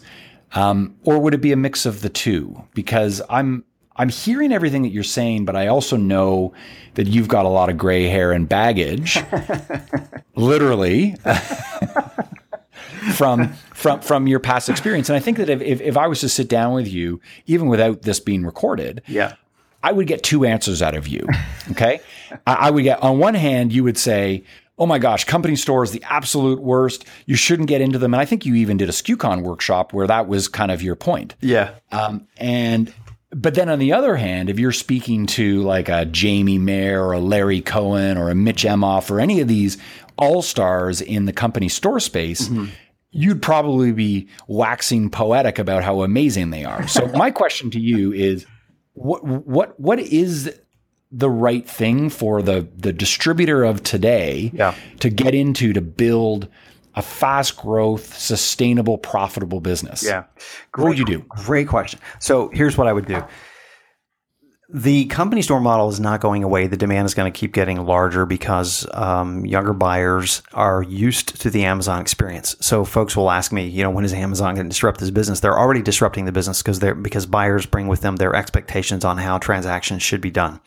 Um, 0.53 0.95
or 1.03 1.19
would 1.19 1.33
it 1.33 1.41
be 1.41 1.51
a 1.51 1.57
mix 1.57 1.85
of 1.85 2.01
the 2.01 2.09
two? 2.09 2.63
Because 2.73 3.21
I'm, 3.29 3.63
I'm 3.95 4.09
hearing 4.09 4.51
everything 4.51 4.81
that 4.83 4.89
you're 4.89 5.03
saying, 5.03 5.45
but 5.45 5.55
I 5.55 5.67
also 5.67 5.97
know 5.97 6.53
that 6.95 7.07
you've 7.07 7.27
got 7.27 7.45
a 7.45 7.49
lot 7.49 7.69
of 7.69 7.77
gray 7.77 8.07
hair 8.07 8.31
and 8.31 8.47
baggage, 8.47 9.21
literally, 10.35 11.15
from 13.15 13.53
from 13.73 14.01
from 14.01 14.27
your 14.27 14.39
past 14.39 14.69
experience. 14.69 15.09
And 15.09 15.15
I 15.15 15.19
think 15.19 15.37
that 15.37 15.49
if, 15.49 15.61
if, 15.61 15.81
if 15.81 15.97
I 15.97 16.07
was 16.07 16.21
to 16.21 16.29
sit 16.29 16.47
down 16.47 16.73
with 16.73 16.87
you, 16.87 17.19
even 17.45 17.67
without 17.67 18.03
this 18.03 18.19
being 18.19 18.45
recorded, 18.45 19.01
yeah, 19.07 19.33
I 19.83 19.91
would 19.91 20.07
get 20.07 20.23
two 20.23 20.45
answers 20.45 20.81
out 20.81 20.95
of 20.95 21.07
you. 21.07 21.27
Okay, 21.71 22.01
I, 22.45 22.53
I 22.53 22.71
would 22.71 22.83
get 22.83 23.01
on 23.01 23.19
one 23.19 23.33
hand, 23.33 23.73
you 23.73 23.83
would 23.83 23.97
say, 23.97 24.43
oh 24.77 24.85
my 24.85 24.97
gosh, 24.97 25.25
company 25.25 25.55
store 25.55 25.83
is 25.83 25.91
the 25.91 26.03
absolute 26.09 26.59
worst. 26.59 27.05
You 27.27 27.35
shouldn't 27.35 27.69
get 27.69 27.81
into 27.81 27.99
them. 27.99 28.13
And 28.13 28.21
I 28.21 28.25
think 28.25 28.45
you 28.45 28.55
even 28.55 28.77
did 28.77 28.89
a 28.89 28.91
SKUCon 28.91 29.43
workshop 29.43 29.93
where 29.93 30.07
that 30.07 30.27
was 30.27 30.47
kind 30.47 30.71
of 30.71 30.81
your 30.81 30.95
point. 30.95 31.35
Yeah. 31.39 31.75
Um, 31.91 32.27
and 32.37 32.91
but 33.29 33.53
then 33.53 33.69
on 33.69 33.79
the 33.79 33.93
other 33.93 34.15
hand, 34.15 34.49
if 34.49 34.59
you're 34.59 34.71
speaking 34.71 35.25
to 35.27 35.61
like 35.61 35.87
a 35.87 36.05
Jamie 36.05 36.57
Mayer 36.57 37.03
or 37.03 37.13
a 37.13 37.19
Larry 37.19 37.61
Cohen 37.61 38.17
or 38.17 38.29
a 38.29 38.35
Mitch 38.35 38.63
Emhoff 38.63 39.09
or 39.09 39.19
any 39.19 39.39
of 39.39 39.47
these 39.47 39.77
all 40.17 40.41
stars 40.41 40.99
in 40.99 41.25
the 41.25 41.33
company 41.33 41.69
store 41.69 41.99
space, 41.99 42.49
mm-hmm. 42.49 42.65
you'd 43.11 43.41
probably 43.41 43.91
be 43.91 44.27
waxing 44.47 45.09
poetic 45.09 45.59
about 45.59 45.83
how 45.83 46.01
amazing 46.01 46.49
they 46.49 46.65
are. 46.65 46.87
So 46.87 47.05
my 47.15 47.31
question 47.31 47.71
to 47.71 47.79
you 47.79 48.11
is, 48.11 48.45
what 48.93 49.23
what 49.23 49.79
what 49.79 49.99
is 49.99 50.57
the 51.11 51.29
right 51.29 51.67
thing 51.67 52.09
for 52.09 52.41
the 52.41 52.67
the 52.75 52.93
distributor 52.93 53.63
of 53.63 53.83
today 53.83 54.51
yeah. 54.53 54.75
to 54.99 55.09
get 55.09 55.35
into 55.35 55.73
to 55.73 55.81
build 55.81 56.47
a 56.95 57.01
fast 57.01 57.55
growth, 57.55 58.17
sustainable, 58.17 58.97
profitable 58.97 59.61
business? 59.61 60.03
Yeah. 60.03 60.25
Great, 60.71 60.83
what 60.83 60.89
would 60.89 60.99
you 60.99 61.05
do? 61.05 61.25
Great 61.29 61.67
question. 61.67 61.99
So 62.19 62.49
here's 62.49 62.77
what 62.77 62.87
I 62.87 62.93
would 62.93 63.05
do. 63.05 63.23
The 64.73 65.05
company 65.07 65.41
store 65.41 65.59
model 65.59 65.89
is 65.89 65.99
not 65.99 66.21
going 66.21 66.45
away. 66.45 66.67
The 66.67 66.77
demand 66.77 67.05
is 67.05 67.13
going 67.13 67.31
to 67.31 67.37
keep 67.37 67.51
getting 67.51 67.83
larger 67.83 68.25
because 68.25 68.87
um, 68.93 69.45
younger 69.45 69.73
buyers 69.73 70.41
are 70.53 70.81
used 70.81 71.41
to 71.41 71.49
the 71.49 71.65
Amazon 71.65 71.99
experience. 71.99 72.55
So 72.61 72.85
folks 72.85 73.17
will 73.17 73.29
ask 73.29 73.51
me, 73.51 73.67
you 73.67 73.83
know, 73.83 73.89
when 73.89 74.05
is 74.05 74.13
Amazon 74.13 74.55
going 74.55 74.67
to 74.67 74.69
disrupt 74.69 75.01
this 75.01 75.09
business? 75.09 75.41
They're 75.41 75.59
already 75.59 75.81
disrupting 75.81 76.23
the 76.23 76.31
business 76.31 76.61
because 76.61 76.79
they're 76.79 76.95
because 76.95 77.25
buyers 77.25 77.65
bring 77.65 77.89
with 77.89 77.99
them 77.99 78.15
their 78.15 78.33
expectations 78.33 79.03
on 79.03 79.17
how 79.17 79.39
transactions 79.39 80.03
should 80.03 80.21
be 80.21 80.31
done. 80.31 80.61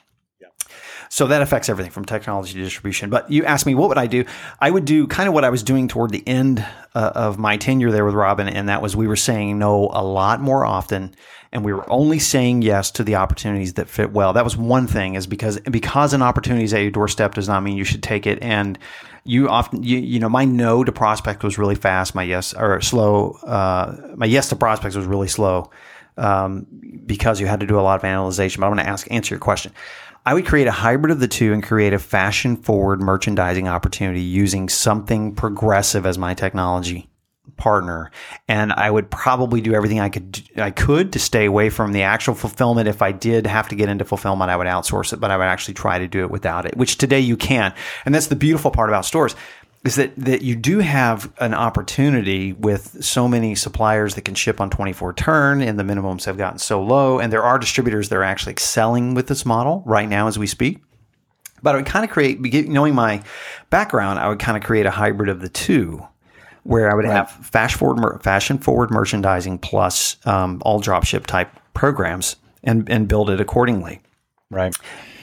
So 1.08 1.28
that 1.28 1.42
affects 1.42 1.68
everything 1.68 1.92
from 1.92 2.04
technology 2.04 2.54
to 2.54 2.58
distribution. 2.58 3.08
But 3.08 3.30
you 3.30 3.44
asked 3.44 3.66
me, 3.66 3.76
what 3.76 3.88
would 3.88 3.98
I 3.98 4.08
do? 4.08 4.24
I 4.60 4.68
would 4.68 4.84
do 4.84 5.06
kind 5.06 5.28
of 5.28 5.34
what 5.34 5.44
I 5.44 5.50
was 5.50 5.62
doing 5.62 5.86
toward 5.86 6.10
the 6.10 6.26
end 6.26 6.66
uh, 6.92 7.12
of 7.14 7.38
my 7.38 7.56
tenure 7.56 7.92
there 7.92 8.04
with 8.04 8.14
Robyn, 8.14 8.48
and 8.48 8.68
that 8.68 8.82
was 8.82 8.96
we 8.96 9.06
were 9.06 9.14
saying 9.14 9.56
no 9.56 9.90
a 9.92 10.02
lot 10.02 10.40
more 10.40 10.64
often, 10.64 11.14
and 11.54 11.64
we 11.64 11.72
were 11.72 11.90
only 11.90 12.18
saying 12.18 12.62
yes 12.62 12.90
to 12.90 13.04
the 13.04 13.14
opportunities 13.14 13.74
that 13.74 13.88
fit 13.88 14.12
well. 14.12 14.32
That 14.32 14.42
was 14.44 14.56
one 14.56 14.88
thing, 14.88 15.14
is 15.14 15.28
because 15.28 15.60
because 15.60 16.12
an 16.12 16.20
opportunity 16.20 16.64
is 16.64 16.74
at 16.74 16.82
your 16.82 16.90
doorstep 16.90 17.34
does 17.34 17.48
not 17.48 17.62
mean 17.62 17.76
you 17.76 17.84
should 17.84 18.02
take 18.02 18.26
it. 18.26 18.42
And 18.42 18.76
you 19.22 19.48
often, 19.48 19.82
you, 19.84 19.98
you 19.98 20.18
know, 20.18 20.28
my 20.28 20.44
no 20.44 20.82
to 20.82 20.90
prospect 20.90 21.44
was 21.44 21.56
really 21.56 21.76
fast. 21.76 22.14
My 22.14 22.24
yes 22.24 22.52
or 22.52 22.80
slow. 22.80 23.38
Uh, 23.46 24.14
my 24.16 24.26
yes 24.26 24.48
to 24.48 24.56
prospects 24.56 24.96
was 24.96 25.06
really 25.06 25.28
slow. 25.28 25.70
Um, 26.16 26.66
because 27.06 27.40
you 27.40 27.46
had 27.46 27.60
to 27.60 27.66
do 27.66 27.78
a 27.78 27.82
lot 27.82 27.98
of 27.98 28.04
analysis. 28.04 28.56
But 28.56 28.66
I'm 28.66 28.72
going 28.72 28.84
to 28.84 28.90
ask 28.90 29.10
answer 29.10 29.34
your 29.34 29.40
question. 29.40 29.72
I 30.26 30.34
would 30.34 30.46
create 30.46 30.66
a 30.66 30.72
hybrid 30.72 31.12
of 31.12 31.20
the 31.20 31.28
two 31.28 31.52
and 31.52 31.62
create 31.62 31.92
a 31.92 31.98
fashion 31.98 32.56
forward 32.56 33.00
merchandising 33.00 33.68
opportunity 33.68 34.22
using 34.22 34.68
something 34.68 35.34
progressive 35.34 36.06
as 36.06 36.16
my 36.18 36.34
technology 36.34 37.08
partner 37.56 38.10
and 38.48 38.72
I 38.72 38.90
would 38.90 39.10
probably 39.10 39.60
do 39.60 39.74
everything 39.74 40.00
I 40.00 40.08
could 40.08 40.42
I 40.56 40.70
could 40.70 41.12
to 41.12 41.18
stay 41.18 41.46
away 41.46 41.70
from 41.70 41.92
the 41.92 42.02
actual 42.02 42.34
fulfillment. 42.34 42.88
If 42.88 43.02
I 43.02 43.12
did 43.12 43.46
have 43.46 43.68
to 43.68 43.74
get 43.74 43.88
into 43.88 44.04
fulfillment 44.04 44.50
I 44.50 44.56
would 44.56 44.66
outsource 44.66 45.12
it 45.12 45.20
but 45.20 45.30
I 45.30 45.36
would 45.36 45.44
actually 45.44 45.74
try 45.74 45.98
to 45.98 46.08
do 46.08 46.20
it 46.20 46.30
without 46.30 46.66
it 46.66 46.76
which 46.76 46.98
today 46.98 47.20
you 47.20 47.36
can. 47.36 47.74
And 48.04 48.14
that's 48.14 48.28
the 48.28 48.36
beautiful 48.36 48.70
part 48.70 48.90
about 48.90 49.04
stores 49.04 49.34
is 49.84 49.96
that 49.96 50.16
that 50.16 50.42
you 50.42 50.56
do 50.56 50.78
have 50.78 51.30
an 51.38 51.54
opportunity 51.54 52.54
with 52.54 53.04
so 53.04 53.28
many 53.28 53.54
suppliers 53.54 54.14
that 54.14 54.22
can 54.22 54.34
ship 54.34 54.60
on 54.60 54.70
24 54.70 55.12
turn 55.12 55.60
and 55.60 55.78
the 55.78 55.82
minimums 55.82 56.24
have 56.24 56.38
gotten 56.38 56.58
so 56.58 56.82
low 56.82 57.20
and 57.20 57.32
there 57.32 57.42
are 57.42 57.58
distributors 57.58 58.08
that 58.08 58.16
are 58.16 58.24
actually 58.24 58.52
excelling 58.52 59.14
with 59.14 59.28
this 59.28 59.44
model 59.44 59.82
right 59.86 60.08
now 60.08 60.26
as 60.26 60.38
we 60.38 60.46
speak. 60.46 60.82
But 61.62 61.74
I 61.74 61.78
would 61.78 61.86
kind 61.86 62.04
of 62.04 62.10
create 62.10 62.40
knowing 62.68 62.94
my 62.94 63.22
background 63.70 64.18
I 64.18 64.28
would 64.28 64.38
kind 64.38 64.56
of 64.56 64.64
create 64.64 64.86
a 64.86 64.90
hybrid 64.90 65.28
of 65.28 65.40
the 65.40 65.48
two 65.48 66.06
where 66.64 66.90
I 66.90 66.94
would 66.94 67.04
right. 67.04 67.14
have 67.14 67.30
fashion 67.30 67.78
forward 67.78 68.22
fashion 68.22 68.58
forward 68.58 68.90
merchandising 68.90 69.58
plus 69.58 70.16
um, 70.26 70.60
all 70.64 70.80
dropship 70.80 71.26
type 71.26 71.50
programs 71.72 72.36
and 72.62 72.88
and 72.90 73.08
build 73.08 73.30
it 73.30 73.40
accordingly 73.40 74.00
right 74.50 74.76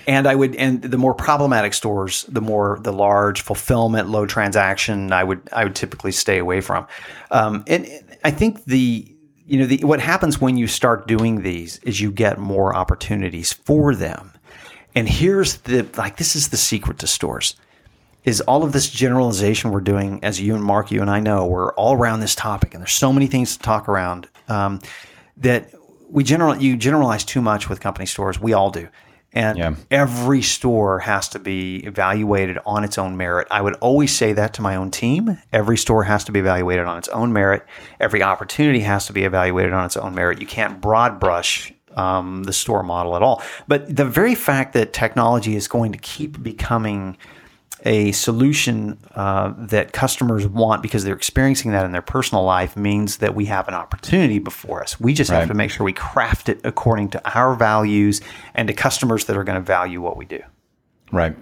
and 0.08 0.28
I 0.28 0.36
would, 0.36 0.56
and 0.56 0.82
the 0.82 0.98
more 0.98 1.14
problematic 1.14 1.74
stores, 1.74 2.24
the 2.24 2.42
more 2.42 2.80
the 2.82 2.92
large 2.92 3.42
fulfillment, 3.42 4.10
low 4.10 4.26
transaction, 4.26 5.12
I 5.14 5.24
would, 5.24 5.42
I 5.54 5.64
would 5.64 5.76
typically 5.76 6.12
stay 6.12 6.38
away 6.38 6.62
from. 6.62 6.88
Um, 7.30 7.64
and 7.68 7.88
I 8.24 8.32
think 8.32 8.66
the, 8.66 9.16
you 9.46 9.60
know, 9.60 9.66
the, 9.66 9.78
what 9.84 10.00
happens 10.00 10.42
when 10.42 10.58
you 10.58 10.68
start 10.68 11.08
doing 11.08 11.44
these 11.44 11.78
is 11.80 12.02
you 12.02 12.12
get 12.12 12.40
more 12.40 12.76
opportunities 12.76 13.54
for 13.54 13.94
them. 13.96 14.34
And 14.96 15.08
here's 15.08 15.58
the, 15.58 15.88
like, 15.96 16.18
this 16.18 16.36
is 16.36 16.50
the 16.50 16.58
secret 16.58 17.00
to 17.00 17.08
stores 17.08 17.56
is 18.24 18.42
all 18.42 18.64
of 18.64 18.72
this 18.72 18.90
generalization 18.90 19.72
we're 19.72 19.82
doing 19.82 20.24
as 20.24 20.40
you 20.40 20.56
and 20.56 20.64
Mark, 20.64 20.92
you 20.92 21.02
and 21.02 21.10
I 21.10 21.20
know, 21.20 21.46
we're 21.46 21.74
all 21.74 21.96
around 21.96 22.20
this 22.20 22.36
topic 22.36 22.74
and 22.74 22.82
there's 22.82 22.94
so 22.94 23.12
many 23.12 23.28
things 23.28 23.58
to 23.58 23.64
talk 23.64 23.90
around, 23.90 24.28
um, 24.48 24.80
that 25.38 25.74
we 26.10 26.24
general, 26.24 26.56
you 26.56 26.78
generalize 26.78 27.24
too 27.24 27.42
much 27.42 27.70
with 27.70 27.80
company 27.80 28.06
stores. 28.06 28.40
We 28.40 28.54
all 28.54 28.70
do. 28.70 28.90
And 29.34 29.58
yeah. 29.58 29.76
every 29.90 30.42
store 30.42 31.00
has 31.00 31.30
to 31.30 31.40
be 31.40 31.78
evaluated 31.78 32.58
on 32.66 32.84
its 32.84 32.98
own 32.98 33.16
merit. 33.16 33.48
I 33.50 33.62
would 33.62 33.76
always 33.76 34.14
say 34.14 34.34
that 34.34 34.54
to 34.56 34.62
my 34.62 34.76
own 34.76 34.92
team. 34.92 35.38
Every 35.54 35.78
store 35.78 36.04
has 36.04 36.26
to 36.26 36.34
be 36.34 36.40
evaluated 36.40 36.86
on 36.86 36.98
its 36.98 37.08
own 37.10 37.32
merit. 37.32 37.66
Every 38.02 38.22
opportunity 38.22 38.82
has 38.82 39.06
to 39.08 39.14
be 39.14 39.24
evaluated 39.24 39.72
on 39.72 39.86
its 39.86 39.96
own 39.96 40.14
merit. 40.16 40.42
You 40.42 40.48
can't 40.48 40.82
broad 40.82 41.20
brush 41.20 41.74
um, 41.96 42.44
the 42.44 42.54
store 42.54 42.84
model 42.84 43.16
at 43.16 43.22
all. 43.22 43.42
But 43.70 43.96
the 43.96 44.06
very 44.06 44.36
fact 44.36 44.74
that 44.74 44.92
technology 44.92 45.56
is 45.56 45.70
going 45.70 45.94
to 45.94 45.98
keep 45.98 46.44
becoming 46.44 47.18
a 47.84 48.12
solution 48.12 48.98
uh, 49.16 49.54
that 49.58 49.92
customers 49.92 50.46
want 50.48 50.82
because 50.84 51.04
they're 51.04 51.16
experiencing 51.16 51.72
that 51.72 51.86
in 51.86 51.92
their 51.92 52.02
personal 52.02 52.44
life 52.44 52.78
means 52.78 53.18
that 53.18 53.34
we 53.34 53.46
have 53.46 53.68
an 53.68 53.74
opportunity 53.74 54.40
before 54.40 54.82
us. 54.84 55.00
We 55.00 55.14
just 55.14 55.32
right. 55.32 55.40
have 55.40 55.48
to 55.48 55.54
make 55.54 55.72
sure 55.72 55.84
we 55.84 55.94
craft 55.94 56.50
it 56.50 56.62
according 56.64 57.10
to 57.10 57.38
our 57.38 57.56
values 57.56 58.22
and 58.54 58.68
to 58.68 58.74
customers 58.74 59.26
that 59.26 59.36
are 59.36 59.44
going 59.44 59.58
to 59.58 59.66
value 59.66 60.02
what 60.02 60.18
we 60.18 60.26
do. 60.26 60.42
Right. 61.12 61.36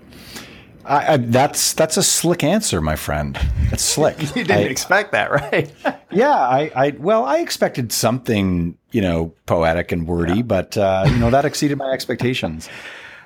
I, 0.86 1.14
I, 1.14 1.18
that's 1.18 1.74
that's 1.74 1.98
a 1.98 2.04
slick 2.04 2.44
answer, 2.44 2.82
my 2.82 2.96
friend. 2.96 3.38
It's 3.72 3.84
slick. 3.84 4.20
you 4.36 4.44
didn't 4.44 4.52
I, 4.52 4.62
expect 4.62 5.12
that, 5.12 5.32
right? 5.32 5.72
yeah, 6.12 6.34
I, 6.34 6.96
well, 6.98 7.26
I 7.26 7.40
expected 7.40 7.92
something, 7.92 8.78
you 8.92 9.02
know, 9.02 9.34
poetic 9.46 9.92
and 9.92 10.08
wordy, 10.08 10.38
yeah. 10.38 10.42
but 10.42 10.78
uh, 10.78 11.06
you 11.08 11.18
know 11.18 11.30
that 11.30 11.46
exceeded 11.46 11.78
my 11.78 11.92
expectations. 11.92 12.70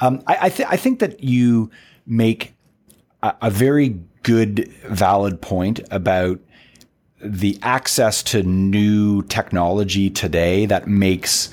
Um, 0.01 0.21
I, 0.27 0.49
th- 0.49 0.67
I 0.69 0.75
think 0.75 0.99
that 0.99 1.23
you 1.23 1.71
make 2.05 2.53
a, 3.41 3.49
very 3.49 3.99
good, 4.23 4.67
valid 4.85 5.41
point 5.41 5.79
about 5.91 6.39
the 7.21 7.57
access 7.61 8.21
to 8.23 8.43
new 8.43 9.21
technology 9.23 10.09
today 10.09 10.65
that 10.65 10.87
makes 10.87 11.49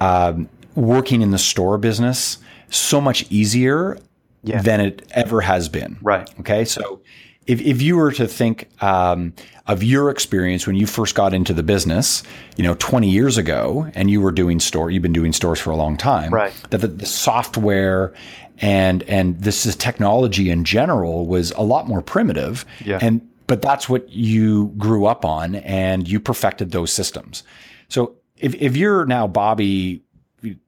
um, 0.00 0.48
working 0.74 1.22
in 1.22 1.30
the 1.30 1.38
store 1.38 1.78
business 1.78 2.38
so 2.70 3.00
much 3.00 3.24
easier 3.30 3.96
Yeah. 4.42 4.60
than 4.62 4.80
it 4.80 5.06
ever 5.12 5.40
has 5.40 5.68
been. 5.68 5.98
Right. 6.02 6.28
Okay. 6.40 6.64
So 6.64 7.00
if, 7.46 7.60
if 7.60 7.80
you 7.80 7.96
were 7.96 8.12
to 8.12 8.26
think 8.28 8.68
um, 8.82 9.32
of 9.66 9.82
your 9.82 10.10
experience 10.10 10.66
when 10.66 10.76
you 10.76 10.86
first 10.86 11.14
got 11.14 11.32
into 11.32 11.54
the 11.54 11.62
business, 11.62 12.22
you 12.56 12.64
know, 12.64 12.74
20 12.74 13.08
years 13.08 13.38
ago, 13.38 13.90
and 13.94 14.10
you 14.10 14.20
were 14.20 14.32
doing 14.32 14.60
store, 14.60 14.90
you've 14.90 15.02
been 15.02 15.12
doing 15.12 15.32
stores 15.32 15.58
for 15.60 15.70
a 15.70 15.76
long 15.76 15.96
time, 15.96 16.32
Right. 16.32 16.52
That 16.70 16.78
the, 16.82 16.88
the 16.88 17.06
software 17.06 18.12
and 18.60 19.02
and 19.04 19.40
this 19.40 19.66
is 19.66 19.76
technology 19.76 20.50
in 20.50 20.64
general 20.64 21.26
was 21.26 21.50
a 21.52 21.62
lot 21.62 21.86
more 21.88 22.02
primitive. 22.02 22.64
Yeah. 22.84 22.98
And 23.00 23.20
but 23.46 23.62
that's 23.62 23.88
what 23.88 24.08
you 24.10 24.74
grew 24.76 25.06
up 25.06 25.24
on, 25.24 25.54
and 25.56 26.06
you 26.06 26.20
perfected 26.20 26.70
those 26.72 26.92
systems. 26.92 27.42
So 27.88 28.14
if 28.36 28.54
if 28.56 28.76
you're 28.76 29.06
now 29.06 29.26
Bobby, 29.26 30.02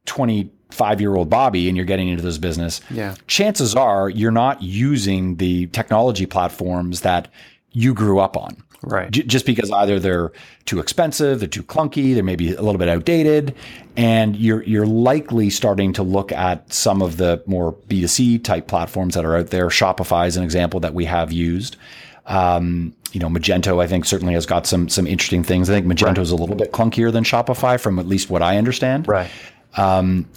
25 0.07 1.01
year 1.01 1.15
old 1.15 1.29
Bobby, 1.31 1.69
and 1.69 1.77
you're 1.77 1.87
getting 1.87 2.09
into 2.09 2.23
this 2.23 2.39
business, 2.39 2.81
Yeah. 2.91 3.15
chances 3.27 3.75
are 3.75 4.09
you're 4.09 4.31
not 4.31 4.63
using 4.63 5.37
the 5.37 5.67
technology 5.69 6.27
platforms 6.27 7.03
that 7.03 7.29
you 7.73 7.95
grew 7.95 8.19
up 8.19 8.37
on. 8.37 8.57
Right. 8.83 9.11
J- 9.11 9.25
just 9.25 9.45
because 9.45 9.71
either 9.71 10.01
they're 10.01 10.33
too 10.65 10.79
expensive, 10.81 11.41
they're 11.41 11.49
too 11.49 11.63
clunky, 11.63 12.15
they're 12.15 12.23
maybe 12.25 12.55
a 12.55 12.63
little 12.63 12.79
bit 12.79 12.89
outdated, 12.89 13.55
and 13.97 14.37
you're 14.37 14.63
you're 14.63 14.87
likely 14.87 15.51
starting 15.51 15.93
to 15.95 16.03
look 16.03 16.33
at 16.33 16.73
some 16.73 17.03
of 17.03 17.19
the 17.19 17.43
more 17.47 17.75
B2C 17.89 18.43
type 18.43 18.69
platforms 18.69 19.15
that 19.15 19.25
are 19.25 19.37
out 19.37 19.49
there. 19.49 19.69
Shopify 19.69 20.27
is 20.27 20.37
an 20.37 20.45
example 20.45 20.81
that 20.81 20.95
we 20.95 21.05
have 21.05 21.31
used. 21.33 21.77
Um, 22.27 22.95
you 23.13 23.19
know, 23.21 23.29
Magento, 23.29 23.83
I 23.83 23.87
think 23.87 24.05
certainly 24.05 24.35
has 24.35 24.47
got 24.47 24.67
some 24.67 24.89
some 24.89 25.07
interesting 25.07 25.43
things. 25.43 25.69
I 25.69 25.75
think 25.75 25.87
Magento 25.87 26.19
is 26.19 26.31
a 26.31 26.37
little 26.37 26.55
bit 26.57 26.73
clunkier 26.73 27.13
than 27.13 27.25
Shopify, 27.25 27.79
from 27.79 27.99
at 27.99 28.07
least 28.07 28.31
what 28.31 28.41
I 28.43 28.57
understand 28.57 29.09
Right. 29.09 29.29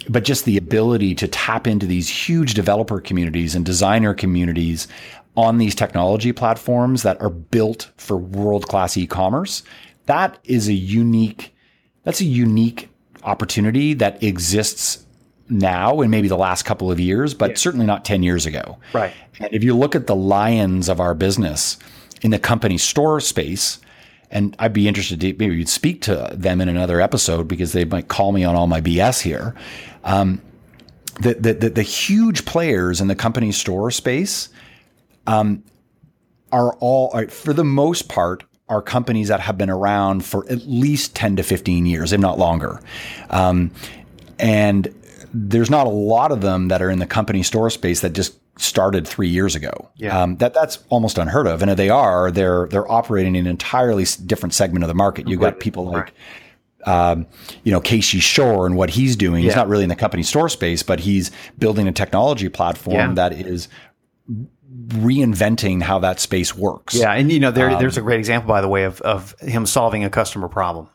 but 0.08 0.24
just 0.24 0.44
the 0.44 0.56
ability 0.56 1.14
to 1.16 1.28
tap 1.28 1.66
into 1.66 1.86
these 1.86 2.08
huge 2.08 2.54
developer 2.54 3.00
communities 3.00 3.54
and 3.54 3.64
designer 3.64 4.12
communities 4.14 4.86
on 5.36 5.58
these 5.58 5.74
technology 5.74 6.32
platforms 6.32 7.02
that 7.02 7.20
are 7.20 7.30
built 7.30 7.90
for 7.96 8.16
world 8.16 8.68
class 8.68 8.96
e-commerce 8.96 9.62
that 10.06 10.38
is 10.44 10.68
a 10.68 10.72
unique 10.74 11.54
that's 12.04 12.20
a 12.20 12.24
unique 12.24 12.88
opportunity 13.24 13.94
that 13.94 14.22
exists 14.22 15.04
now 15.48 16.00
and 16.00 16.10
maybe 16.10 16.28
the 16.28 16.36
last 16.36 16.62
couple 16.64 16.90
of 16.90 16.98
years 17.00 17.34
but 17.34 17.58
certainly 17.58 17.86
not 17.86 18.04
10 18.04 18.22
years 18.22 18.46
ago 18.46 18.78
Right. 18.92 19.12
and 19.40 19.48
if 19.52 19.64
you 19.64 19.74
look 19.76 19.94
at 19.94 20.06
the 20.06 20.14
lions 20.16 20.88
of 20.88 21.00
our 21.00 21.14
business 21.14 21.78
in 22.22 22.30
the 22.30 22.38
company 22.38 22.78
store 22.78 23.20
space, 23.20 23.78
and 24.30 24.56
I'd 24.58 24.72
be 24.72 24.88
interested 24.88 25.20
to 25.20 25.34
maybe 25.34 25.56
you'd 25.56 25.68
speak 25.68 26.00
to 26.02 26.30
them 26.32 26.62
in 26.62 26.70
another 26.70 27.00
episode 27.02 27.46
because 27.46 27.72
they 27.72 27.84
might 27.84 28.08
call 28.08 28.32
me 28.32 28.44
on 28.44 28.54
all 28.56 28.66
my 28.66 28.80
BS 28.80 29.20
here. 29.20 29.54
Um, 30.04 30.40
the, 31.20 31.34
the, 31.34 31.52
the, 31.52 31.70
the 31.70 31.82
huge 31.82 32.46
players 32.46 33.02
in 33.02 33.08
the 33.08 33.14
company 33.14 33.52
store 33.52 33.90
space 33.90 34.48
um, 35.26 35.64
are 36.52 36.74
all, 36.74 37.10
are, 37.12 37.28
for 37.28 37.52
the 37.52 37.64
most 37.64 38.08
part, 38.08 38.44
are 38.68 38.80
companies 38.80 39.28
that 39.28 39.40
have 39.40 39.58
been 39.58 39.70
around 39.70 40.24
for 40.24 40.50
at 40.50 40.66
least 40.66 41.14
10 41.14 41.36
to 41.36 41.42
15 41.42 41.86
years, 41.86 42.12
if 42.12 42.20
not 42.20 42.38
longer. 42.38 42.80
Um, 43.30 43.70
and 44.38 44.94
there's 45.32 45.70
not 45.70 45.86
a 45.86 45.90
lot 45.90 46.32
of 46.32 46.40
them 46.40 46.68
that 46.68 46.80
are 46.80 46.90
in 46.90 46.98
the 46.98 47.06
company 47.06 47.42
store 47.42 47.68
space 47.70 48.00
that 48.00 48.12
just 48.12 48.38
started 48.56 49.06
three 49.06 49.28
years 49.28 49.54
ago. 49.54 49.90
Yeah. 49.96 50.22
Um, 50.22 50.36
that 50.36 50.54
that's 50.54 50.78
almost 50.88 51.18
unheard 51.18 51.46
of. 51.46 51.60
And 51.60 51.70
if 51.70 51.76
they 51.76 51.90
are, 51.90 52.30
they're 52.30 52.68
they're 52.68 52.90
operating 52.90 53.34
in 53.34 53.46
an 53.46 53.50
entirely 53.50 54.04
different 54.26 54.54
segment 54.54 54.84
of 54.84 54.88
the 54.88 54.94
market. 54.94 55.28
You've 55.28 55.40
got 55.40 55.58
people 55.58 55.90
like 55.90 56.14
um, 56.86 57.26
you 57.62 57.72
know, 57.72 57.80
Casey 57.80 58.20
Shore 58.20 58.66
and 58.66 58.76
what 58.76 58.90
he's 58.90 59.16
doing. 59.16 59.42
He's 59.42 59.56
not 59.56 59.68
really 59.68 59.84
in 59.84 59.88
the 59.88 59.96
company 59.96 60.22
store 60.22 60.48
space, 60.48 60.82
but 60.82 61.00
he's 61.00 61.30
building 61.58 61.88
a 61.88 61.92
technology 61.92 62.48
platform 62.48 62.94
Yeah. 62.96 63.12
that 63.14 63.32
is 63.32 63.68
reinventing 64.88 65.82
how 65.82 65.98
that 66.00 66.20
space 66.20 66.54
works. 66.56 66.94
Yeah, 66.94 67.12
and 67.12 67.30
you 67.30 67.40
know, 67.40 67.50
there, 67.50 67.78
there's 67.78 67.96
a 67.96 68.02
great 68.02 68.18
example, 68.18 68.48
by 68.48 68.60
the 68.60 68.68
way, 68.68 68.84
of 68.84 69.00
of 69.02 69.38
him 69.40 69.66
solving 69.66 70.04
a 70.04 70.10
customer 70.10 70.48
problem. 70.48 70.88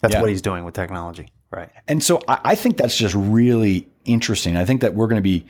That's 0.00 0.14
Yeah. 0.14 0.20
what 0.20 0.30
he's 0.30 0.42
doing 0.42 0.64
with 0.64 0.74
technology. 0.74 1.28
Right. 1.50 1.70
And 1.88 2.02
so 2.02 2.20
I, 2.28 2.38
I 2.44 2.54
think 2.54 2.76
that's 2.76 2.96
just 2.96 3.14
really 3.14 3.88
interesting. 4.04 4.56
I 4.56 4.64
think 4.64 4.80
that 4.82 4.94
we're 4.94 5.06
going 5.06 5.18
to 5.18 5.22
be, 5.22 5.46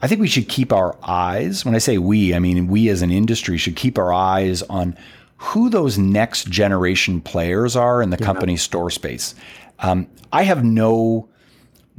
I 0.00 0.08
think 0.08 0.20
we 0.20 0.28
should 0.28 0.48
keep 0.48 0.72
our 0.72 0.96
eyes, 1.02 1.64
when 1.64 1.74
I 1.74 1.78
say 1.78 1.98
we, 1.98 2.34
I 2.34 2.38
mean 2.38 2.68
we 2.68 2.88
as 2.88 3.02
an 3.02 3.10
industry 3.10 3.58
should 3.58 3.76
keep 3.76 3.98
our 3.98 4.12
eyes 4.12 4.62
on 4.62 4.96
who 5.38 5.68
those 5.68 5.98
next 5.98 6.48
generation 6.48 7.20
players 7.20 7.76
are 7.76 8.00
in 8.02 8.10
the 8.10 8.16
company 8.16 8.56
store 8.56 8.90
space. 8.90 9.34
Um, 9.80 10.06
I 10.32 10.44
have 10.44 10.64
no 10.64 11.28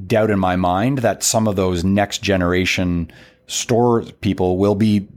doubt 0.06 0.30
in 0.32 0.40
my 0.40 0.56
mind 0.56 1.00
that 1.00 1.22
some 1.24 1.48
of 1.48 1.56
those 1.56 1.84
next 1.84 2.24
generation 2.24 3.12
store 3.48 4.04
people 4.22 4.58
will 4.58 4.76
be 4.76 5.08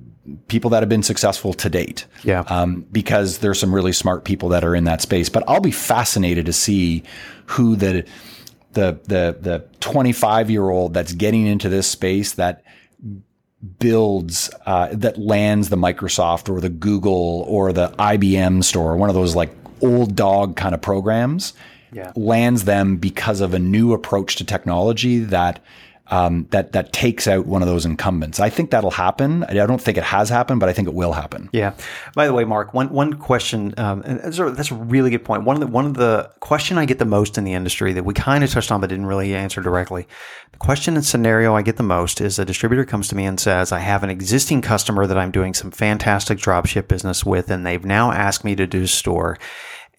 people 0.48 0.70
that 0.70 0.80
have 0.80 0.88
been 0.88 1.02
successful 1.02 1.52
to 1.54 1.68
date. 1.68 2.06
Yeah. 2.24 2.40
Um, 2.48 2.86
because 2.92 3.38
there's 3.38 3.58
some 3.58 3.74
really 3.74 3.92
smart 3.92 4.24
people 4.24 4.48
that 4.50 4.64
are 4.64 4.74
in 4.74 4.84
that 4.84 5.02
space. 5.02 5.28
But 5.28 5.42
I'll 5.48 5.60
be 5.60 5.70
fascinated 5.72 6.46
to 6.46 6.52
see 6.52 7.02
who 7.46 7.76
the 7.76 8.04
the 8.72 8.98
the 9.04 9.36
the 9.40 9.64
25 9.80 10.48
year 10.50 10.68
old 10.70 10.94
that's 10.94 11.12
getting 11.12 11.46
into 11.46 11.68
this 11.68 11.88
space 11.88 12.32
that 12.34 12.62
builds 13.78 14.50
uh, 14.66 14.88
that 14.92 15.18
lands 15.18 15.68
the 15.68 15.76
Microsoft 15.76 16.48
or 16.48 16.60
the 16.60 16.68
Google 16.68 17.44
or 17.48 17.72
the 17.72 17.88
IBM 17.98 18.64
store, 18.64 18.96
one 18.96 19.08
of 19.10 19.14
those 19.14 19.34
like 19.34 19.50
old 19.82 20.14
dog 20.16 20.56
kind 20.56 20.74
of 20.74 20.80
programs, 20.80 21.52
Yeah. 21.92 22.12
lands 22.16 22.64
them 22.64 22.96
because 22.96 23.40
of 23.40 23.52
a 23.54 23.58
new 23.58 23.92
approach 23.92 24.36
to 24.36 24.44
technology 24.44 25.18
that 25.20 25.60
um, 26.10 26.46
that 26.50 26.72
that 26.72 26.92
takes 26.92 27.28
out 27.28 27.46
one 27.46 27.62
of 27.62 27.68
those 27.68 27.86
incumbents. 27.86 28.40
I 28.40 28.50
think 28.50 28.70
that'll 28.70 28.90
happen. 28.90 29.44
I 29.44 29.54
don't 29.54 29.80
think 29.80 29.96
it 29.96 30.04
has 30.04 30.28
happened, 30.28 30.60
but 30.60 30.68
I 30.68 30.72
think 30.72 30.88
it 30.88 30.94
will 30.94 31.12
happen. 31.12 31.48
Yeah. 31.52 31.74
By 32.14 32.26
the 32.26 32.32
way, 32.32 32.44
Mark, 32.44 32.74
one 32.74 32.90
one 32.90 33.14
question, 33.14 33.74
um, 33.78 34.02
and 34.04 34.20
that's 34.20 34.38
a, 34.38 34.50
that's 34.50 34.70
a 34.70 34.74
really 34.74 35.10
good 35.10 35.24
point. 35.24 35.44
One 35.44 35.56
of 35.56 35.60
the 35.60 35.68
one 35.68 35.86
of 35.86 35.94
the 35.94 36.30
question 36.40 36.78
I 36.78 36.84
get 36.84 36.98
the 36.98 37.04
most 37.04 37.38
in 37.38 37.44
the 37.44 37.54
industry 37.54 37.92
that 37.92 38.04
we 38.04 38.12
kind 38.12 38.42
of 38.42 38.50
touched 38.50 38.72
on 38.72 38.80
but 38.80 38.90
didn't 38.90 39.06
really 39.06 39.34
answer 39.34 39.60
directly. 39.60 40.06
The 40.52 40.58
question 40.58 40.96
and 40.96 41.04
scenario 41.04 41.54
I 41.54 41.62
get 41.62 41.76
the 41.76 41.82
most 41.82 42.20
is 42.20 42.38
a 42.38 42.44
distributor 42.44 42.84
comes 42.84 43.08
to 43.08 43.16
me 43.16 43.24
and 43.24 43.38
says, 43.38 43.70
"I 43.72 43.78
have 43.78 44.02
an 44.02 44.10
existing 44.10 44.62
customer 44.62 45.06
that 45.06 45.18
I'm 45.18 45.30
doing 45.30 45.54
some 45.54 45.70
fantastic 45.70 46.38
dropship 46.38 46.88
business 46.88 47.24
with, 47.24 47.50
and 47.50 47.64
they've 47.64 47.84
now 47.84 48.10
asked 48.10 48.44
me 48.44 48.56
to 48.56 48.66
do 48.66 48.86
store." 48.86 49.38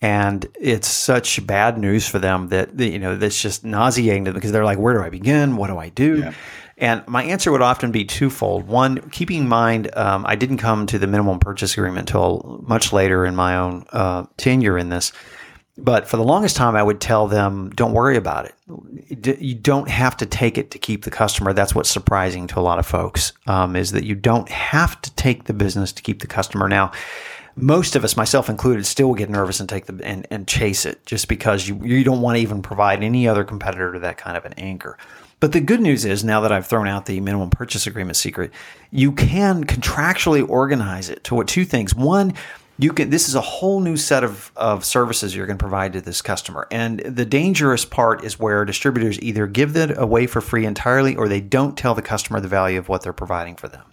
And 0.02 0.48
it's 0.60 0.88
such 0.88 1.46
bad 1.46 1.78
news 1.78 2.08
for 2.08 2.18
them 2.18 2.48
that 2.48 2.80
you 2.80 2.98
know 2.98 3.16
that's 3.16 3.40
just 3.40 3.64
nauseating 3.64 4.26
to 4.26 4.32
them 4.32 4.36
because 4.36 4.52
they're 4.52 4.66
like, 4.66 4.80
"Where 4.80 4.96
do 4.96 5.02
I 5.02 5.10
begin? 5.10 5.58
What 5.58 5.68
do 5.68 5.78
I 5.78 5.90
do?" 5.90 6.32
And 6.78 7.08
my 7.08 7.24
answer 7.24 7.52
would 7.52 7.62
often 7.62 7.92
be 7.92 8.06
twofold. 8.06 8.68
One, 8.68 9.08
keeping 9.12 9.42
in 9.42 9.48
mind, 9.48 9.96
um, 9.96 10.26
I 10.28 10.36
didn't 10.36 10.58
come 10.58 10.88
to 10.88 10.98
the 10.98 11.06
minimum 11.06 11.38
purchase 11.38 11.74
agreement 11.74 12.10
until 12.10 12.64
much 12.68 12.92
later 12.92 13.24
in 13.24 13.36
my 13.36 13.56
own 13.56 13.86
uh, 13.92 14.26
tenure 14.38 14.80
in 14.80 14.90
this. 14.90 15.12
But 15.78 16.08
for 16.08 16.18
the 16.18 16.24
longest 16.24 16.56
time, 16.56 16.76
I 16.76 16.84
would 16.84 17.00
tell 17.00 17.28
them, 17.28 17.70
don't 17.72 17.94
worry 17.94 18.18
about 18.18 18.46
it. 18.46 19.40
You 19.40 19.56
don't 19.56 19.90
have 19.90 20.18
to 20.18 20.26
take 20.26 20.58
it 20.58 20.72
to 20.72 20.80
keep 20.80 21.04
the 21.04 21.12
customer. 21.12 21.54
That's 21.54 21.74
what's 21.74 21.90
surprising 21.90 22.48
to 22.48 22.60
a 22.60 22.62
lot 22.62 22.78
of 22.78 22.86
folks 22.86 23.34
um, 23.48 23.76
is 23.76 23.92
that 23.92 24.04
you 24.04 24.16
don't 24.16 24.50
have 24.50 25.00
to 25.02 25.14
take 25.16 25.46
the 25.46 25.54
business 25.54 25.94
to 25.94 26.04
keep 26.04 26.20
the 26.20 26.28
customer. 26.28 26.68
Now, 26.68 26.92
most 27.56 27.96
of 27.96 28.04
us, 28.04 28.16
myself 28.16 28.50
included, 28.50 28.86
still 28.86 29.14
get 29.14 29.30
nervous 29.30 29.60
and 29.60 29.68
take 29.68 29.86
the 29.86 30.00
and, 30.04 30.26
and 30.32 30.48
chase 30.48 30.86
it 30.86 31.06
just 31.06 31.28
because 31.28 31.68
you 31.68 31.76
you 31.84 32.04
don't 32.04 32.22
want 32.22 32.38
to 32.38 32.42
even 32.42 32.62
provide 32.62 33.04
any 33.04 33.28
other 33.28 33.44
competitor 33.44 33.94
to 33.94 34.00
that 34.00 34.18
kind 34.18 34.38
of 34.38 34.46
an 34.46 34.54
anchor. 34.54 34.98
But 35.40 35.54
the 35.54 35.60
good 35.60 35.82
news 35.82 36.06
is 36.06 36.24
now 36.24 36.42
that 36.42 36.52
I've 36.52 36.68
thrown 36.68 36.88
out 36.88 37.08
the 37.08 37.20
minimum 37.20 37.50
purchase 37.50 37.88
agreement 37.88 38.16
secret, 38.16 38.52
you 38.92 39.12
can 39.12 39.64
contractually 39.64 40.48
organize 40.48 41.10
it 41.10 41.24
to 41.26 41.36
what 41.36 41.48
two 41.48 41.66
things. 41.66 41.96
One, 41.96 42.36
you 42.78 42.94
can 42.94 43.10
this 43.10 43.28
is 43.28 43.36
a 43.36 43.42
whole 43.42 43.80
new 43.80 43.98
set 43.98 44.24
of, 44.24 44.52
of 44.56 44.86
services 44.86 45.36
you're 45.36 45.48
going 45.48 45.58
to 45.58 45.64
provide 45.64 45.94
to 45.94 46.02
this 46.02 46.22
customer. 46.22 46.68
And 46.72 47.00
the 47.00 47.26
dangerous 47.26 47.86
part 47.86 48.24
is 48.24 48.40
where 48.40 48.66
distributors 48.66 49.20
either 49.22 49.48
give 49.48 49.74
that 49.74 49.98
away 49.98 50.28
for 50.28 50.42
free 50.42 50.66
entirely 50.66 51.16
or 51.16 51.28
they 51.28 51.42
don't 51.42 51.78
tell 51.78 51.96
the 51.96 52.02
customer 52.02 52.40
the 52.40 52.48
value 52.48 52.80
of 52.80 52.88
what 52.88 53.02
they're 53.02 53.12
providing 53.12 53.56
for 53.56 53.68
them. 53.68 53.91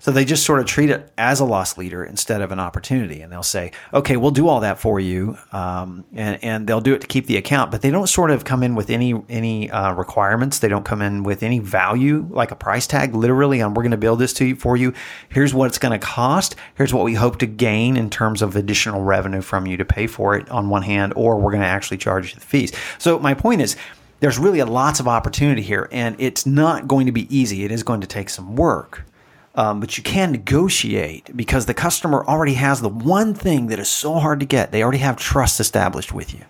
So 0.00 0.10
they 0.10 0.24
just 0.24 0.46
sort 0.46 0.60
of 0.60 0.66
treat 0.66 0.88
it 0.88 1.12
as 1.18 1.40
a 1.40 1.44
loss 1.44 1.76
leader 1.76 2.02
instead 2.02 2.40
of 2.40 2.52
an 2.52 2.58
opportunity, 2.58 3.20
and 3.20 3.30
they'll 3.30 3.42
say, 3.42 3.70
"Okay, 3.92 4.16
we'll 4.16 4.30
do 4.30 4.48
all 4.48 4.60
that 4.60 4.80
for 4.80 4.98
you," 4.98 5.36
um, 5.52 6.04
and 6.14 6.42
and 6.42 6.66
they'll 6.66 6.80
do 6.80 6.94
it 6.94 7.02
to 7.02 7.06
keep 7.06 7.26
the 7.26 7.36
account, 7.36 7.70
but 7.70 7.82
they 7.82 7.90
don't 7.90 8.06
sort 8.08 8.30
of 8.30 8.44
come 8.44 8.62
in 8.62 8.74
with 8.74 8.88
any 8.88 9.14
any 9.28 9.70
uh, 9.70 9.92
requirements. 9.92 10.58
They 10.58 10.68
don't 10.68 10.86
come 10.86 11.02
in 11.02 11.22
with 11.22 11.42
any 11.42 11.58
value, 11.58 12.26
like 12.30 12.50
a 12.50 12.56
price 12.56 12.86
tag, 12.86 13.14
literally 13.14 13.60
on 13.60 13.74
"We're 13.74 13.82
going 13.82 13.90
to 13.90 13.98
build 13.98 14.18
this 14.18 14.32
to 14.34 14.46
you 14.46 14.56
for 14.56 14.74
you. 14.74 14.94
Here's 15.28 15.52
what 15.52 15.66
it's 15.66 15.78
going 15.78 15.98
to 15.98 16.04
cost. 16.04 16.56
Here's 16.76 16.94
what 16.94 17.04
we 17.04 17.14
hope 17.14 17.38
to 17.40 17.46
gain 17.46 17.98
in 17.98 18.08
terms 18.08 18.40
of 18.40 18.56
additional 18.56 19.02
revenue 19.02 19.42
from 19.42 19.66
you 19.66 19.76
to 19.76 19.84
pay 19.84 20.06
for 20.06 20.34
it 20.34 20.50
on 20.50 20.70
one 20.70 20.82
hand, 20.82 21.12
or 21.14 21.38
we're 21.38 21.52
going 21.52 21.62
to 21.62 21.68
actually 21.68 21.98
charge 21.98 22.30
you 22.30 22.40
the 22.40 22.46
fees." 22.46 22.72
So 22.98 23.18
my 23.18 23.34
point 23.34 23.60
is. 23.60 23.76
There's 24.20 24.38
really 24.38 24.58
a 24.58 24.66
lots 24.66 25.00
of 25.00 25.08
opportunity 25.08 25.62
here, 25.62 25.88
and 25.90 26.14
it's 26.18 26.44
not 26.44 26.86
going 26.86 27.06
to 27.06 27.12
be 27.12 27.34
easy. 27.34 27.64
It 27.64 27.72
is 27.72 27.82
going 27.82 28.02
to 28.02 28.06
take 28.06 28.28
some 28.28 28.54
work. 28.54 29.06
Um, 29.54 29.80
but 29.80 29.96
you 29.98 30.04
can 30.04 30.30
negotiate 30.30 31.36
because 31.36 31.66
the 31.66 31.74
customer 31.74 32.24
already 32.24 32.54
has 32.54 32.80
the 32.80 32.88
one 32.88 33.34
thing 33.34 33.66
that 33.66 33.80
is 33.80 33.88
so 33.88 34.14
hard 34.14 34.38
to 34.40 34.46
get. 34.46 34.70
They 34.70 34.82
already 34.82 34.98
have 34.98 35.16
trust 35.16 35.58
established 35.58 36.12
with 36.12 36.32
you, 36.32 36.44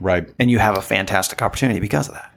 Right. 0.00 0.28
and 0.38 0.50
you 0.50 0.58
have 0.58 0.76
a 0.76 0.82
fantastic 0.82 1.42
opportunity 1.42 1.78
because 1.78 2.08
of 2.08 2.14
that. 2.14 2.32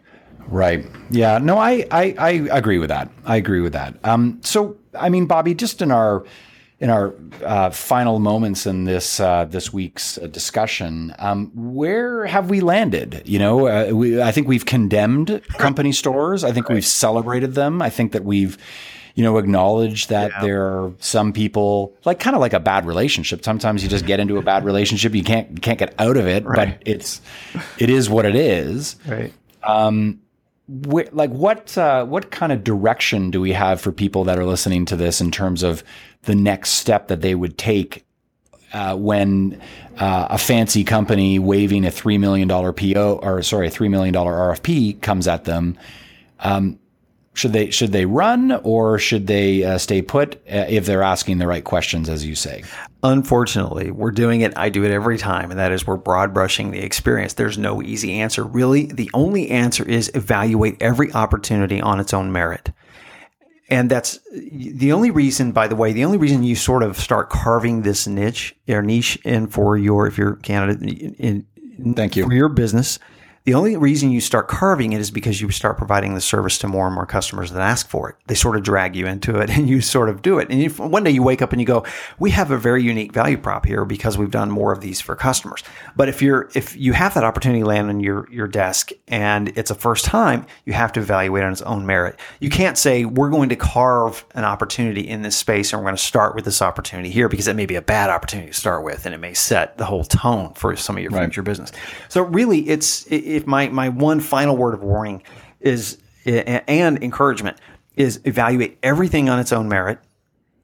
Right. 0.47 0.85
Yeah. 1.09 1.39
No, 1.39 1.57
I, 1.57 1.87
I, 1.91 2.15
I 2.17 2.29
agree 2.51 2.77
with 2.77 2.89
that. 2.89 3.09
I 3.25 3.37
agree 3.37 3.61
with 3.61 3.73
that. 3.73 3.95
Um, 4.03 4.39
so, 4.43 4.77
I 4.93 5.09
mean, 5.09 5.25
Bobby, 5.25 5.55
just 5.55 5.81
in 5.81 5.91
our 5.91 6.25
in 6.79 6.89
our 6.89 7.13
uh, 7.45 7.69
final 7.69 8.17
moments 8.17 8.65
in 8.65 8.85
this 8.85 9.19
uh, 9.19 9.45
this 9.45 9.71
week's 9.71 10.17
uh, 10.17 10.27
discussion, 10.27 11.13
um, 11.19 11.51
where 11.55 12.25
have 12.25 12.49
we 12.49 12.59
landed? 12.59 13.21
You 13.25 13.39
know, 13.39 13.67
uh, 13.67 13.91
we, 13.93 14.21
I 14.21 14.31
think 14.31 14.47
we've 14.47 14.65
condemned 14.65 15.41
company 15.57 15.91
stores. 15.91 16.43
I 16.43 16.51
think 16.51 16.69
right. 16.69 16.75
we've 16.75 16.85
celebrated 16.85 17.53
them. 17.53 17.81
I 17.81 17.89
think 17.89 18.11
that 18.13 18.25
we've 18.25 18.57
you 19.15 19.23
know, 19.23 19.37
acknowledge 19.37 20.07
that 20.07 20.31
yeah. 20.31 20.41
there 20.41 20.65
are 20.65 20.93
some 20.99 21.33
people 21.33 21.95
like 22.05 22.19
kind 22.19 22.35
of 22.35 22.39
like 22.39 22.53
a 22.53 22.59
bad 22.59 22.85
relationship. 22.85 23.43
Sometimes 23.43 23.83
you 23.83 23.89
just 23.89 24.05
get 24.05 24.19
into 24.19 24.37
a 24.37 24.41
bad 24.41 24.65
relationship, 24.65 25.13
you 25.13 25.23
can't 25.23 25.49
you 25.51 25.61
can't 25.61 25.79
get 25.79 25.93
out 25.99 26.17
of 26.17 26.27
it, 26.27 26.45
right. 26.45 26.79
but 26.79 26.87
it's 26.87 27.21
it 27.77 27.89
is 27.89 28.09
what 28.09 28.25
it 28.25 28.35
is. 28.35 28.95
Right. 29.07 29.33
Um, 29.63 30.21
wh- 30.67 31.11
like 31.11 31.29
what 31.31 31.77
uh, 31.77 32.05
what 32.05 32.31
kind 32.31 32.51
of 32.51 32.63
direction 32.63 33.31
do 33.31 33.41
we 33.41 33.51
have 33.51 33.81
for 33.81 33.91
people 33.91 34.23
that 34.25 34.37
are 34.37 34.45
listening 34.45 34.85
to 34.85 34.95
this 34.95 35.21
in 35.21 35.31
terms 35.31 35.63
of 35.63 35.83
the 36.23 36.35
next 36.35 36.71
step 36.71 37.07
that 37.07 37.21
they 37.21 37.35
would 37.35 37.57
take 37.57 38.05
uh, 38.73 38.95
when 38.95 39.61
uh, 39.97 40.27
a 40.29 40.37
fancy 40.37 40.83
company 40.83 41.39
waving 41.39 41.85
a 41.85 41.91
three 41.91 42.17
million 42.17 42.47
dollar 42.47 42.71
PO 42.71 43.19
or 43.21 43.41
sorry, 43.43 43.67
a 43.67 43.71
three 43.71 43.89
million 43.89 44.13
dollar 44.13 44.33
RFP 44.33 45.01
comes 45.01 45.27
at 45.27 45.43
them? 45.43 45.77
Um, 46.39 46.79
should 47.33 47.53
they 47.53 47.69
should 47.69 47.91
they 47.91 48.05
run 48.05 48.51
or 48.63 48.99
should 48.99 49.27
they 49.27 49.63
uh, 49.63 49.77
stay 49.77 50.01
put 50.01 50.35
uh, 50.51 50.65
if 50.67 50.85
they're 50.85 51.03
asking 51.03 51.37
the 51.37 51.47
right 51.47 51.63
questions, 51.63 52.09
as 52.09 52.25
you 52.25 52.35
say? 52.35 52.63
Unfortunately, 53.03 53.89
we're 53.89 54.11
doing 54.11 54.41
it. 54.41 54.55
I 54.57 54.69
do 54.69 54.83
it 54.83 54.91
every 54.91 55.17
time, 55.17 55.49
and 55.49 55.59
that 55.59 55.71
is 55.71 55.87
we're 55.87 55.97
broad 55.97 56.33
brushing 56.33 56.71
the 56.71 56.81
experience. 56.81 57.33
There's 57.33 57.57
no 57.57 57.81
easy 57.81 58.19
answer. 58.19 58.43
Really, 58.43 58.87
the 58.87 59.09
only 59.13 59.49
answer 59.49 59.87
is 59.87 60.11
evaluate 60.13 60.81
every 60.81 61.11
opportunity 61.13 61.79
on 61.81 61.99
its 61.99 62.13
own 62.13 62.31
merit. 62.31 62.71
And 63.69 63.89
that's 63.89 64.19
the 64.33 64.91
only 64.91 65.11
reason, 65.11 65.53
by 65.53 65.69
the 65.69 65.77
way, 65.77 65.93
the 65.93 66.03
only 66.03 66.17
reason 66.17 66.43
you 66.43 66.55
sort 66.57 66.83
of 66.83 66.99
start 66.99 67.29
carving 67.29 67.83
this 67.83 68.05
niche 68.05 68.53
or 68.67 68.81
niche 68.81 69.17
in 69.23 69.47
for 69.47 69.77
your, 69.77 70.07
if 70.07 70.17
you're 70.17 70.35
candidate 70.35 71.15
in, 71.17 71.45
in 71.79 71.93
Thank 71.93 72.17
you. 72.17 72.25
for 72.25 72.33
your 72.33 72.49
business 72.49 72.99
the 73.43 73.55
only 73.55 73.75
reason 73.75 74.11
you 74.11 74.21
start 74.21 74.47
carving 74.47 74.93
it 74.93 75.01
is 75.01 75.09
because 75.09 75.41
you 75.41 75.49
start 75.49 75.77
providing 75.77 76.13
the 76.13 76.21
service 76.21 76.59
to 76.59 76.67
more 76.67 76.85
and 76.85 76.93
more 76.93 77.07
customers 77.07 77.51
that 77.51 77.61
ask 77.61 77.87
for 77.87 78.09
it. 78.09 78.15
They 78.27 78.35
sort 78.35 78.55
of 78.55 78.61
drag 78.61 78.95
you 78.95 79.07
into 79.07 79.39
it 79.39 79.49
and 79.57 79.67
you 79.67 79.81
sort 79.81 80.09
of 80.09 80.21
do 80.21 80.37
it. 80.37 80.49
And 80.49 80.77
one 80.77 81.03
day 81.03 81.09
you 81.11 81.23
wake 81.23 81.41
up 81.41 81.51
and 81.51 81.59
you 81.59 81.65
go, 81.65 81.83
we 82.19 82.29
have 82.31 82.51
a 82.51 82.57
very 82.57 82.83
unique 82.83 83.13
value 83.13 83.37
prop 83.37 83.65
here 83.65 83.83
because 83.83 84.17
we've 84.17 84.29
done 84.29 84.51
more 84.51 84.71
of 84.71 84.81
these 84.81 85.01
for 85.01 85.15
customers. 85.15 85.63
But 85.95 86.07
if 86.07 86.21
you're, 86.21 86.49
if 86.53 86.75
you 86.77 86.93
have 86.93 87.15
that 87.15 87.23
opportunity 87.23 87.63
land 87.63 87.89
on 87.89 87.99
your, 87.99 88.31
your 88.31 88.47
desk 88.47 88.91
and 89.07 89.49
it's 89.57 89.71
a 89.71 89.75
first 89.75 90.05
time, 90.05 90.45
you 90.65 90.73
have 90.73 90.93
to 90.93 90.99
evaluate 90.99 91.43
on 91.43 91.51
its 91.51 91.63
own 91.63 91.85
merit. 91.85 92.19
You 92.39 92.49
can't 92.49 92.77
say, 92.77 93.05
we're 93.05 93.29
going 93.29 93.49
to 93.49 93.55
carve 93.55 94.23
an 94.35 94.43
opportunity 94.43 95.07
in 95.07 95.23
this 95.23 95.35
space 95.35 95.73
and 95.73 95.81
we're 95.81 95.85
going 95.85 95.97
to 95.97 96.03
start 96.03 96.35
with 96.35 96.45
this 96.45 96.61
opportunity 96.61 97.09
here 97.09 97.27
because 97.27 97.47
it 97.47 97.55
may 97.55 97.65
be 97.65 97.75
a 97.75 97.81
bad 97.81 98.11
opportunity 98.11 98.51
to 98.51 98.57
start 98.57 98.83
with 98.83 99.07
and 99.07 99.15
it 99.15 99.19
may 99.19 99.33
set 99.33 99.79
the 99.79 99.85
whole 99.85 100.03
tone 100.03 100.53
for 100.53 100.75
some 100.75 100.95
of 100.95 101.01
your 101.01 101.11
right. 101.11 101.23
future 101.23 101.41
business. 101.41 101.71
So 102.07 102.21
really 102.21 102.69
it's, 102.69 103.05
it, 103.07 103.30
if 103.35 103.47
my 103.47 103.69
my 103.69 103.89
one 103.89 104.19
final 104.19 104.55
word 104.55 104.73
of 104.73 104.83
warning 104.83 105.23
is 105.59 105.97
and 106.25 107.01
encouragement 107.03 107.57
is 107.95 108.21
evaluate 108.25 108.77
everything 108.83 109.29
on 109.29 109.39
its 109.39 109.51
own 109.51 109.67
merit 109.67 109.99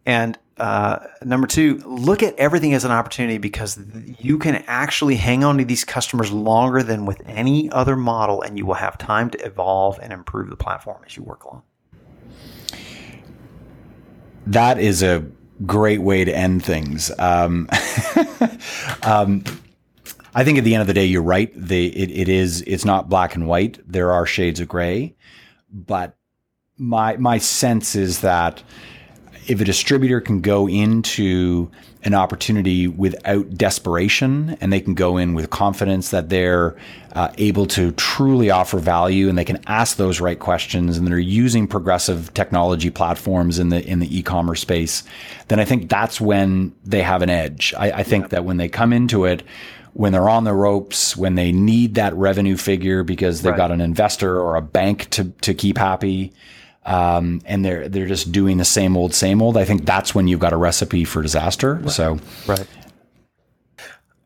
and 0.06 0.38
uh, 0.60 1.00
number 1.24 1.46
two, 1.46 1.76
look 1.86 2.24
at 2.24 2.36
everything 2.36 2.74
as 2.74 2.84
an 2.84 2.92
opportunity 2.92 3.38
because 3.38 3.80
you 4.20 4.40
can 4.40 4.64
actually 4.68 5.16
hang 5.16 5.44
on 5.44 5.58
to 5.58 5.66
these 5.66 5.84
customers 5.84 6.32
longer 6.32 6.82
than 6.82 7.06
with 7.06 7.22
any 7.28 7.70
other 7.72 7.96
model, 7.96 8.42
and 8.42 8.58
you 8.58 8.66
will 8.66 8.74
have 8.76 8.98
time 8.98 9.30
to 9.30 9.46
evolve 9.46 10.00
and 10.02 10.12
improve 10.12 10.50
the 10.50 10.56
platform 10.56 11.02
as 11.06 11.16
you 11.16 11.24
work 11.24 11.44
along. 11.44 11.62
That 14.48 14.80
is 14.80 15.04
a 15.04 15.26
great 15.66 16.02
way 16.02 16.24
to 16.24 16.36
end 16.36 16.64
things. 16.64 17.12
Um, 17.20 17.70
um, 19.04 19.44
I 20.38 20.44
think 20.44 20.60
at 20.60 20.64
the 20.64 20.76
end 20.76 20.82
of 20.82 20.88
the 20.88 20.94
day, 20.94 21.06
you're 21.06 21.24
right. 21.24 21.52
It, 21.52 22.12
it 22.12 22.30
is 22.30 22.62
it's 22.68 22.86
not 22.86 23.10
black 23.10 23.34
and 23.34 23.48
white. 23.48 23.80
There 23.92 24.12
are 24.12 24.28
shades 24.28 24.60
of 24.60 24.68
gray, 24.68 25.16
but 25.72 26.16
my 26.78 27.18
my 27.18 27.40
sense 27.40 27.96
is 27.96 28.22
that 28.22 28.62
if 29.48 29.60
a 29.60 29.66
distributor 29.66 30.22
can 30.22 30.42
go 30.42 30.70
into 30.70 31.72
an 32.04 32.14
opportunity 32.14 32.88
without 32.88 33.50
desperation 33.56 34.56
and 34.62 34.72
they 34.72 34.80
can 34.80 34.94
go 34.94 35.18
in 35.18 35.34
with 35.34 35.50
confidence 35.50 36.12
that 36.12 36.30
they're 36.30 36.76
uh, 37.14 37.32
able 37.40 37.66
to 37.66 37.92
truly 37.94 38.52
offer 38.52 38.78
value 38.78 39.30
and 39.30 39.40
they 39.40 39.44
can 39.44 39.60
ask 39.66 39.98
those 39.98 40.22
right 40.22 40.38
questions 40.38 41.00
and 41.00 41.08
they're 41.08 41.18
using 41.18 41.68
progressive 41.68 42.32
technology 42.36 42.92
platforms 42.92 43.58
in 43.58 43.70
the 43.70 43.84
in 43.88 43.98
the 43.98 44.18
e-commerce 44.18 44.62
space 44.62 45.04
then 45.48 45.60
i 45.60 45.66
think 45.66 45.90
that's 45.90 46.22
when 46.22 46.74
they 46.86 47.02
have 47.02 47.22
an 47.24 47.30
edge 47.30 47.74
i, 47.78 47.92
I 47.92 48.04
think 48.04 48.26
yeah. 48.26 48.30
that 48.30 48.46
when 48.46 48.58
they 48.58 48.70
come 48.70 48.94
into 48.94 49.26
it 49.26 49.42
when 49.98 50.12
they're 50.12 50.30
on 50.30 50.44
the 50.44 50.54
ropes, 50.54 51.18
when 51.18 51.34
they 51.34 51.52
need 51.52 51.96
that 51.96 52.14
revenue 52.14 52.56
figure 52.56 53.04
because 53.04 53.42
they've 53.42 53.50
right. 53.50 53.58
got 53.58 53.72
an 53.72 53.82
investor 53.82 54.40
or 54.40 54.56
a 54.56 54.62
bank 54.62 55.10
to 55.10 55.32
to 55.42 55.56
keep 55.56 55.76
happy, 55.76 56.34
um, 56.86 57.42
and 57.46 57.66
they're 57.66 57.90
they're 57.90 58.06
just 58.06 58.32
doing 58.32 58.58
the 58.58 58.66
same 58.66 58.96
old 58.96 59.16
same 59.16 59.42
old. 59.42 59.58
I 59.58 59.66
think 59.66 59.86
that's 59.86 60.14
when 60.14 60.28
you've 60.28 60.40
got 60.40 60.54
a 60.54 60.58
recipe 60.58 61.04
for 61.04 61.24
disaster. 61.24 61.76
Right. 61.76 61.90
So, 61.90 62.20
right. 62.46 62.68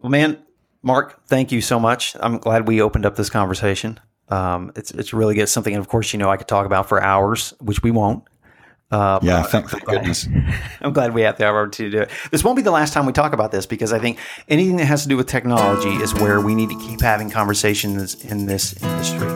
Well, 0.01 0.09
man, 0.09 0.39
Mark, 0.83 1.25
thank 1.27 1.53
you 1.53 1.61
so 1.61 1.79
much. 1.79 2.17
I'm 2.19 2.37
glad 2.37 2.67
we 2.67 2.81
opened 2.81 3.05
up 3.05 3.15
this 3.15 3.29
conversation. 3.29 3.97
Um, 4.27 4.73
it's 4.75 4.91
it's 4.91 5.13
really 5.13 5.35
good. 5.35 5.47
Something, 5.47 5.73
and 5.73 5.79
of 5.79 5.87
course, 5.87 6.11
you 6.11 6.19
know, 6.19 6.29
I 6.29 6.35
could 6.35 6.49
talk 6.49 6.65
about 6.65 6.89
for 6.89 7.01
hours, 7.01 7.53
which 7.61 7.81
we 7.81 7.91
won't. 7.91 8.25
Uh, 8.91 9.19
yeah, 9.21 9.41
thank, 9.43 9.69
thank 9.69 9.85
goodness. 9.85 10.27
I'm 10.81 10.91
glad 10.91 11.13
we 11.13 11.21
have 11.21 11.37
the 11.37 11.45
opportunity 11.45 11.91
to 11.91 11.97
do 11.97 12.03
it. 12.03 12.11
This 12.29 12.43
won't 12.43 12.57
be 12.57 12.61
the 12.61 12.71
last 12.71 12.93
time 12.93 13.05
we 13.05 13.13
talk 13.13 13.31
about 13.31 13.51
this 13.51 13.65
because 13.65 13.93
I 13.93 13.99
think 13.99 14.19
anything 14.49 14.75
that 14.77 14.85
has 14.85 15.03
to 15.03 15.09
do 15.09 15.15
with 15.15 15.27
technology 15.27 15.89
is 16.03 16.13
where 16.15 16.41
we 16.41 16.53
need 16.53 16.69
to 16.69 16.79
keep 16.79 17.01
having 17.01 17.29
conversations 17.29 18.23
in 18.25 18.47
this 18.47 18.73
industry. 18.83 19.29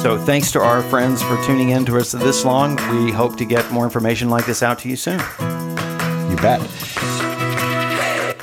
So 0.00 0.18
thanks 0.18 0.50
to 0.52 0.60
our 0.60 0.82
friends 0.82 1.22
for 1.22 1.40
tuning 1.44 1.70
in 1.70 1.84
to 1.86 1.98
us 1.98 2.12
this 2.12 2.44
long. 2.44 2.76
We 2.90 3.12
hope 3.12 3.36
to 3.36 3.44
get 3.44 3.70
more 3.70 3.84
information 3.84 4.30
like 4.30 4.46
this 4.46 4.62
out 4.62 4.78
to 4.80 4.88
you 4.88 4.96
soon. 4.96 5.20
You 6.30 6.36
bet. 6.36 6.60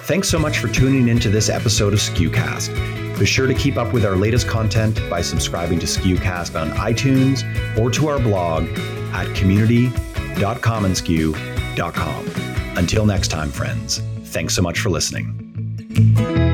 Thanks 0.05 0.30
so 0.30 0.39
much 0.39 0.59
for 0.59 0.67
tuning 0.67 1.07
into 1.07 1.30
this 1.30 1.49
episode 1.49 1.93
of 1.93 1.99
SKUcast. 1.99 3.17
Be 3.20 3.26
sure 3.26 3.47
to 3.47 3.53
keep 3.53 3.76
up 3.76 3.91
with 3.91 4.05
our 4.05 4.15
latest 4.15 4.47
content 4.47 5.01
by 5.09 5.22
subscribing 5.22 5.80
to 5.80 5.86
SKUcast 5.86 6.59
on 6.59 6.70
iTunes 6.78 7.43
or 7.78 7.89
to 7.91 8.07
our 8.07 8.20
blog 8.20 8.65
at 9.13 9.36
community 9.36 9.91
www.commonsku.com. 10.39 12.77
Until 12.77 13.05
next 13.05 13.27
time, 13.27 13.51
friends, 13.51 14.01
thanks 14.23 14.55
so 14.55 14.61
much 14.61 14.79
for 14.79 14.89
listening. 14.89 16.48